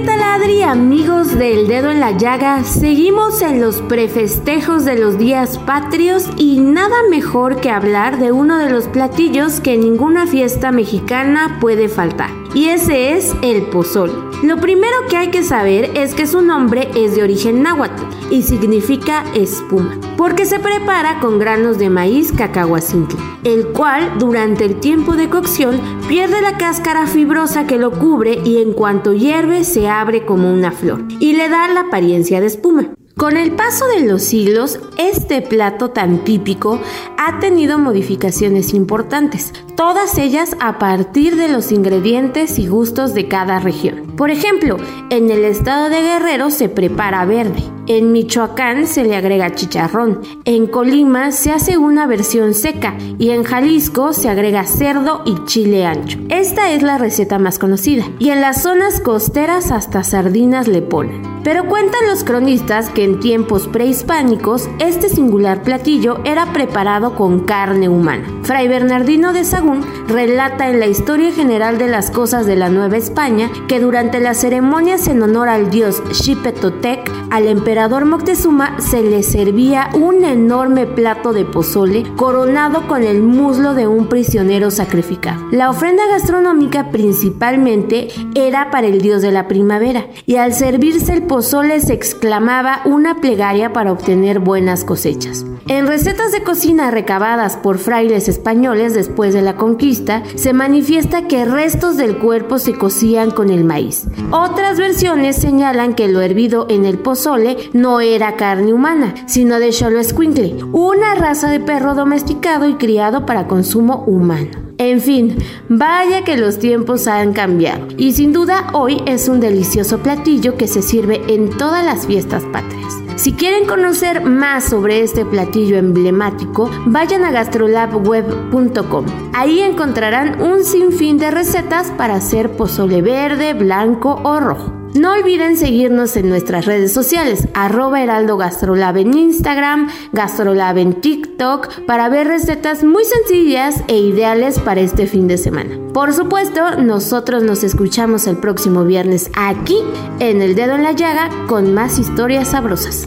Hola, 0.00 0.17
¿qué 0.48 0.54
tal 0.54 0.62
Adri? 0.62 0.62
Amigos 0.62 1.38
del 1.38 1.66
dedo 1.66 1.90
en 1.90 2.00
la 2.00 2.12
llaga, 2.12 2.64
seguimos 2.64 3.42
en 3.42 3.60
los 3.60 3.80
prefestejos 3.82 4.84
de 4.84 4.98
los 4.98 5.18
días 5.18 5.58
patrios 5.58 6.28
y 6.36 6.60
nada 6.60 6.96
mejor 7.10 7.60
que 7.60 7.70
hablar 7.70 8.18
de 8.18 8.32
uno 8.32 8.58
de 8.58 8.70
los 8.70 8.88
platillos 8.88 9.60
que 9.60 9.76
ninguna 9.76 10.26
fiesta 10.26 10.72
mexicana 10.72 11.58
puede 11.60 11.88
faltar. 11.88 12.30
Y 12.54 12.68
ese 12.68 13.12
es 13.12 13.34
el 13.42 13.62
pozol. 13.66 14.30
Lo 14.42 14.58
primero 14.58 14.94
que 15.10 15.16
hay 15.16 15.30
que 15.30 15.42
saber 15.42 15.90
es 15.94 16.14
que 16.14 16.26
su 16.26 16.40
nombre 16.40 16.88
es 16.94 17.16
de 17.16 17.22
origen 17.22 17.62
náhuatl 17.62 18.04
y 18.30 18.42
significa 18.42 19.24
espuma, 19.34 19.98
porque 20.16 20.44
se 20.44 20.58
prepara 20.58 21.18
con 21.20 21.38
granos 21.38 21.78
de 21.78 21.90
maíz 21.90 22.32
cacahuacintle, 22.32 23.18
el 23.44 23.68
cual 23.68 24.18
durante 24.18 24.64
el 24.64 24.76
tiempo 24.76 25.16
de 25.16 25.28
cocción 25.28 25.80
pierde 26.08 26.40
la 26.40 26.56
cáscara 26.56 27.06
fibrosa 27.06 27.66
que 27.66 27.78
lo 27.78 27.90
cubre 27.90 28.40
y 28.44 28.58
en 28.58 28.74
cuanto 28.74 29.12
hierve 29.12 29.64
se 29.64 29.88
abre 29.88 30.24
como 30.38 30.52
una 30.52 30.70
flor 30.70 31.02
y 31.18 31.32
le 31.32 31.48
da 31.48 31.66
la 31.66 31.80
apariencia 31.80 32.40
de 32.40 32.46
espuma. 32.46 32.94
Con 33.18 33.36
el 33.36 33.50
paso 33.50 33.84
de 33.88 34.06
los 34.06 34.22
siglos, 34.22 34.78
este 34.96 35.42
plato 35.42 35.90
tan 35.90 36.22
típico 36.22 36.80
ha 37.16 37.40
tenido 37.40 37.76
modificaciones 37.76 38.72
importantes, 38.74 39.52
todas 39.76 40.18
ellas 40.18 40.56
a 40.60 40.78
partir 40.78 41.34
de 41.34 41.48
los 41.48 41.72
ingredientes 41.72 42.60
y 42.60 42.68
gustos 42.68 43.14
de 43.14 43.26
cada 43.26 43.58
región. 43.58 44.06
Por 44.16 44.30
ejemplo, 44.30 44.76
en 45.10 45.32
el 45.32 45.44
estado 45.44 45.88
de 45.88 46.00
Guerrero 46.00 46.52
se 46.52 46.68
prepara 46.68 47.24
verde, 47.24 47.64
en 47.88 48.12
Michoacán 48.12 48.86
se 48.86 49.02
le 49.02 49.16
agrega 49.16 49.54
chicharrón, 49.54 50.20
en 50.44 50.66
Colima 50.66 51.32
se 51.32 51.50
hace 51.50 51.76
una 51.76 52.06
versión 52.06 52.54
seca 52.54 52.96
y 53.18 53.30
en 53.30 53.42
Jalisco 53.42 54.12
se 54.12 54.28
agrega 54.28 54.64
cerdo 54.64 55.22
y 55.24 55.44
chile 55.46 55.86
ancho. 55.86 56.18
Esta 56.28 56.70
es 56.70 56.82
la 56.82 56.98
receta 56.98 57.38
más 57.38 57.58
conocida 57.58 58.04
y 58.18 58.30
en 58.30 58.42
las 58.42 58.62
zonas 58.62 59.00
costeras 59.00 59.72
hasta 59.72 60.04
sardinas 60.04 60.68
le 60.68 60.82
ponen. 60.82 61.22
Pero 61.44 61.66
cuentan 61.66 62.06
los 62.08 62.24
cronistas 62.24 62.90
que 62.90 63.04
en 63.08 63.20
tiempos 63.20 63.66
prehispánicos 63.66 64.68
este 64.78 65.08
singular 65.08 65.62
platillo 65.62 66.20
era 66.24 66.52
preparado 66.52 67.14
con 67.14 67.40
carne 67.40 67.88
humana. 67.88 68.37
Fray 68.48 68.66
Bernardino 68.66 69.34
de 69.34 69.44
Sagún 69.44 69.84
relata 70.08 70.70
en 70.70 70.80
la 70.80 70.86
historia 70.86 71.32
general 71.32 71.76
de 71.76 71.86
las 71.86 72.10
cosas 72.10 72.46
de 72.46 72.56
la 72.56 72.70
Nueva 72.70 72.96
España 72.96 73.50
que 73.68 73.78
durante 73.78 74.20
las 74.20 74.38
ceremonias 74.38 75.06
en 75.06 75.20
honor 75.20 75.50
al 75.50 75.68
dios 75.68 76.02
Xipetotec, 76.12 77.12
al 77.28 77.46
emperador 77.46 78.06
Moctezuma 78.06 78.80
se 78.80 79.02
le 79.02 79.22
servía 79.22 79.90
un 79.92 80.24
enorme 80.24 80.86
plato 80.86 81.34
de 81.34 81.44
pozole 81.44 82.04
coronado 82.16 82.88
con 82.88 83.04
el 83.04 83.22
muslo 83.22 83.74
de 83.74 83.86
un 83.86 84.08
prisionero 84.08 84.70
sacrificado. 84.70 85.44
La 85.50 85.68
ofrenda 85.68 86.06
gastronómica 86.06 86.90
principalmente 86.90 88.08
era 88.34 88.70
para 88.70 88.86
el 88.86 89.02
dios 89.02 89.20
de 89.20 89.30
la 89.30 89.46
primavera 89.46 90.06
y 90.24 90.36
al 90.36 90.54
servirse 90.54 91.12
el 91.12 91.24
pozole 91.24 91.80
se 91.80 91.92
exclamaba 91.92 92.80
una 92.86 93.20
plegaria 93.20 93.74
para 93.74 93.92
obtener 93.92 94.38
buenas 94.38 94.84
cosechas. 94.84 95.44
En 95.68 95.86
recetas 95.86 96.32
de 96.32 96.42
cocina 96.42 96.90
recabadas 96.90 97.58
por 97.58 97.76
frailes 97.76 98.26
españoles 98.26 98.94
después 98.94 99.34
de 99.34 99.42
la 99.42 99.56
conquista, 99.56 100.22
se 100.34 100.54
manifiesta 100.54 101.28
que 101.28 101.44
restos 101.44 101.98
del 101.98 102.16
cuerpo 102.16 102.58
se 102.58 102.72
cocían 102.72 103.30
con 103.30 103.50
el 103.50 103.64
maíz. 103.64 104.06
Otras 104.30 104.78
versiones 104.78 105.36
señalan 105.36 105.94
que 105.94 106.08
lo 106.08 106.22
hervido 106.22 106.66
en 106.70 106.86
el 106.86 106.98
pozole 106.98 107.58
no 107.74 108.00
era 108.00 108.36
carne 108.36 108.72
humana, 108.72 109.14
sino 109.26 109.60
de 109.60 109.72
Xoloescuincle, 109.72 110.56
una 110.72 111.14
raza 111.14 111.50
de 111.50 111.60
perro 111.60 111.94
domesticado 111.94 112.66
y 112.66 112.76
criado 112.76 113.26
para 113.26 113.46
consumo 113.46 114.04
humano. 114.06 114.67
En 114.78 115.00
fin, 115.00 115.36
vaya 115.68 116.22
que 116.22 116.36
los 116.36 116.60
tiempos 116.60 117.08
han 117.08 117.32
cambiado 117.32 117.88
y 117.96 118.12
sin 118.12 118.32
duda 118.32 118.68
hoy 118.72 119.02
es 119.06 119.28
un 119.28 119.40
delicioso 119.40 119.98
platillo 119.98 120.56
que 120.56 120.68
se 120.68 120.82
sirve 120.82 121.20
en 121.26 121.50
todas 121.50 121.84
las 121.84 122.06
fiestas 122.06 122.44
patrias. 122.52 122.94
Si 123.16 123.32
quieren 123.32 123.66
conocer 123.66 124.22
más 124.22 124.62
sobre 124.62 125.02
este 125.02 125.24
platillo 125.24 125.76
emblemático, 125.76 126.70
vayan 126.86 127.24
a 127.24 127.32
gastrolabweb.com. 127.32 129.06
Ahí 129.34 129.58
encontrarán 129.62 130.40
un 130.40 130.62
sinfín 130.62 131.18
de 131.18 131.32
recetas 131.32 131.90
para 131.98 132.14
hacer 132.14 132.52
pozole 132.52 133.02
verde, 133.02 133.54
blanco 133.54 134.20
o 134.22 134.38
rojo. 134.38 134.77
No 134.94 135.12
olviden 135.12 135.56
seguirnos 135.56 136.16
en 136.16 136.28
nuestras 136.28 136.64
redes 136.64 136.92
sociales, 136.92 137.48
arroba 137.54 138.02
heraldo 138.02 138.36
gastrolab 138.36 138.96
en 138.96 139.16
Instagram, 139.16 139.88
gastrolab 140.12 140.78
en 140.78 141.00
TikTok, 141.00 141.84
para 141.86 142.08
ver 142.08 142.26
recetas 142.26 142.84
muy 142.84 143.04
sencillas 143.04 143.82
e 143.88 143.98
ideales 143.98 144.58
para 144.58 144.80
este 144.80 145.06
fin 145.06 145.28
de 145.28 145.38
semana. 145.38 145.76
Por 145.92 146.12
supuesto, 146.12 146.76
nosotros 146.76 147.42
nos 147.42 147.64
escuchamos 147.64 148.26
el 148.26 148.38
próximo 148.38 148.84
viernes 148.84 149.30
aquí 149.34 149.78
en 150.20 150.42
El 150.42 150.54
Dedo 150.54 150.74
en 150.74 150.82
la 150.82 150.92
Llaga 150.92 151.28
con 151.48 151.74
más 151.74 151.98
historias 151.98 152.48
sabrosas. 152.48 153.06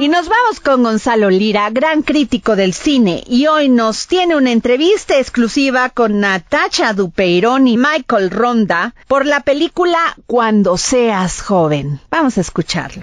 Y 0.00 0.06
nos 0.06 0.28
vamos 0.28 0.60
con 0.60 0.84
Gonzalo 0.84 1.28
Lira, 1.28 1.70
gran 1.70 2.02
crítico 2.02 2.54
del 2.54 2.72
cine, 2.72 3.24
y 3.26 3.48
hoy 3.48 3.68
nos 3.68 4.06
tiene 4.06 4.36
una 4.36 4.52
entrevista 4.52 5.18
exclusiva 5.18 5.90
con 5.90 6.20
Natacha 6.20 6.92
Dupeirón 6.92 7.66
y 7.66 7.76
Michael 7.76 8.30
Ronda 8.30 8.94
por 9.08 9.26
la 9.26 9.40
película 9.40 9.98
Cuando 10.28 10.76
seas 10.76 11.42
joven. 11.42 11.98
Vamos 12.12 12.38
a 12.38 12.42
escucharlo. 12.42 13.02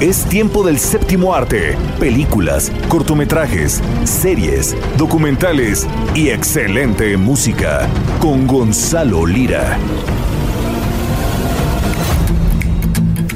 Es 0.00 0.24
tiempo 0.24 0.64
del 0.64 0.80
séptimo 0.80 1.36
arte. 1.36 1.78
Películas, 2.00 2.72
cortometrajes, 2.88 3.80
series, 4.02 4.76
documentales 4.98 5.86
y 6.16 6.30
excelente 6.30 7.16
música. 7.16 7.88
Con 8.20 8.48
Gonzalo 8.48 9.24
Lira. 9.24 9.78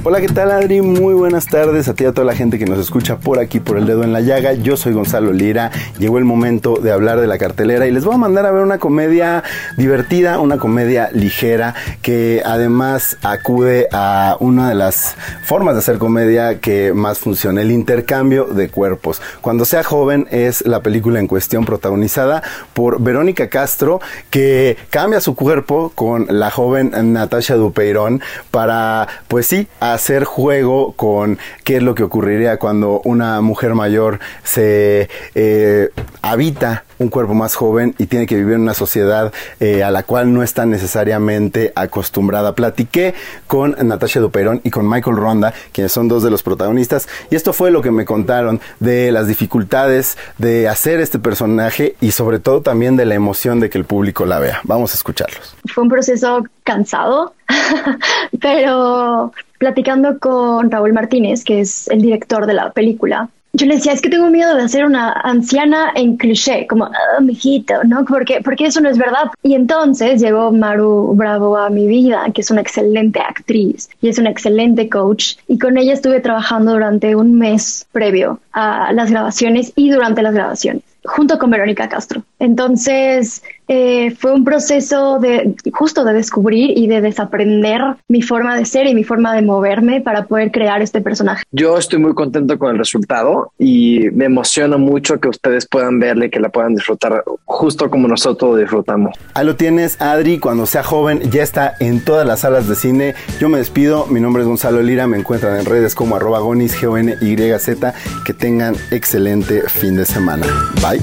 Hola, 0.05 0.21
¿qué 0.21 0.29
tal 0.29 0.53
Adri? 0.53 0.81
Muy 0.81 1.13
buenas 1.13 1.47
tardes 1.47 1.89
a 1.89 1.95
ti 1.95 2.05
y 2.05 2.07
a 2.07 2.13
toda 2.13 2.25
la 2.25 2.35
gente 2.35 2.57
que 2.57 2.65
nos 2.67 2.79
escucha 2.79 3.19
por 3.19 3.41
aquí, 3.41 3.59
por 3.59 3.77
el 3.77 3.85
dedo 3.85 4.05
en 4.05 4.13
la 4.13 4.21
llaga. 4.21 4.53
Yo 4.53 4.77
soy 4.77 4.93
Gonzalo 4.93 5.33
Lira. 5.33 5.73
Llegó 5.99 6.19
el 6.19 6.25
momento 6.25 6.77
de 6.77 6.93
hablar 6.93 7.21
de 7.21 7.27
la 7.27 7.37
cartelera 7.37 7.85
y 7.85 7.91
les 7.91 8.05
voy 8.05 8.15
a 8.15 8.19
mandar 8.19 8.47
a 8.47 8.53
ver 8.53 8.63
una 8.63 8.79
comedia 8.79 9.43
divertida, 9.77 10.39
una 10.39 10.57
comedia 10.57 11.11
ligera 11.13 11.75
que 12.01 12.43
además 12.47 13.19
acude 13.23 13.89
a 13.93 14.37
una 14.39 14.69
de 14.69 14.77
las 14.77 15.17
formas 15.45 15.75
de 15.75 15.81
hacer 15.81 15.99
comedia 15.99 16.61
que 16.61 16.93
más 16.95 17.19
funciona, 17.19 17.61
el 17.61 17.73
intercambio 17.73 18.45
de 18.45 18.69
cuerpos. 18.69 19.21
Cuando 19.41 19.65
sea 19.65 19.83
joven 19.83 20.29
es 20.31 20.65
la 20.65 20.81
película 20.81 21.19
en 21.19 21.27
cuestión 21.27 21.65
protagonizada 21.65 22.45
por 22.73 23.03
Verónica 23.03 23.49
Castro 23.49 24.01
que 24.31 24.77
cambia 24.91 25.21
su 25.21 25.35
cuerpo 25.35 25.91
con 25.97 26.27
la 26.31 26.53
joven 26.53 26.93
Natasha 27.13 27.57
Dupeirón 27.57 28.23
para, 28.53 29.09
pues 29.27 29.47
sí, 29.47 29.67
hacer 29.93 30.25
juego 30.25 30.93
con 30.93 31.39
qué 31.65 31.77
es 31.77 31.83
lo 31.83 31.95
que 31.95 32.03
ocurriría 32.03 32.59
cuando 32.59 33.01
una 33.05 33.41
mujer 33.41 33.75
mayor 33.75 34.21
se 34.45 35.09
eh, 35.35 35.91
habita 36.23 36.85
un 36.99 37.09
cuerpo 37.09 37.35
más 37.35 37.55
joven 37.55 37.95
y 37.99 38.07
tiene 38.07 38.27
que 38.27 38.37
vivir 38.37 38.55
en 38.55 38.63
una 38.63 38.75
sociedad 38.75 39.33
eh, 39.61 39.83
a 39.83 39.91
la 39.91 40.03
cual 40.03 40.33
no 40.33 40.43
está 40.43 40.67
necesariamente 40.67 41.73
acostumbrada. 41.75 42.55
Platiqué 42.55 43.15
con 43.47 43.77
Natasha 43.83 44.21
Duperón 44.21 44.61
y 44.65 44.71
con 44.71 44.89
Michael 44.89 45.17
Ronda, 45.17 45.55
quienes 45.73 45.93
son 45.93 46.09
dos 46.09 46.23
de 46.23 46.31
los 46.31 46.43
protagonistas, 46.43 47.09
y 47.31 47.37
esto 47.37 47.53
fue 47.53 47.71
lo 47.71 47.83
que 47.83 47.91
me 47.91 48.05
contaron 48.05 48.61
de 48.81 49.13
las 49.13 49.29
dificultades 49.29 50.19
de 50.39 50.69
hacer 50.69 51.01
este 51.01 51.19
personaje 51.19 51.97
y 52.01 52.11
sobre 52.11 52.39
todo 52.39 52.63
también 52.63 52.97
de 52.97 53.05
la 53.05 53.15
emoción 53.15 53.61
de 53.61 53.71
que 53.71 53.79
el 53.79 53.85
público 53.85 54.27
la 54.27 54.39
vea. 54.39 54.61
Vamos 54.65 54.93
a 54.93 54.95
escucharlos. 54.95 55.57
Fue 55.73 55.85
un 55.85 55.91
proceso 55.91 56.45
cansado, 56.65 57.35
pero 58.41 59.33
platicando 59.59 60.19
con 60.19 60.71
Raúl 60.71 60.93
Martínez, 60.93 61.45
que 61.45 61.61
es 61.61 61.89
el 61.89 62.03
director 62.03 62.47
de 62.47 62.55
la 62.55 62.71
película, 62.71 63.29
yo 63.55 63.67
le 63.67 63.77
decía, 63.77 63.93
es 63.93 64.03
que 64.03 64.11
tengo 64.11 64.31
miedo 64.31 64.55
de 64.55 64.63
hacer 64.63 64.85
una 64.85 65.11
anciana 65.11 65.91
en 65.95 66.17
cliché, 66.17 66.67
como, 66.67 66.85
oh, 66.85 67.21
mijito, 67.23 67.83
¿no? 67.85 68.05
Porque, 68.05 68.41
porque 68.45 68.67
eso 68.67 68.81
no 68.81 68.91
es 68.91 68.99
verdad. 68.99 69.31
Y 69.43 69.55
entonces 69.55 70.21
llegó 70.21 70.53
Maru 70.53 71.15
Bravo 71.17 71.57
a 71.57 71.71
mi 71.71 71.87
vida, 71.87 72.27
que 72.33 72.43
es 72.43 72.51
una 72.51 72.61
excelente 72.61 73.21
actriz 73.21 73.89
y 74.01 74.09
es 74.09 74.19
una 74.19 74.31
excelente 74.31 74.89
coach. 74.89 75.37
Y 75.49 75.59
con 75.59 75.79
ella 75.79 75.95
estuve 75.95 76.21
trabajando 76.21 76.73
durante 76.73 77.17
un 77.17 77.39
mes 77.39 77.87
previo 77.91 78.39
a 78.53 78.93
las 78.93 79.11
grabaciones 79.11 79.73
y 79.75 79.91
durante 79.91 80.23
las 80.23 80.35
grabaciones. 80.35 80.83
junto 81.05 81.39
con 81.39 81.51
Verónica 81.51 81.89
Castro. 81.89 82.23
Entonces, 82.39 83.43
eh, 83.67 84.15
fue 84.19 84.33
un 84.33 84.45
proceso 84.45 85.19
de 85.19 85.55
justo 85.73 86.05
de 86.05 86.15
descubrir 86.15 86.77
y 86.77 86.87
de 86.87 87.01
desaprender 87.01 87.81
mi 88.09 88.23
forma 88.23 88.57
de 88.57 88.65
ser 88.65 88.87
y 88.87 88.95
mi 88.95 89.05
forma 89.05 89.35
de 89.35 89.43
moverme 89.43 90.01
para 90.01 90.25
poder 90.25 90.51
crear 90.51 90.81
este 90.81 91.01
personaje. 91.01 91.45
Yo 91.53 91.77
estoy 91.77 91.99
muy 91.99 92.15
contento 92.15 92.59
con 92.59 92.71
el 92.71 92.79
resultado 92.79 93.53
y 93.59 94.09
me 94.13 94.27
emociona 94.27 94.79
mucho 94.79 95.21
que 95.21 95.29
ustedes 95.29 95.67
puedan 95.67 95.99
verle 95.99 96.27
y 96.27 96.31
que 96.31 96.41
la 96.41 96.49
puedan 96.49 96.75
disfrutar 96.75 97.25
justo 97.45 97.91
como 97.91 98.09
nosotros 98.09 98.59
disfrutamos. 98.59 99.15
Ahí 99.35 99.45
lo 99.45 99.57
tienes, 99.57 100.01
Adri, 100.01 100.39
cuando 100.39 100.65
sea 100.67 100.83
joven 100.83 101.21
ya 101.31 101.43
está 101.43 101.75
en 101.81 102.03
todas 102.05 102.27
las 102.27 102.41
salas 102.41 102.69
de 102.69 102.75
cine. 102.75 103.15
Yo 103.41 103.49
me 103.49 103.59
despido, 103.59 104.07
mi 104.07 104.21
nombre 104.21 104.43
es 104.43 104.49
Gonzalo 104.49 104.81
Lira, 104.83 105.07
me 105.07 105.19
encuentran 105.19 105.59
en 105.59 105.67
redes 105.67 105.95
como 105.95 106.17
arroba 106.17 106.39
gonis, 106.39 106.81
g 106.81 106.89
o 106.89 106.97
n 106.97 107.17
y 107.21 107.37
z 107.37 107.95
Que 108.25 108.33
tengan 108.33 108.75
excelente 108.91 109.63
fin 109.69 109.97
de 109.97 110.07
semana. 110.07 110.47
Bye. 110.81 110.99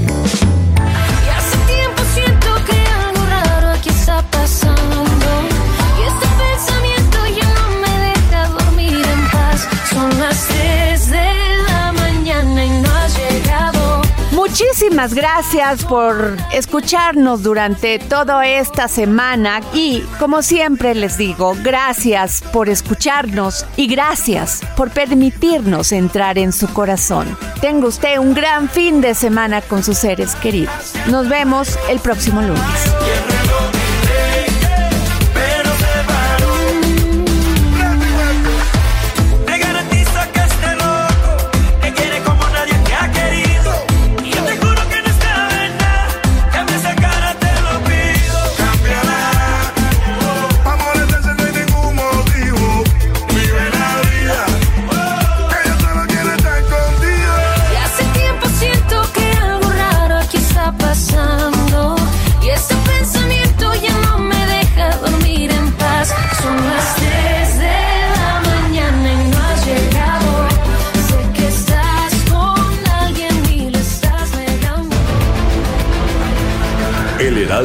Muchísimas 14.57 15.13
gracias 15.13 15.83
por 15.83 16.37
escucharnos 16.53 17.43
durante 17.43 17.99
toda 17.99 18.47
esta 18.47 18.87
semana 18.87 19.59
y 19.73 19.99
como 20.17 20.41
siempre 20.41 20.95
les 20.95 21.17
digo, 21.17 21.57
gracias 21.61 22.41
por 22.53 22.69
escucharnos 22.69 23.65
y 23.75 23.87
gracias 23.87 24.61
por 24.77 24.91
permitirnos 24.91 25.91
entrar 25.91 26.37
en 26.37 26.53
su 26.53 26.69
corazón. 26.69 27.37
Tenga 27.59 27.87
usted 27.87 28.17
un 28.17 28.33
gran 28.33 28.69
fin 28.69 29.01
de 29.01 29.13
semana 29.13 29.59
con 29.59 29.83
sus 29.83 29.97
seres 29.97 30.35
queridos. 30.35 30.93
Nos 31.07 31.27
vemos 31.27 31.77
el 31.89 31.99
próximo 31.99 32.41
lunes. 32.41 33.44